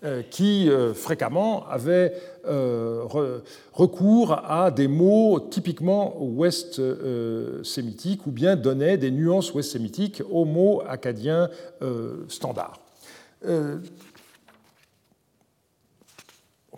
Euh, 0.05 0.22
qui 0.22 0.70
euh, 0.70 0.94
fréquemment 0.94 1.66
avaient 1.66 2.12
euh, 2.46 3.03
recours 3.72 4.44
à 4.49 4.70
des 4.70 4.86
mots 4.86 5.40
typiquement 5.40 6.22
ouest-sémitiques 6.22 8.24
ou 8.24 8.30
bien 8.30 8.55
donnaient 8.55 8.96
des 8.96 9.11
nuances 9.11 9.53
ouest-sémitiques 9.53 10.22
aux 10.30 10.44
mots 10.44 10.84
acadiens 10.88 11.51
standards. 12.28 12.78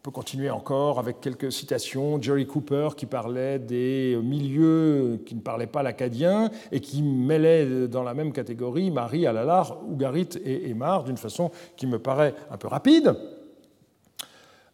On 0.01 0.03
peut 0.03 0.11
continuer 0.13 0.49
encore 0.49 0.99
avec 0.99 1.21
quelques 1.21 1.53
citations. 1.53 2.23
Jerry 2.23 2.47
Cooper 2.47 2.89
qui 2.97 3.05
parlait 3.05 3.59
des 3.59 4.19
milieux 4.23 5.21
qui 5.27 5.35
ne 5.35 5.43
parlaient 5.43 5.67
pas 5.67 5.83
l'acadien 5.83 6.51
et 6.73 6.81
qui 6.81 7.03
mêlait 7.03 7.87
dans 7.87 8.03
la 8.03 8.15
même 8.15 8.33
catégorie 8.33 8.91
Marie, 8.91 9.27
Alalar, 9.27 9.77
Ougarit 9.87 10.31
et 10.43 10.71
Aymar 10.71 11.05
d'une 11.05 11.19
façon 11.19 11.51
qui 11.77 11.87
me 11.87 11.99
paraît 11.99 12.35
un 12.51 12.57
peu 12.57 12.67
rapide. 12.69 13.15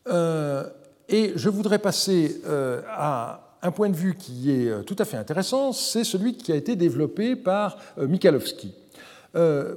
Euh, 0.07 0.63
et 1.09 1.33
je 1.35 1.49
voudrais 1.49 1.81
passer 1.81 2.41
euh, 2.47 2.83
à 2.89 3.57
un 3.63 3.73
point 3.73 3.89
de 3.89 3.97
vue 3.97 4.15
qui 4.15 4.53
est 4.53 4.69
euh, 4.69 4.83
tout 4.85 4.97
à 5.01 5.05
fait 5.05 5.17
intéressant, 5.17 5.73
c'est 5.73 6.05
celui 6.05 6.37
qui 6.37 6.53
a 6.53 6.55
été 6.55 6.77
développé 6.77 7.35
par 7.35 7.79
Michalowski. 7.97 8.73
Euh, 9.37 9.75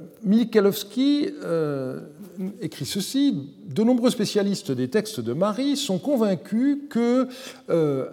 écrit 2.60 2.86
ceci 2.86 3.50
De 3.66 3.82
nombreux 3.82 4.10
spécialistes 4.10 4.72
des 4.72 4.88
textes 4.88 5.20
de 5.20 5.32
Marie 5.32 5.76
sont 5.76 5.98
convaincus 5.98 6.78
que 6.88 7.28
euh, 7.68 8.08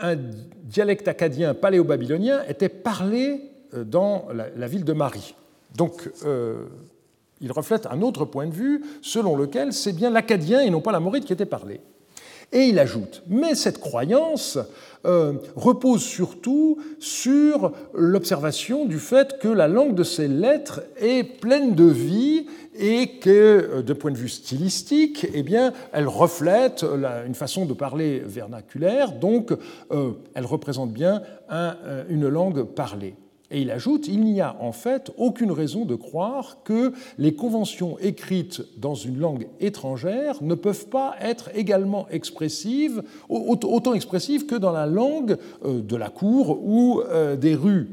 un 0.00 0.16
dialecte 0.64 1.08
acadien 1.08 1.54
paléo-babylonien 1.54 2.42
était 2.48 2.68
parlé 2.68 3.50
euh, 3.74 3.84
dans 3.84 4.26
la, 4.32 4.66
ville 4.66 4.84
de 4.84 4.92
Marie. 4.92 5.34
Donc, 5.76 6.10
euh, 6.24 6.64
il 7.40 7.52
reflète 7.52 7.86
un 7.86 8.02
autre 8.02 8.24
point 8.24 8.46
de 8.46 8.52
vue 8.52 8.82
selon 9.02 9.36
lequel 9.36 9.72
c'est 9.72 9.92
bien 9.92 10.10
l'acadien 10.10 10.60
et 10.60 10.70
non 10.70 10.80
pas 10.80 10.92
la 10.92 11.00
morite 11.00 11.24
qui 11.24 11.32
était 11.32 11.46
parlé. 11.46 11.80
Et 12.52 12.64
il 12.66 12.78
ajoute, 12.78 13.22
mais 13.28 13.54
cette 13.54 13.80
croyance 13.80 14.58
euh, 15.04 15.32
repose 15.56 16.02
surtout 16.02 16.78
sur 17.00 17.72
l'observation 17.92 18.84
du 18.84 18.98
fait 18.98 19.38
que 19.40 19.48
la 19.48 19.66
langue 19.66 19.94
de 19.94 20.04
ces 20.04 20.28
lettres 20.28 20.82
est 20.96 21.24
pleine 21.24 21.74
de 21.74 21.84
vie 21.84 22.46
et 22.78 23.18
que, 23.18 23.30
euh, 23.30 23.82
de 23.82 23.92
point 23.94 24.12
de 24.12 24.16
vue 24.16 24.28
stylistique, 24.28 25.26
eh 25.34 25.44
elle 25.92 26.06
reflète 26.06 26.84
une 27.26 27.34
façon 27.34 27.64
de 27.64 27.72
parler 27.72 28.22
vernaculaire, 28.24 29.12
donc 29.12 29.52
euh, 29.90 30.12
elle 30.34 30.46
représente 30.46 30.92
bien 30.92 31.22
une 32.08 32.28
langue 32.28 32.62
parlée. 32.62 33.14
Et 33.52 33.60
il 33.60 33.70
ajoute, 33.70 34.08
il 34.08 34.22
n'y 34.22 34.40
a 34.40 34.56
en 34.60 34.72
fait 34.72 35.12
aucune 35.18 35.52
raison 35.52 35.84
de 35.84 35.94
croire 35.94 36.62
que 36.64 36.94
les 37.18 37.34
conventions 37.34 37.98
écrites 37.98 38.62
dans 38.78 38.94
une 38.94 39.18
langue 39.18 39.46
étrangère 39.60 40.42
ne 40.42 40.54
peuvent 40.54 40.88
pas 40.88 41.14
être 41.20 41.50
également 41.54 42.08
expressives, 42.08 43.02
autant 43.28 43.92
expressives 43.92 44.46
que 44.46 44.54
dans 44.54 44.72
la 44.72 44.86
langue 44.86 45.36
euh, 45.66 45.82
de 45.82 45.96
la 45.96 46.08
cour 46.08 46.64
ou 46.64 47.02
euh, 47.02 47.36
des 47.36 47.54
rues. 47.54 47.90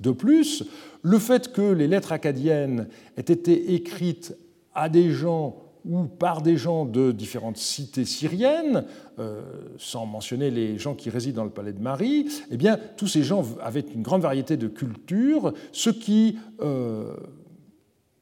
De 0.00 0.12
plus, 0.12 0.64
le 1.02 1.18
fait 1.18 1.52
que 1.52 1.60
les 1.60 1.88
lettres 1.88 2.12
acadiennes 2.12 2.88
aient 3.18 3.20
été 3.20 3.74
écrites 3.74 4.34
à 4.74 4.88
des 4.88 5.10
gens 5.10 5.61
ou 5.84 6.04
par 6.04 6.42
des 6.42 6.56
gens 6.56 6.84
de 6.84 7.12
différentes 7.12 7.56
cités 7.56 8.04
syriennes, 8.04 8.84
euh, 9.18 9.42
sans 9.78 10.06
mentionner 10.06 10.50
les 10.50 10.78
gens 10.78 10.94
qui 10.94 11.10
résident 11.10 11.42
dans 11.42 11.44
le 11.44 11.50
palais 11.50 11.72
de 11.72 11.80
Marie, 11.80 12.26
eh 12.50 12.56
bien, 12.56 12.78
tous 12.96 13.08
ces 13.08 13.22
gens 13.22 13.44
avaient 13.60 13.84
une 13.94 14.02
grande 14.02 14.22
variété 14.22 14.56
de 14.56 14.68
cultures, 14.68 15.52
ce 15.72 15.90
qui 15.90 16.38
euh, 16.60 17.14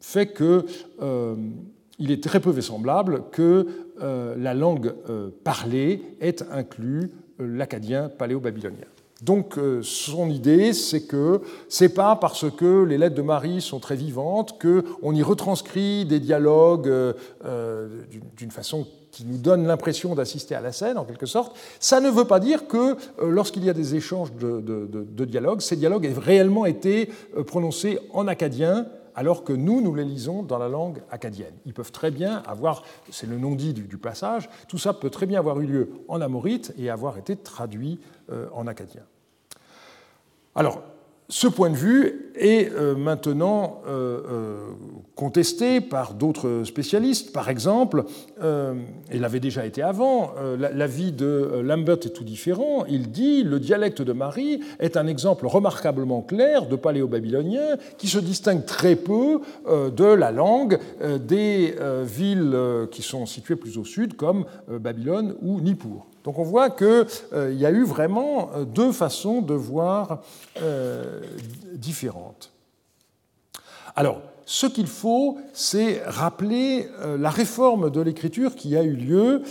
fait 0.00 0.32
qu'il 0.32 0.64
euh, 1.02 1.36
est 2.00 2.22
très 2.22 2.40
peu 2.40 2.50
vraisemblable 2.50 3.24
que 3.30 3.66
la 4.38 4.54
langue 4.54 4.94
parlée 5.44 6.00
ait 6.22 6.42
inclus 6.50 7.10
l'acadien 7.38 8.08
paléo-babylonien. 8.08 8.86
Donc 9.22 9.58
euh, 9.58 9.80
son 9.82 10.30
idée, 10.30 10.72
c'est 10.72 11.02
que 11.02 11.42
c'est 11.68 11.90
pas 11.90 12.16
parce 12.16 12.50
que 12.50 12.84
les 12.84 12.96
lettres 12.96 13.16
de 13.16 13.22
Marie 13.22 13.60
sont 13.60 13.78
très 13.78 13.96
vivantes 13.96 14.58
qu'on 14.60 15.14
y 15.14 15.22
retranscrit 15.22 16.06
des 16.06 16.20
dialogues 16.20 16.88
euh, 16.88 17.12
euh, 17.44 17.88
d'une 18.36 18.50
façon 18.50 18.86
qui 19.10 19.24
nous 19.24 19.38
donne 19.38 19.66
l'impression 19.66 20.14
d'assister 20.14 20.54
à 20.54 20.60
la 20.60 20.72
scène, 20.72 20.96
en 20.96 21.04
quelque 21.04 21.26
sorte. 21.26 21.56
Ça 21.80 22.00
ne 22.00 22.08
veut 22.08 22.26
pas 22.26 22.38
dire 22.38 22.68
que 22.68 22.96
lorsqu'il 23.20 23.64
y 23.64 23.70
a 23.70 23.72
des 23.72 23.96
échanges 23.96 24.32
de, 24.32 25.24
dialogues, 25.24 25.62
ces 25.62 25.74
dialogues 25.74 26.04
aient 26.04 26.14
réellement 26.16 26.64
été 26.64 27.10
prononcés 27.44 27.98
en 28.12 28.28
acadien, 28.28 28.86
alors 29.14 29.44
que 29.44 29.52
nous, 29.52 29.80
nous 29.80 29.94
les 29.94 30.04
lisons 30.04 30.42
dans 30.42 30.58
la 30.58 30.68
langue 30.68 31.02
acadienne. 31.10 31.54
Ils 31.66 31.74
peuvent 31.74 31.92
très 31.92 32.10
bien 32.10 32.42
avoir, 32.46 32.84
c'est 33.10 33.26
le 33.26 33.38
non-dit 33.38 33.72
du, 33.72 33.98
passage, 33.98 34.48
tout 34.68 34.78
ça 34.78 34.92
peut 34.92 35.10
très 35.10 35.26
bien 35.26 35.38
avoir 35.38 35.60
eu 35.60 35.66
lieu 35.66 35.90
en 36.08 36.20
amorite 36.20 36.72
et 36.78 36.90
avoir 36.90 37.18
été 37.18 37.36
traduit 37.36 38.00
euh, 38.30 38.48
en 38.52 38.66
acadien. 38.66 39.02
Alors, 40.54 40.82
ce 41.30 41.46
point 41.46 41.70
de 41.70 41.76
vue 41.76 42.32
est 42.34 42.72
euh, 42.72 42.96
maintenant 42.96 43.82
euh, 43.86 44.58
contesté 45.14 45.80
par 45.80 46.14
d'autres 46.14 46.64
spécialistes. 46.64 47.32
Par 47.32 47.48
exemple, 47.48 48.04
il 49.12 49.24
avait 49.24 49.38
déjà 49.38 49.66
été 49.66 49.82
avant, 49.82 50.32
l'avis 50.58 51.12
de 51.12 51.60
Lambert 51.62 51.98
est 52.04 52.14
tout 52.14 52.24
différent. 52.24 52.84
Il 52.88 53.10
dit 53.10 53.42
le 53.42 53.60
dialecte 53.60 54.02
de 54.02 54.12
Marie 54.12 54.60
est 54.78 54.96
un 54.96 55.06
exemple 55.06 55.46
remarquablement 55.46 56.22
clair 56.22 56.66
de 56.66 56.74
paléo-babylonien 56.74 57.76
qui 57.98 58.08
se 58.08 58.18
distingue 58.18 58.64
très 58.64 58.96
peu 58.96 59.40
de 59.68 60.04
la 60.04 60.32
langue 60.32 60.78
des 61.28 61.74
villes 62.04 62.58
qui 62.90 63.02
sont 63.02 63.26
situées 63.26 63.56
plus 63.56 63.76
au 63.76 63.84
sud, 63.84 64.16
comme 64.16 64.46
Babylone 64.68 65.34
ou 65.42 65.60
Nippur. 65.60 66.06
Donc 66.24 66.38
on 66.38 66.42
voit 66.42 66.70
qu'il 66.70 67.06
euh, 67.32 67.52
y 67.54 67.64
a 67.64 67.70
eu 67.70 67.84
vraiment 67.84 68.50
euh, 68.54 68.64
deux 68.64 68.92
façons 68.92 69.40
de 69.40 69.54
voir 69.54 70.20
euh, 70.60 71.20
différentes. 71.74 72.52
Alors, 73.96 74.20
ce 74.44 74.66
qu'il 74.66 74.86
faut, 74.86 75.38
c'est 75.52 76.02
rappeler 76.06 76.88
la 77.18 77.30
réforme 77.30 77.90
de 77.90 78.00
l'écriture 78.00 78.56
qui 78.56 78.76
a 78.76 78.82
eu 78.82 78.94
lieu 78.94 79.42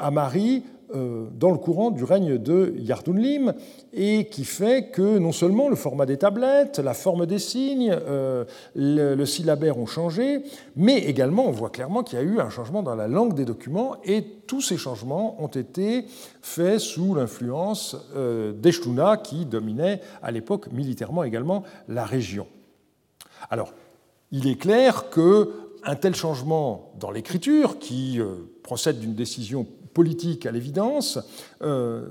à 0.00 0.10
Marie 0.10 0.64
dans 0.94 1.50
le 1.50 1.58
courant 1.58 1.90
du 1.90 2.04
règne 2.04 2.38
de 2.38 2.74
Yardunlim 2.78 3.54
et 3.92 4.26
qui 4.26 4.44
fait 4.44 4.90
que 4.90 5.18
non 5.18 5.32
seulement 5.32 5.68
le 5.68 5.76
format 5.76 6.06
des 6.06 6.16
tablettes, 6.16 6.78
la 6.78 6.94
forme 6.94 7.26
des 7.26 7.38
signes, 7.38 7.92
euh, 7.92 8.44
le, 8.74 9.24
syllabaire 9.24 9.78
ont 9.78 9.86
changé, 9.86 10.42
mais 10.76 10.98
également 10.98 11.46
on 11.46 11.50
voit 11.50 11.70
clairement 11.70 12.02
qu'il 12.02 12.18
y 12.18 12.22
a 12.22 12.24
eu 12.24 12.40
un 12.40 12.50
changement 12.50 12.82
dans 12.82 12.94
la 12.94 13.08
langue 13.08 13.34
des 13.34 13.44
documents 13.44 13.96
et 14.04 14.22
tous 14.46 14.60
ces 14.60 14.76
changements 14.76 15.42
ont 15.42 15.48
été 15.48 16.04
faits 16.42 16.80
sous 16.80 17.14
l'influence 17.14 17.96
euh, 18.14 18.52
d'Eshtuna 18.52 19.16
qui 19.16 19.46
dominait 19.46 20.00
à 20.22 20.30
l'époque 20.30 20.70
militairement 20.72 21.24
également 21.24 21.64
la 21.88 22.04
région. 22.04 22.46
Alors, 23.50 23.72
il 24.30 24.48
est 24.48 24.56
clair 24.56 25.10
que 25.10 25.50
un 25.84 25.94
tel 25.94 26.16
changement 26.16 26.92
dans 26.98 27.12
l'écriture, 27.12 27.78
qui 27.78 28.18
procède 28.64 28.98
d'une 28.98 29.14
décision 29.14 29.68
politique 29.96 30.44
à 30.44 30.52
l'évidence. 30.52 31.18
Euh, 31.62 32.06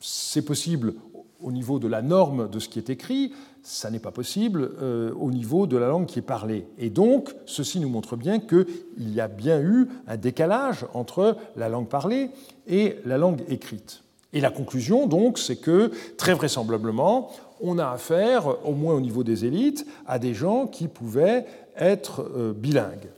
c'est 0.00 0.44
possible 0.44 0.94
au 1.40 1.52
niveau 1.52 1.78
de 1.78 1.86
la 1.86 2.02
norme 2.02 2.50
de 2.50 2.58
ce 2.58 2.68
qui 2.68 2.80
est 2.80 2.90
écrit, 2.90 3.32
ça 3.62 3.88
n'est 3.88 4.00
pas 4.00 4.10
possible 4.10 4.72
euh, 4.82 5.12
au 5.14 5.30
niveau 5.30 5.68
de 5.68 5.76
la 5.76 5.86
langue 5.86 6.06
qui 6.06 6.18
est 6.18 6.22
parlée. 6.22 6.66
Et 6.76 6.90
donc, 6.90 7.32
ceci 7.46 7.78
nous 7.78 7.88
montre 7.88 8.16
bien 8.16 8.40
qu'il 8.40 8.66
y 9.14 9.20
a 9.20 9.28
bien 9.28 9.60
eu 9.60 9.86
un 10.08 10.16
décalage 10.16 10.86
entre 10.92 11.36
la 11.54 11.68
langue 11.68 11.88
parlée 11.88 12.30
et 12.66 12.96
la 13.04 13.16
langue 13.16 13.44
écrite. 13.48 14.02
Et 14.32 14.40
la 14.40 14.50
conclusion, 14.50 15.06
donc, 15.06 15.38
c'est 15.38 15.60
que, 15.60 15.92
très 16.16 16.34
vraisemblablement, 16.34 17.30
on 17.60 17.78
a 17.78 17.90
affaire, 17.90 18.66
au 18.66 18.72
moins 18.72 18.94
au 18.94 19.00
niveau 19.00 19.22
des 19.22 19.44
élites, 19.44 19.86
à 20.04 20.18
des 20.18 20.34
gens 20.34 20.66
qui 20.66 20.88
pouvaient 20.88 21.46
être 21.76 22.28
euh, 22.36 22.52
bilingues. 22.52 23.10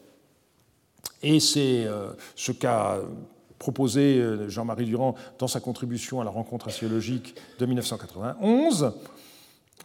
Et 1.23 1.41
c'est 1.41 1.87
ce 2.37 2.53
qu'a 2.53 3.01
proposé 3.59 4.19
euh, 4.19 4.49
Jean-Marie 4.49 4.87
Durand 4.87 5.15
dans 5.39 5.49
sa 5.49 5.61
contribution 5.61 6.21
à 6.21 6.25
la 6.25 6.31
rencontre 6.31 6.69
archéologique 6.69 7.35
de 7.59 7.67
1991. 7.67 8.93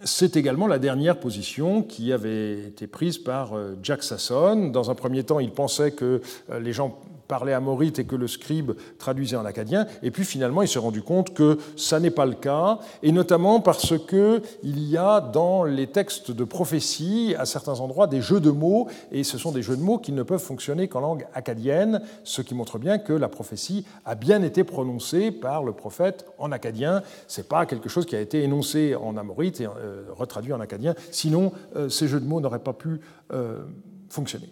C'est 0.03 0.35
également 0.35 0.65
la 0.65 0.79
dernière 0.79 1.19
position 1.19 1.83
qui 1.83 2.11
avait 2.11 2.59
été 2.61 2.87
prise 2.87 3.19
par 3.19 3.53
euh, 3.53 3.77
Jack 3.83 4.01
Sasson. 4.01 4.69
Dans 4.69 4.89
un 4.89 4.95
premier 4.95 5.23
temps, 5.23 5.39
il 5.39 5.51
pensait 5.51 5.91
que 5.91 6.21
euh, 6.49 6.59
les 6.59 6.73
gens 6.73 6.99
parlait 7.31 7.53
amorite 7.53 7.97
et 7.97 8.03
que 8.03 8.17
le 8.17 8.27
scribe 8.27 8.73
traduisait 8.97 9.37
en 9.37 9.45
acadien. 9.45 9.87
Et 10.03 10.11
puis 10.11 10.25
finalement, 10.25 10.63
il 10.63 10.67
s'est 10.67 10.79
rendu 10.79 11.01
compte 11.01 11.33
que 11.33 11.57
ça 11.77 12.01
n'est 12.01 12.11
pas 12.11 12.25
le 12.25 12.33
cas, 12.33 12.79
et 13.03 13.13
notamment 13.13 13.61
parce 13.61 13.93
qu'il 14.05 14.41
y 14.89 14.97
a 14.97 15.21
dans 15.21 15.63
les 15.63 15.87
textes 15.87 16.31
de 16.31 16.43
prophétie, 16.43 17.33
à 17.39 17.45
certains 17.45 17.79
endroits, 17.79 18.07
des 18.07 18.19
jeux 18.19 18.41
de 18.41 18.51
mots, 18.51 18.89
et 19.13 19.23
ce 19.23 19.37
sont 19.37 19.53
des 19.53 19.61
jeux 19.61 19.77
de 19.77 19.81
mots 19.81 19.97
qui 19.97 20.11
ne 20.11 20.23
peuvent 20.23 20.43
fonctionner 20.43 20.89
qu'en 20.89 20.99
langue 20.99 21.25
acadienne, 21.33 22.01
ce 22.25 22.41
qui 22.41 22.53
montre 22.53 22.77
bien 22.77 22.97
que 22.97 23.13
la 23.13 23.29
prophétie 23.29 23.85
a 24.03 24.15
bien 24.15 24.43
été 24.43 24.65
prononcée 24.65 25.31
par 25.31 25.63
le 25.63 25.71
prophète 25.71 26.25
en 26.37 26.51
acadien. 26.51 27.01
Ce 27.29 27.39
n'est 27.39 27.47
pas 27.47 27.65
quelque 27.65 27.87
chose 27.87 28.05
qui 28.05 28.17
a 28.17 28.19
été 28.19 28.43
énoncé 28.43 28.93
en 28.93 29.15
amorite 29.15 29.61
et 29.61 29.67
euh, 29.67 30.03
retraduit 30.09 30.51
en 30.51 30.59
acadien, 30.59 30.95
sinon 31.11 31.53
euh, 31.77 31.87
ces 31.87 32.09
jeux 32.09 32.19
de 32.19 32.27
mots 32.27 32.41
n'auraient 32.41 32.59
pas 32.59 32.73
pu 32.73 32.99
euh, 33.31 33.61
fonctionner. 34.09 34.49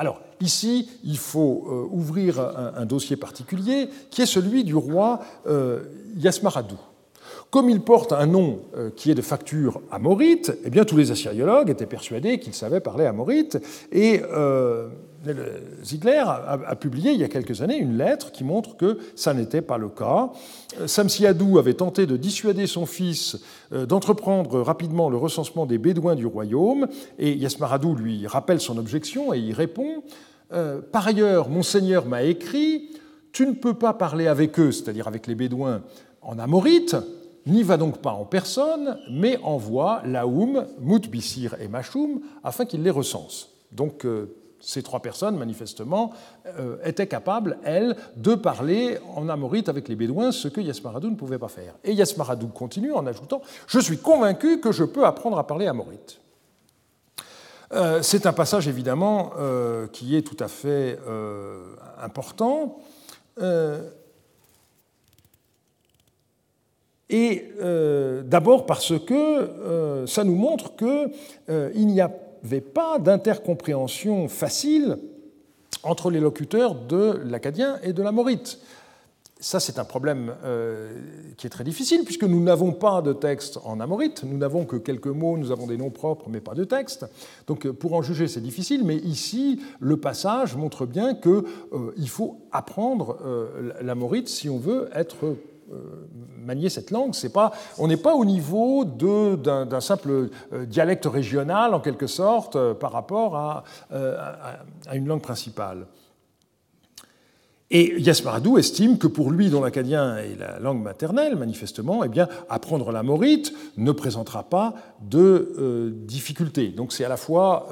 Alors, 0.00 0.22
ici, 0.40 0.88
il 1.04 1.18
faut 1.18 1.66
euh, 1.66 1.94
ouvrir 1.94 2.40
un, 2.40 2.86
dossier 2.86 3.16
particulier 3.16 3.90
qui 4.10 4.22
est 4.22 4.26
celui 4.26 4.64
du 4.64 4.74
roi 4.74 5.20
euh, 5.46 5.82
Yasmaradou. 6.16 6.78
Comme 7.50 7.68
il 7.68 7.82
porte 7.82 8.12
un 8.12 8.24
nom 8.24 8.60
euh, 8.78 8.88
qui 8.96 9.10
est 9.10 9.14
de 9.14 9.20
facture 9.20 9.82
amorite, 9.90 10.56
eh 10.64 10.70
bien, 10.70 10.86
tous 10.86 10.96
les 10.96 11.10
assyriologues 11.10 11.68
étaient 11.68 11.84
persuadés 11.84 12.40
qu'il 12.40 12.54
savait 12.54 12.80
parler 12.80 13.04
amorite. 13.04 13.58
Et 13.92 14.22
Ziegler 15.84 16.22
a, 16.26 16.76
publié 16.76 17.12
il 17.12 17.20
y 17.20 17.24
a 17.24 17.28
quelques 17.28 17.60
années 17.60 17.76
une 17.76 17.98
lettre 17.98 18.32
qui 18.32 18.42
montre 18.42 18.76
que 18.76 18.98
ça 19.16 19.34
n'était 19.34 19.60
pas 19.60 19.76
le 19.76 19.88
cas. 19.88 20.30
Samsiadou 20.86 21.58
avait 21.58 21.74
tenté 21.74 22.06
de 22.06 22.16
dissuader 22.16 22.66
son 22.66 22.86
fils 22.86 23.38
euh, 23.72 23.84
d'entreprendre 23.84 24.60
rapidement 24.60 25.10
le 25.10 25.16
recensement 25.16 25.66
des 25.66 25.78
Bédouins 25.78 26.14
du 26.14 26.26
royaume, 26.26 26.86
et 27.18 27.34
Yasmaradou 27.34 27.94
lui 27.94 28.26
rappelle 28.26 28.60
son 28.60 28.78
objection 28.78 29.34
et 29.34 29.38
y 29.38 29.52
répond 29.52 30.02
euh, 30.52 30.80
Par 30.80 31.06
ailleurs, 31.06 31.48
mon 31.48 31.62
seigneur 31.62 32.06
m'a 32.06 32.22
écrit 32.22 32.88
Tu 33.32 33.46
ne 33.46 33.52
peux 33.52 33.74
pas 33.74 33.92
parler 33.92 34.26
avec 34.26 34.58
eux, 34.58 34.72
c'est-à-dire 34.72 35.06
avec 35.06 35.26
les 35.26 35.34
Bédouins, 35.34 35.82
en 36.22 36.38
amorite, 36.38 36.96
n'y 37.46 37.62
va 37.62 37.76
donc 37.76 37.98
pas 37.98 38.12
en 38.12 38.24
personne, 38.24 38.98
mais 39.10 39.38
envoie 39.42 40.02
Laoum, 40.04 40.66
Moutbissir 40.80 41.56
et 41.60 41.68
Machoum 41.68 42.20
afin 42.42 42.64
qu'ils 42.64 42.82
les 42.82 42.90
recensent. 42.90 43.50
Donc 43.72 44.04
euh, 44.04 44.34
ces 44.60 44.82
trois 44.82 45.00
personnes, 45.00 45.36
manifestement, 45.36 46.12
euh, 46.46 46.76
étaient 46.84 47.06
capables, 47.06 47.58
elles, 47.64 47.96
de 48.16 48.34
parler 48.34 48.98
en 49.14 49.28
amorite 49.28 49.68
avec 49.68 49.88
les 49.88 49.96
Bédouins, 49.96 50.32
ce 50.32 50.48
que 50.48 50.60
Yasmaradou 50.60 51.10
ne 51.10 51.16
pouvait 51.16 51.38
pas 51.38 51.48
faire. 51.48 51.74
Et 51.82 51.92
Yasmaradou 51.92 52.48
continue 52.48 52.92
en 52.92 53.06
ajoutant 53.06 53.42
Je 53.66 53.78
suis 53.80 53.98
convaincu 53.98 54.60
que 54.60 54.72
je 54.72 54.84
peux 54.84 55.06
apprendre 55.06 55.38
à 55.38 55.46
parler 55.46 55.66
amorite. 55.66 56.20
Euh, 57.72 58.02
c'est 58.02 58.26
un 58.26 58.32
passage, 58.32 58.68
évidemment, 58.68 59.32
euh, 59.38 59.86
qui 59.86 60.16
est 60.16 60.22
tout 60.22 60.36
à 60.42 60.48
fait 60.48 60.98
important. 62.02 62.78
et 67.08 67.52
d'abord 68.24 68.66
parce 68.66 68.92
que 68.98 70.04
ça 70.06 70.24
nous 70.24 70.34
montre 70.34 70.76
qu'il 70.76 71.86
n'y 71.86 72.00
a 72.00 72.10
avait 72.44 72.60
pas 72.60 72.98
d'intercompréhension 72.98 74.28
facile 74.28 74.98
entre 75.82 76.10
les 76.10 76.20
locuteurs 76.20 76.74
de 76.74 77.20
l'acadien 77.24 77.78
et 77.82 77.92
de 77.92 78.02
la 78.02 78.12
morite. 78.12 78.58
Ça, 79.42 79.58
c'est 79.58 79.78
un 79.78 79.84
problème 79.84 80.34
euh, 80.44 80.92
qui 81.38 81.46
est 81.46 81.50
très 81.50 81.64
difficile, 81.64 82.04
puisque 82.04 82.24
nous 82.24 82.42
n'avons 82.42 82.72
pas 82.72 83.00
de 83.00 83.14
texte 83.14 83.58
en 83.64 83.80
amorite, 83.80 84.22
nous 84.22 84.36
n'avons 84.36 84.66
que 84.66 84.76
quelques 84.76 85.06
mots, 85.06 85.38
nous 85.38 85.50
avons 85.50 85.66
des 85.66 85.78
noms 85.78 85.88
propres, 85.88 86.28
mais 86.28 86.42
pas 86.42 86.52
de 86.52 86.64
texte. 86.64 87.06
Donc, 87.46 87.64
euh, 87.64 87.72
pour 87.72 87.94
en 87.94 88.02
juger, 88.02 88.28
c'est 88.28 88.42
difficile, 88.42 88.84
mais 88.84 88.96
ici, 88.96 89.58
le 89.78 89.96
passage 89.96 90.56
montre 90.56 90.84
bien 90.84 91.14
qu'il 91.14 91.32
euh, 91.72 92.06
faut 92.06 92.42
apprendre 92.52 93.16
l'amorite 93.80 94.28
si 94.28 94.50
on 94.50 94.58
veut 94.58 94.90
être 94.92 95.24
euh, 95.24 95.34
manier 96.40 96.68
cette 96.68 96.90
langue. 96.90 97.14
Pas, 97.32 97.52
on 97.78 97.86
n'est 97.88 97.96
pas 97.96 98.14
au 98.14 98.24
niveau 98.24 98.84
d'un 98.84 99.80
simple 99.80 100.30
euh, 100.52 100.66
dialecte 100.66 101.06
régional, 101.06 101.74
en 101.74 101.80
quelque 101.80 102.06
sorte, 102.06 102.56
euh, 102.56 102.74
par 102.74 102.92
rapport 102.92 103.36
à, 103.36 103.64
à, 103.90 104.96
une 104.96 105.06
langue 105.06 105.22
principale. 105.22 105.86
Et 107.72 108.00
Yasmaradou 108.00 108.58
estime 108.58 108.98
que 108.98 109.06
pour 109.06 109.30
lui, 109.30 109.48
dont 109.48 109.62
l'acadien 109.62 110.16
est 110.16 110.36
la 110.36 110.58
langue 110.58 110.82
maternelle, 110.82 111.36
manifestement, 111.36 112.02
eh 112.02 112.08
bien, 112.08 112.28
apprendre 112.48 112.90
la 112.90 113.04
morite 113.04 113.52
ne 113.76 113.92
présentera 113.92 114.42
pas 114.42 114.74
de 115.00 115.94
difficultés. 116.04 116.70
Donc 116.70 116.92
c'est 116.92 117.04
à 117.04 117.08
la 117.08 117.16
fois 117.16 117.68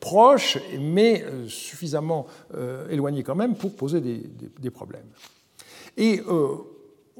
proche, 0.00 0.56
mais 0.80 1.22
suffisamment 1.48 2.24
éloigné 2.88 3.22
quand 3.22 3.34
même 3.34 3.56
pour 3.56 3.76
poser 3.76 4.00
des, 4.00 4.22
des 4.58 4.70
problèmes. 4.70 5.04
Et 5.98 6.22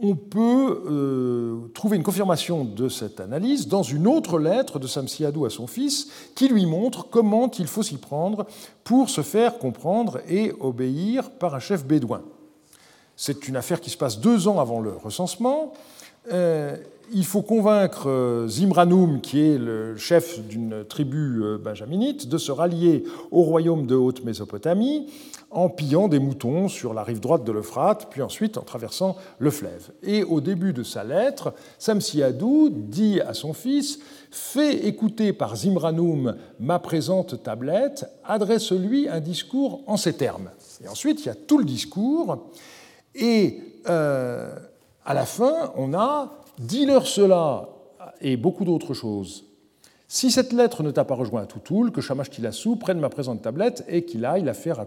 on 0.03 0.15
peut 0.17 0.83
euh, 0.87 1.69
trouver 1.75 1.97
une 1.97 2.03
confirmation 2.03 2.65
de 2.65 2.89
cette 2.89 3.21
analyse 3.21 3.69
dans 3.69 3.83
une 3.83 4.07
autre 4.07 4.39
lettre 4.39 4.79
de 4.79 4.87
Samsiadou 4.87 5.45
à 5.45 5.51
son 5.51 5.67
fils 5.67 6.09
qui 6.35 6.49
lui 6.49 6.67
montre 6.67 7.09
comment 7.11 7.51
il 7.59 7.67
faut 7.67 7.83
s'y 7.83 7.99
prendre 7.99 8.47
pour 8.85 9.11
se 9.11 9.23
faire 9.23 9.59
comprendre 9.59 10.21
et 10.29 10.53
obéir 10.61 11.31
par 11.31 11.55
un 11.55 11.61
chef 11.61 11.85
bédouin. 11.85 12.23
C'est 13.17 13.49
une 13.49 13.57
affaire 13.57 13.81
qui 13.81 13.91
se 13.91 13.99
passe 13.99 14.19
deux 14.19 14.49
ans 14.49 14.61
avant 14.61 14.81
le 14.81 14.93
recensement. 14.93 15.73
Euh, 16.33 16.77
il 17.13 17.25
faut 17.25 17.43
convaincre 17.43 18.09
euh, 18.09 18.49
Zimranoum, 18.49 19.21
qui 19.21 19.41
est 19.41 19.59
le 19.59 19.97
chef 19.97 20.41
d'une 20.47 20.85
tribu 20.85 21.43
euh, 21.43 21.59
benjaminite, 21.59 22.29
de 22.29 22.39
se 22.39 22.53
rallier 22.53 23.05
au 23.31 23.43
royaume 23.43 23.87
de 23.87 23.95
Haute-Mésopotamie 23.95 25.07
en 25.51 25.69
pillant 25.69 26.07
des 26.09 26.21
moutons 26.21 26.69
sur 26.69 26.95
la 26.95 27.03
rive 27.03 27.19
droite 27.19 27.45
de 27.45 27.51
l'Euphrate, 27.51 28.09
puis 28.11 28.23
ensuite 28.23 28.57
en 28.57 28.63
traversant 28.63 29.17
le 29.39 29.51
fleuve. 29.51 29.91
Et 30.03 30.23
au 30.23 30.41
début 30.41 30.73
de 30.73 30.85
sa 30.85 31.03
lettre, 31.03 31.55
Samsiadou 31.79 32.71
dit 32.71 33.21
à 33.21 33.35
son 33.35 33.53
fils 33.53 33.99
Fais 34.31 34.87
écouter 34.87 35.33
par 35.33 35.57
Zimranoum 35.57 36.37
ma 36.61 36.79
présente 36.79 37.43
tablette, 37.43 38.07
adresse-lui 38.25 39.09
un 39.09 39.21
discours 39.21 39.83
en 39.89 39.97
ces 39.97 40.13
termes. 40.13 40.51
Et 40.85 40.89
ensuite, 40.89 41.21
il 41.21 41.27
y 41.27 41.31
a 41.31 41.35
tout 41.35 41.59
le 41.59 41.65
discours, 41.65 42.47
et 43.17 43.59
euh, 43.89 44.55
à 45.05 45.15
la 45.15 45.27
fin, 45.27 45.73
on 45.77 45.95
a 45.95 46.40
Dis-leur 46.61 47.07
cela 47.07 47.71
et 48.21 48.37
beaucoup 48.37 48.67
d'autres 48.67 48.93
choses. 48.93 49.47
Si 50.07 50.31
cette 50.31 50.53
lettre 50.53 50.83
ne 50.83 50.91
t'a 50.91 51.07
pas 51.07 51.15
rejoint 51.15 51.41
à 51.41 51.47
Toutoul, 51.47 51.91
que 51.91 52.03
Shamash 52.03 52.29
Tilassou 52.29 52.77
prenne 52.77 53.01
ma 53.01 53.09
présente 53.09 53.41
tablette 53.41 53.83
et 53.89 54.05
qu'il 54.05 54.27
aille 54.27 54.43
la 54.43 54.53
faire 54.53 54.85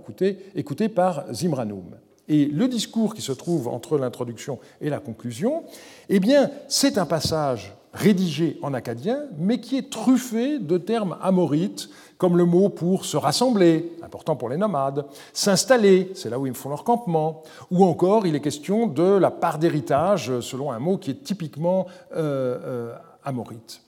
écouter, 0.55 0.87
par 0.87 1.25
Zimranoum. 1.33 1.95
Et 2.27 2.45
le 2.45 2.67
discours 2.67 3.15
qui 3.15 3.23
se 3.23 3.31
trouve 3.31 3.67
entre 3.67 3.97
l'introduction 3.97 4.59
et 4.81 4.91
la 4.91 4.99
conclusion, 4.99 5.63
eh 6.09 6.19
bien, 6.19 6.51
c'est 6.67 6.99
un 6.99 7.07
passage 7.07 7.73
rédigé 7.91 8.59
en 8.61 8.75
acadien, 8.75 9.23
mais 9.39 9.59
qui 9.59 9.75
est 9.75 9.89
truffé 9.89 10.59
de 10.59 10.77
termes 10.77 11.17
amorites, 11.23 11.89
comme 12.23 12.37
le 12.37 12.45
mot 12.45 12.69
pour 12.69 13.03
se 13.03 13.17
rassembler, 13.17 13.97
important 14.01 14.37
pour 14.37 14.47
les 14.47 14.55
nomades, 14.55 15.03
s'installer, 15.33 16.13
c'est 16.15 16.29
là 16.29 16.39
où 16.39 16.47
ils 16.47 16.53
font 16.53 16.69
leur 16.69 16.85
campement, 16.85 17.43
ou 17.69 17.83
encore 17.83 18.25
il 18.25 18.33
est 18.33 18.39
question 18.39 18.87
de 18.87 19.17
la 19.17 19.29
part 19.29 19.59
d'héritage, 19.59 20.39
selon 20.39 20.71
un 20.71 20.79
mot 20.79 20.97
qui 20.97 21.11
est 21.11 21.21
typiquement 21.21 21.85
euh, 22.15 22.57
euh, 22.63 22.93
amorite. 23.25 23.81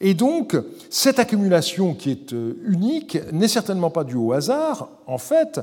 Et 0.00 0.14
donc, 0.14 0.56
cette 0.90 1.20
accumulation 1.20 1.94
qui 1.94 2.10
est 2.10 2.32
unique 2.64 3.16
n'est 3.30 3.46
certainement 3.46 3.90
pas 3.90 4.02
due 4.02 4.16
au 4.16 4.32
hasard. 4.32 4.88
En 5.06 5.18
fait, 5.18 5.60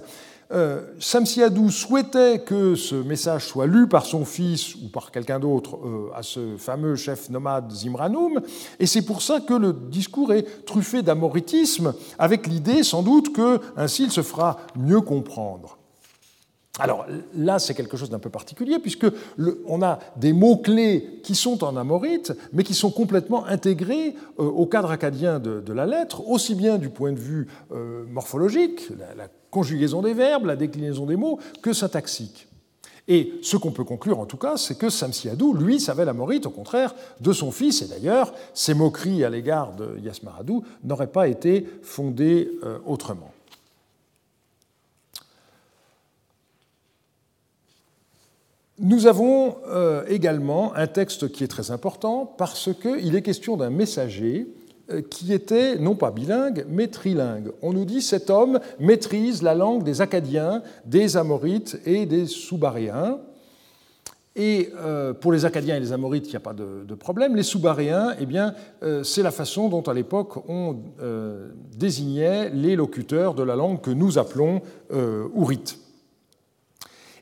euh, 0.52 0.82
Samsiadou 1.00 1.70
souhaitait 1.72 2.40
que 2.40 2.76
ce 2.76 2.96
message 2.96 3.48
soit 3.48 3.66
lu 3.66 3.88
par 3.88 4.06
son 4.06 4.26
fils 4.26 4.76
ou 4.76 4.90
par 4.90 5.12
quelqu'un 5.12 5.40
d'autre 5.40 5.78
euh, 5.78 6.12
à 6.16 6.22
ce 6.22 6.58
fameux 6.58 6.96
chef 6.96 7.30
nomade 7.30 7.72
Zimranoum, 7.72 8.42
et 8.80 8.86
c'est 8.86 9.02
pour 9.02 9.22
ça 9.22 9.40
que 9.40 9.54
le 9.54 9.74
discours 9.74 10.34
est 10.34 10.66
truffé 10.66 11.02
d'amoritisme, 11.02 11.94
avec 12.20 12.48
l'idée 12.48 12.84
sans 12.84 13.02
doute 13.02 13.34
que 13.34 13.60
ainsi 13.76 14.04
il 14.04 14.12
se 14.12 14.22
fera 14.22 14.58
mieux 14.76 15.02
comprendre. 15.02 15.78
Alors 16.80 17.06
là, 17.36 17.58
c'est 17.58 17.74
quelque 17.74 17.96
chose 17.96 18.10
d'un 18.10 18.20
peu 18.20 18.30
particulier, 18.30 18.80
puisque 18.80 19.08
on 19.66 19.82
a 19.82 20.00
des 20.18 20.34
mots-clés 20.34 21.22
qui 21.24 21.34
sont 21.34 21.64
en 21.64 21.78
amorite, 21.78 22.34
mais 22.52 22.64
qui 22.64 22.74
sont 22.74 22.92
complètement 22.92 23.46
intégrés 23.46 24.16
euh, 24.40 24.44
au 24.44 24.66
cadre 24.66 24.92
acadien 24.92 25.40
de, 25.40 25.74
la 25.74 25.86
lettre, 25.86 26.28
aussi 26.28 26.54
bien 26.54 26.78
du 26.78 26.90
point 26.90 27.12
de 27.12 27.20
vue 27.20 27.48
morphologique, 28.10 28.90
la 29.18 29.28
conjugaison 29.52 30.02
des 30.02 30.14
verbes, 30.14 30.46
la 30.46 30.56
déclinaison 30.56 31.06
des 31.06 31.16
mots, 31.16 31.40
que 31.62 31.74
syntaxique. 31.74 32.48
Et 33.08 33.34
ce 33.42 33.56
qu'on 33.58 33.72
peut 33.72 33.84
conclure 33.84 34.20
en 34.20 34.26
tout 34.26 34.38
cas, 34.38 34.58
c'est 34.58 34.78
que 34.78 34.90
Samsiadou, 34.90 35.54
lui, 35.54 35.80
savait 35.80 36.06
la 36.06 36.14
morite, 36.14 36.46
au 36.48 36.50
contraire 36.50 36.96
de 37.22 37.32
son 37.34 37.52
fils, 37.52 37.82
et 37.82 37.88
d'ailleurs, 37.88 38.34
ses 38.54 38.74
moqueries 38.74 39.24
à 39.24 39.30
l'égard 39.30 39.74
de 39.74 40.00
Yasmaradou 40.04 40.64
n'auraient 40.84 41.08
pas 41.08 41.28
été 41.28 41.68
fondées 41.84 42.52
euh, 42.64 42.80
autrement. 42.86 43.35
Nous 48.80 49.08
avons 49.08 49.56
euh, 49.68 50.04
également 50.10 50.76
un 50.76 50.88
texte 50.88 51.32
qui 51.32 51.46
est 51.46 51.48
très 51.48 51.72
important 51.72 52.26
parce 52.38 52.70
qu'il 52.74 53.16
est 53.16 53.22
question 53.22 53.56
d'un 53.56 53.70
messager 53.70 54.48
euh, 54.92 55.02
qui 55.02 55.32
était 55.32 55.78
non 55.78 55.96
pas 55.96 56.12
bilingue, 56.12 56.66
mais 56.68 56.88
trilingue. 56.88 57.52
On 57.62 57.72
nous 57.72 57.86
dit 57.86 58.02
cet 58.02 58.30
homme 58.30 58.60
maîtrise 58.78 59.44
la 59.44 59.56
langue 59.56 59.84
des 59.84 60.02
Acadiens, 60.02 60.62
des 60.86 61.16
Amorites 61.16 61.80
et 61.86 62.06
des 62.06 62.26
Soubaréens. 62.26 63.20
Et 64.36 64.74
euh, 64.76 65.14
pour 65.14 65.32
les 65.32 65.46
Acadiens 65.46 65.78
et 65.78 65.80
les 65.80 65.94
Amorites, 65.94 66.28
il 66.28 66.32
n'y 66.32 66.36
a 66.36 66.42
pas 66.42 66.52
de, 66.52 66.96
problème. 66.96 67.38
Les 67.38 67.44
Soubaréens, 67.44 68.14
eh 68.20 68.28
c'est 69.04 69.24
la 69.24 69.32
façon 69.32 69.70
dont, 69.70 69.84
à 69.84 69.94
l'époque, 69.94 70.50
on 70.50 70.76
désignait 71.78 72.50
les 72.50 72.76
locuteurs 72.76 73.36
de 73.36 73.44
la 73.44 73.56
langue 73.56 73.80
que 73.80 73.92
nous 73.92 74.18
appelons 74.18 74.62
Ourite. 75.34 75.80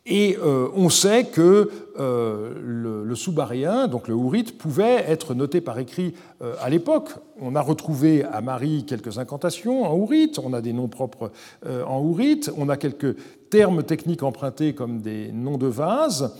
Et 0.06 0.38
euh, 0.38 0.68
on 0.76 0.90
sait 0.90 1.26
que 1.26 1.70
euh, 1.98 2.54
le, 2.62 3.06
le 3.06 3.88
donc 3.88 4.08
le 4.10 4.14
Hourite, 4.14 4.58
pouvait 4.58 5.06
être 5.08 5.34
noté 5.34 5.62
par 5.62 5.80
écrit 5.80 6.14
euh, 6.42 6.56
à 6.62 6.70
l'époque. 6.70 7.12
On 7.40 7.56
a 7.56 7.62
retrouvé 7.62 8.24
à 8.26 8.42
Marie 8.42 8.86
quelques 8.86 9.18
incantations 9.18 9.84
en 9.84 9.96
Hourite, 9.96 10.40
on 10.40 10.52
a 10.52 10.62
des 10.62 10.74
noms 10.74 10.90
propres 10.90 11.32
en 11.66 12.02
Hourite, 12.02 12.52
on 12.58 12.68
a 12.70 12.76
quelques 12.76 13.16
termes 13.50 13.84
techniques 13.84 14.24
empruntés 14.24 14.74
comme 14.74 15.02
des 15.02 15.32
noms 15.32 15.58
de 15.58 15.68
vases. 15.68 16.36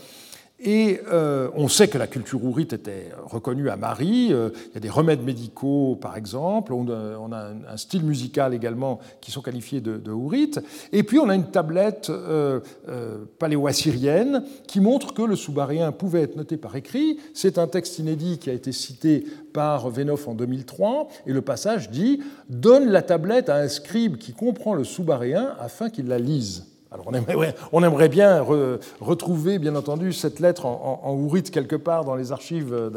Et 0.64 0.98
euh, 1.12 1.50
on 1.54 1.68
sait 1.68 1.88
que 1.88 1.98
la 1.98 2.06
culture 2.06 2.42
ourite 2.42 2.72
était 2.72 3.10
reconnue 3.22 3.68
à 3.68 3.76
Marie. 3.76 4.32
Euh, 4.32 4.48
il 4.70 4.74
y 4.74 4.76
a 4.78 4.80
des 4.80 4.88
remèdes 4.88 5.22
médicaux, 5.22 5.98
par 6.00 6.16
exemple. 6.16 6.72
On 6.72 6.88
a, 6.88 7.50
un 7.70 7.76
style 7.76 8.02
musical 8.02 8.54
également 8.54 8.98
qui 9.20 9.30
sont 9.30 9.42
qualifiés 9.42 9.82
de, 9.82 9.98
de 9.98 10.10
ourite. 10.10 10.60
Et 10.92 11.02
puis 11.02 11.18
on 11.18 11.28
a 11.28 11.34
une 11.34 11.50
tablette 11.50 12.08
euh, 12.08 12.60
paléo-assyrienne 13.38 14.44
qui 14.66 14.80
montre 14.80 15.12
que 15.12 15.22
le 15.22 15.36
soubarien 15.36 15.92
pouvait 15.92 16.22
être 16.22 16.36
noté 16.36 16.56
par 16.56 16.74
écrit. 16.76 17.18
C'est 17.34 17.58
un 17.58 17.66
texte 17.66 17.98
inédit 17.98 18.38
qui 18.38 18.48
a 18.48 18.54
été 18.54 18.72
cité 18.72 19.26
par 19.52 19.90
Venoff 19.90 20.28
en 20.28 20.34
2003. 20.34 21.08
Et 21.26 21.34
le 21.34 21.42
passage 21.42 21.90
dit 21.90 22.22
Donne 22.48 22.88
la 22.88 23.02
tablette 23.02 23.50
à 23.50 23.56
un 23.56 23.68
scribe 23.68 24.16
qui 24.16 24.32
comprend 24.32 24.72
le 24.72 24.84
soubarien 24.84 25.54
afin 25.60 25.90
qu'il 25.90 26.08
la 26.08 26.18
lise 26.18 26.73
on 27.72 27.82
aimerait, 27.82 28.08
bien 28.08 28.44
retrouver, 29.00 29.58
bien 29.58 29.74
entendu, 29.74 30.12
cette 30.12 30.40
lettre 30.40 30.66
en, 30.66 31.00
en, 31.02 31.14
quelque 31.50 31.76
part 31.76 32.04
dans 32.04 32.14
les 32.14 32.32
archives 32.32 32.90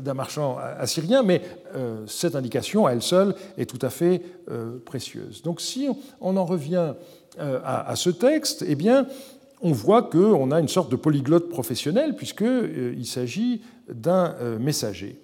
d'un 0.00 0.14
marchand 0.14 0.58
assyrien, 0.78 1.22
mais 1.22 1.42
euh, 1.74 2.04
cette 2.06 2.36
indication 2.36 2.86
à 2.86 2.92
elle 2.92 3.02
seule 3.02 3.34
est 3.58 3.68
tout 3.68 3.84
à 3.84 3.90
fait 3.90 4.22
euh, 4.50 4.78
précieuse. 4.84 5.42
Donc 5.42 5.60
si 5.60 5.88
on, 6.20 6.36
en 6.36 6.44
revient 6.44 6.94
euh, 7.40 7.60
à, 7.64 7.96
ce 7.96 8.10
texte, 8.10 8.64
eh 8.66 8.74
bien, 8.74 9.06
on 9.60 9.72
voit 9.72 10.02
qu'on 10.02 10.50
a 10.50 10.60
une 10.60 10.68
sorte 10.68 10.90
de 10.90 10.96
polyglotte 10.96 11.48
professionnel, 11.48 12.14
puisqu'il 12.14 13.06
s'agit 13.06 13.62
d'un 13.88 14.34
messager. 14.60 15.18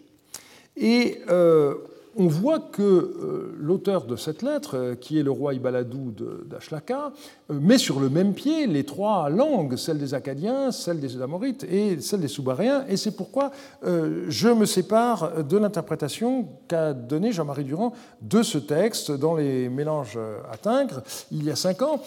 On 2.17 2.27
voit 2.27 2.59
que 2.59 2.83
euh, 2.83 3.55
l'auteur 3.59 4.05
de 4.05 4.17
cette 4.17 4.43
lettre, 4.43 4.77
euh, 4.77 4.95
qui 4.95 5.19
est 5.19 5.23
le 5.23 5.31
roi 5.31 5.55
Ibaladou 5.55 6.13
d'Ashlaka, 6.47 7.13
euh, 7.51 7.61
met 7.61 7.79
sur 7.79 8.01
le 8.01 8.09
même 8.09 8.35
pied 8.35 8.67
les 8.67 8.85
trois 8.85 9.31
langues, 9.31 9.77
celle 9.77 9.99
des 9.99 10.15
Acadiens, 10.15 10.73
celle 10.73 11.01
des 11.01 11.21
Amorites 11.23 11.65
et 11.65 12.01
celle 12.01 12.21
des 12.21 12.29
Soubaréens, 12.29 12.85
et 12.89 12.97
c'est 12.97 13.17
pourquoi 13.17 13.51
je 13.83 14.49
me 14.49 14.67
sépare 14.67 15.45
de 15.45 15.57
l'interprétation 15.57 16.49
qu'a 16.69 16.93
donnée 16.93 17.33
Jean-Marie 17.33 17.65
Durand 17.65 17.93
de 18.23 18.43
ce 18.43 18.59
texte 18.59 19.11
dans 19.11 19.35
les 19.35 19.69
mélanges 19.69 20.19
à 20.51 20.57
Tingres 20.57 21.03
il 21.31 21.45
y 21.45 21.51
a 21.51 21.57
cinq 21.57 21.83
ans, 21.83 22.01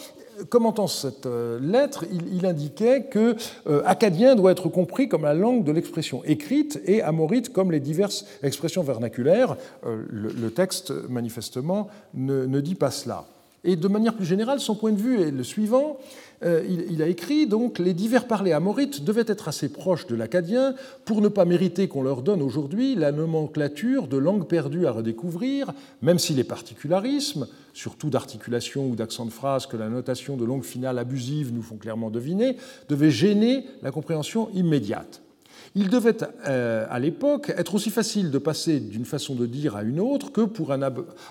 commentant 0.50 0.88
cette 0.88 1.26
euh, 1.26 1.60
lettre, 1.60 2.06
il, 2.12 2.46
indiquait 2.46 3.04
que 3.04 3.36
euh, 3.68 3.82
acadien 3.86 4.36
doit 4.36 4.52
être 4.52 4.70
compris 4.70 5.08
comme 5.08 5.24
la 5.24 5.34
langue 5.34 5.64
de 5.64 5.72
l'expression 5.72 6.24
écrite 6.26 6.82
et 6.86 7.02
amorite 7.02 7.52
comme 7.52 7.72
les 7.72 7.80
diverses 7.80 8.26
expressions 8.42 8.84
vernaculaires. 8.84 9.56
Euh, 9.86 10.04
le, 10.10 10.52
texte, 10.52 10.92
manifestement, 11.10 11.88
ne, 12.14 12.60
dit 12.60 12.76
pas 12.76 12.92
cela. 12.92 13.26
Et 13.64 13.76
de 13.76 13.88
manière 13.88 14.16
plus 14.16 14.26
générale, 14.26 14.60
son 14.60 14.76
point 14.76 14.92
de 14.92 15.02
vue 15.02 15.22
est 15.22 15.32
le 15.32 15.44
suivant. 15.44 15.98
Il, 16.42 17.02
a 17.02 17.08
écrit 17.08 17.48
donc 17.48 17.80
les 17.80 17.94
divers 17.94 18.28
parlers 18.28 18.54
amorites 18.54 19.04
devaient 19.04 19.24
être 19.28 19.48
assez 19.48 19.70
proches 19.70 20.08
de 20.08 20.16
l'acadien 20.16 20.76
pour 21.06 21.22
ne 21.22 21.30
pas 21.30 21.46
mériter 21.46 21.88
qu'on 21.88 22.04
leur 22.04 22.22
donne 22.22 22.42
aujourd'hui 22.42 22.96
la 22.96 23.12
nomenclature 23.12 24.08
de 24.08 24.18
langue 24.18 24.48
perdue 24.48 24.86
à 24.86 24.92
redécouvrir, 24.92 25.72
même 26.02 26.20
si 26.20 26.34
les 26.34 26.44
particularismes, 26.44 27.48
surtout 27.74 28.10
d'articulation 28.10 28.90
ou 28.90 28.96
d'accent 28.96 29.26
de 29.26 29.32
phrase 29.32 29.68
que 29.68 29.78
la 29.78 29.90
notation 29.90 30.38
de 30.38 30.46
langue 30.46 30.64
finale 30.64 31.00
abusive 31.00 31.54
nous 31.54 31.62
font 31.62 31.78
clairement 31.78 32.10
deviner, 32.10 32.58
devait 32.90 33.12
gêner 33.12 33.66
la 33.82 33.92
compréhension 33.92 34.50
immédiate. 34.54 35.22
Il 35.76 35.90
devait 35.90 36.18
euh, 36.48 36.86
à 36.90 37.00
l'époque 37.00 37.52
être 37.58 37.74
aussi 37.74 37.90
facile 37.90 38.30
de 38.30 38.38
passer 38.38 38.80
d'une 38.80 39.06
façon 39.06 39.34
de 39.34 39.48
dire 39.48 39.76
à 39.76 39.84
une 39.84 40.00
autre 40.00 40.32
que 40.32 40.42
pour 40.42 40.72
un 40.72 40.82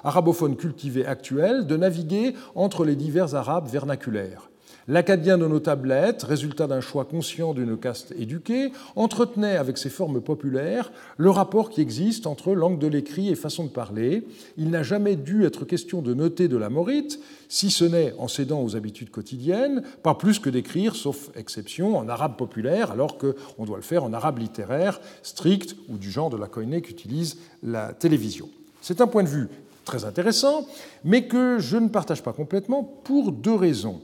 arabophone 0.03 0.57
cultivé 0.57 1.07
actuel 1.07 1.67
de 1.67 1.77
naviguer 1.77 2.35
entre 2.55 2.85
les 2.85 2.97
divers 2.97 3.35
arabes 3.35 3.69
vernaculaires. 3.69 4.52
L'acadien 4.89 5.39
de 5.39 5.47
nos 5.47 5.61
tablettes, 5.61 6.25
résultat 6.25 6.67
d'un 6.67 6.81
choix 6.81 7.05
conscient 7.05 7.55
d'une 7.55 7.77
caste 7.77 8.13
éduquée, 8.19 8.73
entretenait 8.97 9.57
avec 9.57 9.79
ses 9.79 9.91
formes 9.91 10.21
populaires 10.21 10.91
le 11.19 11.31
rapport 11.31 11.71
qui 11.71 11.81
existe 11.81 12.27
entre 12.27 12.53
langue 12.53 12.81
de 12.81 12.89
l'écrit 12.89 13.29
et 13.29 13.37
façon 13.37 13.65
de 13.65 13.69
parler. 13.69 14.27
Il 14.57 14.71
n'a 14.71 14.83
jamais 14.83 15.15
dû 15.15 15.45
être 15.45 15.65
question 15.65 16.03
de 16.03 16.15
noter 16.15 16.49
de 16.49 16.57
la 16.57 16.69
morite, 16.69 17.21
si 17.49 17.71
ce 17.71 17.85
n'est 17.85 18.13
en 18.19 18.27
cédant 18.27 18.63
aux 18.63 18.75
habitudes 18.75 19.11
quotidiennes, 19.11 19.83
pas 20.03 20.15
plus 20.15 20.41
que 20.41 20.51
d'écrire, 20.51 20.97
sauf 20.97 21.31
exception, 21.37 21.97
en 21.97 22.09
arabe 22.09 22.37
populaire, 22.37 22.91
alors 22.91 23.19
qu'on 23.19 23.65
doit 23.65 23.77
le 23.77 23.83
faire 23.83 24.03
en 24.03 24.13
arabe 24.13 24.39
littéraire, 24.39 25.01
strict 25.23 25.77
ou 25.89 25.97
du 25.97 26.11
genre 26.11 26.31
de 26.31 26.37
la 26.37 26.49
koiné 26.49 26.83
qu'utilise 26.83 27.39
la 27.63 27.93
télévision. 27.93 28.49
C'est 28.81 29.01
un 29.01 29.07
point 29.07 29.23
de 29.23 29.29
vue 29.29 29.49
très 29.85 30.05
intéressant, 30.05 30.67
mais 31.05 31.27
que 31.27 31.59
je 31.59 31.77
ne 31.77 31.89
partage 31.89 32.23
pas 32.23 32.33
complètement 32.33 32.83
pour 33.05 33.33
deux 33.33 33.55
raisons. 33.55 34.01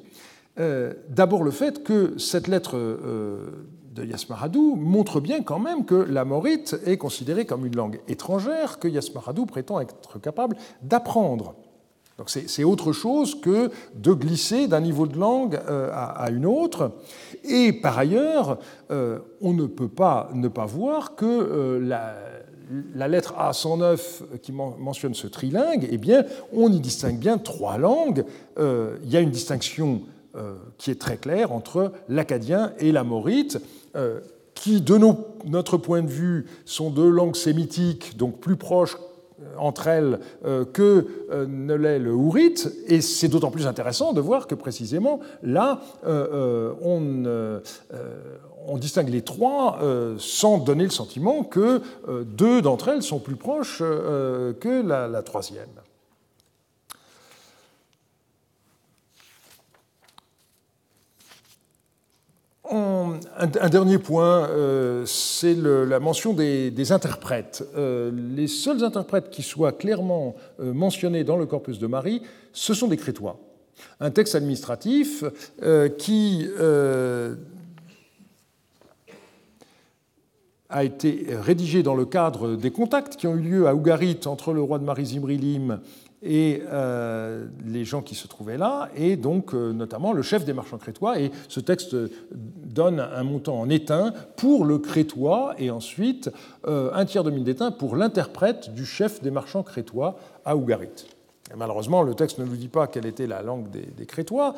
Euh, 0.60 0.92
d'abord 1.08 1.44
le 1.44 1.50
fait 1.50 1.84
que 1.84 2.18
cette 2.18 2.48
lettre 2.48 2.76
euh, 2.76 3.46
de 3.94 4.04
Yasmaradou 4.04 4.74
montre 4.74 5.20
bien 5.20 5.42
quand 5.42 5.60
même 5.60 5.84
que 5.84 5.94
la 5.94 6.24
morite 6.24 6.76
est 6.84 6.96
considérée 6.96 7.46
comme 7.46 7.64
une 7.64 7.76
langue 7.76 8.00
étrangère 8.08 8.78
que 8.78 8.88
Yasmaradou 8.88 9.46
prétend 9.46 9.80
être 9.80 10.20
capable 10.20 10.56
d'apprendre. 10.82 11.54
Donc 12.16 12.30
c'est 12.30 12.64
autre 12.64 12.90
chose 12.90 13.40
que 13.40 13.70
de 13.94 14.12
glisser 14.12 14.66
d'un 14.66 14.80
niveau 14.80 15.06
de 15.06 15.16
langue 15.16 15.60
euh, 15.68 15.90
à 15.94 16.30
une 16.30 16.46
autre. 16.46 16.90
Et 17.44 17.72
par 17.72 17.96
ailleurs, 17.96 18.58
on 18.90 19.52
ne 19.52 19.66
peut 19.66 19.86
pas 19.88 20.28
ne 20.34 20.48
pas 20.48 20.66
voir 20.66 21.14
que 21.14 21.78
la, 21.80 23.06
lettre 23.06 23.36
A109 23.38 24.40
qui 24.42 24.50
mentionne 24.50 25.14
ce 25.14 25.28
trilingue, 25.28 25.86
eh 25.88 25.96
bien, 25.96 26.24
on 26.52 26.72
y 26.72 26.80
distingue 26.80 27.18
bien 27.18 27.38
trois 27.38 27.78
langues. 27.78 28.24
il 28.58 29.08
y 29.08 29.16
a 29.16 29.20
une 29.20 29.30
distinction 29.30 30.02
qui 30.76 30.90
est 30.90 31.00
très 31.00 31.16
clair 31.16 31.52
entre 31.52 31.92
l'acadien 32.08 32.72
et 32.78 32.92
l'amorite, 32.92 33.60
euh, 33.96 34.20
qui, 34.54 34.80
de 34.80 34.98
notre 35.44 35.76
point 35.76 36.02
de 36.02 36.08
vue, 36.08 36.46
sont 36.64 36.90
deux 36.90 37.08
langues 37.08 37.36
sémitiques, 37.36 38.16
donc 38.16 38.40
plus 38.40 38.56
proches 38.56 38.96
entre 39.56 39.86
elles 39.86 40.18
que 40.72 41.06
ne 41.46 41.74
l'est 41.74 42.00
le 42.00 42.12
hourite, 42.12 42.68
et 42.88 43.00
c'est 43.00 43.28
d'autant 43.28 43.52
plus 43.52 43.68
intéressant 43.68 44.12
de 44.12 44.20
voir 44.20 44.48
que 44.48 44.56
précisément 44.56 45.20
là, 45.44 45.80
on 46.04 47.60
distingue 48.78 49.10
les 49.10 49.22
trois 49.22 49.78
sans 50.18 50.58
donner 50.58 50.82
le 50.82 50.90
sentiment 50.90 51.44
que 51.44 51.80
deux 52.24 52.62
d'entre 52.62 52.88
elles 52.88 53.04
sont 53.04 53.20
plus 53.20 53.36
proches 53.36 53.78
que 53.78 54.82
la 54.84 55.22
troisième. 55.22 55.68
Un, 62.70 63.68
dernier 63.70 63.98
point, 63.98 64.46
euh, 64.48 65.06
c'est 65.06 65.54
la 65.54 66.00
mention 66.00 66.34
des, 66.34 66.92
interprètes. 66.92 67.64
Euh, 67.76 68.10
les 68.36 68.46
seuls 68.46 68.84
interprètes 68.84 69.30
qui 69.30 69.42
soient 69.42 69.72
clairement 69.72 70.34
euh, 70.60 70.74
mentionnés 70.74 71.24
dans 71.24 71.36
le 71.36 71.46
corpus 71.46 71.78
de 71.78 71.86
Marie, 71.86 72.22
ce 72.52 72.74
sont 72.74 72.88
des 72.88 72.98
crétois. 72.98 73.38
Un 74.00 74.10
texte 74.10 74.34
administratif 74.34 75.22
qui 75.98 76.48
a 80.68 80.84
été 80.84 81.26
rédigé 81.30 81.82
dans 81.82 81.94
le 81.94 82.04
cadre 82.04 82.56
des 82.56 82.72
contacts 82.72 83.16
qui 83.16 83.28
ont 83.28 83.36
eu 83.36 83.40
lieu 83.40 83.68
à 83.68 83.74
Ougarit 83.74 84.18
entre 84.26 84.52
le 84.52 84.60
roi 84.60 84.78
de 84.80 84.84
Marie 84.84 85.06
Zimrilim 85.06 85.80
et 86.22 86.62
euh, 86.66 87.46
les 87.64 87.84
gens 87.84 88.02
qui 88.02 88.14
se 88.14 88.26
trouvaient 88.26 88.58
là, 88.58 88.88
et 88.96 89.16
donc 89.16 89.54
euh, 89.54 89.72
notamment 89.72 90.12
le 90.12 90.22
chef 90.22 90.44
des 90.44 90.52
marchands 90.52 90.78
crétois. 90.78 91.20
Et 91.20 91.30
ce 91.48 91.60
texte 91.60 91.96
donne 92.32 93.00
un 93.00 93.22
montant 93.22 93.60
en 93.60 93.68
étain 93.68 94.12
pour 94.36 94.64
le 94.64 94.78
crétois, 94.78 95.54
et 95.58 95.70
ensuite 95.70 96.30
euh, 96.66 96.90
un 96.94 97.04
tiers 97.04 97.24
de 97.24 97.30
mine 97.30 97.44
d'étain 97.44 97.70
pour 97.70 97.96
l'interprète 97.96 98.74
du 98.74 98.84
chef 98.84 99.22
des 99.22 99.30
marchands 99.30 99.62
crétois 99.62 100.18
à 100.44 100.56
Ougarit. 100.56 101.06
malheureusement, 101.56 102.02
le 102.02 102.14
texte 102.14 102.38
ne 102.38 102.44
nous 102.44 102.56
dit 102.56 102.68
pas 102.68 102.86
quelle 102.86 103.06
était 103.06 103.26
la 103.26 103.42
langue 103.42 103.68
des 103.70 104.06
crétois. 104.06 104.54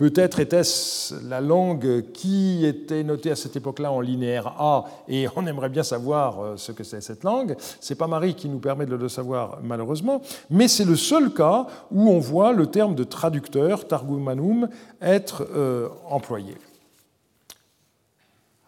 Peut-être 0.00 0.40
était-ce 0.40 1.28
la 1.28 1.42
langue 1.42 2.10
qui 2.14 2.64
était 2.64 3.04
notée 3.04 3.32
à 3.32 3.36
cette 3.36 3.54
époque-là 3.56 3.92
en 3.92 4.00
linéaire 4.00 4.46
A, 4.46 4.86
et 5.08 5.26
on 5.36 5.46
aimerait 5.46 5.68
bien 5.68 5.82
savoir 5.82 6.40
euh, 6.40 6.56
ce 6.56 6.72
que 6.72 6.84
c'est 6.84 7.02
cette 7.02 7.22
langue. 7.22 7.54
C'est 7.80 7.96
pas 7.96 8.06
Marie 8.06 8.34
qui 8.34 8.48
nous 8.48 8.60
permet 8.60 8.86
de 8.86 8.94
le 8.94 9.10
savoir, 9.10 9.58
malheureusement, 9.62 10.22
mais 10.48 10.68
c'est 10.68 10.86
le 10.86 10.96
seul 10.96 11.34
cas 11.34 11.66
où 11.90 12.08
on 12.08 12.18
voit 12.18 12.54
le 12.54 12.68
terme 12.68 12.94
de 12.94 13.04
traducteur, 13.04 13.86
targumanum, 13.86 14.70
être 15.02 15.46
euh, 15.54 15.90
employé. 16.08 16.54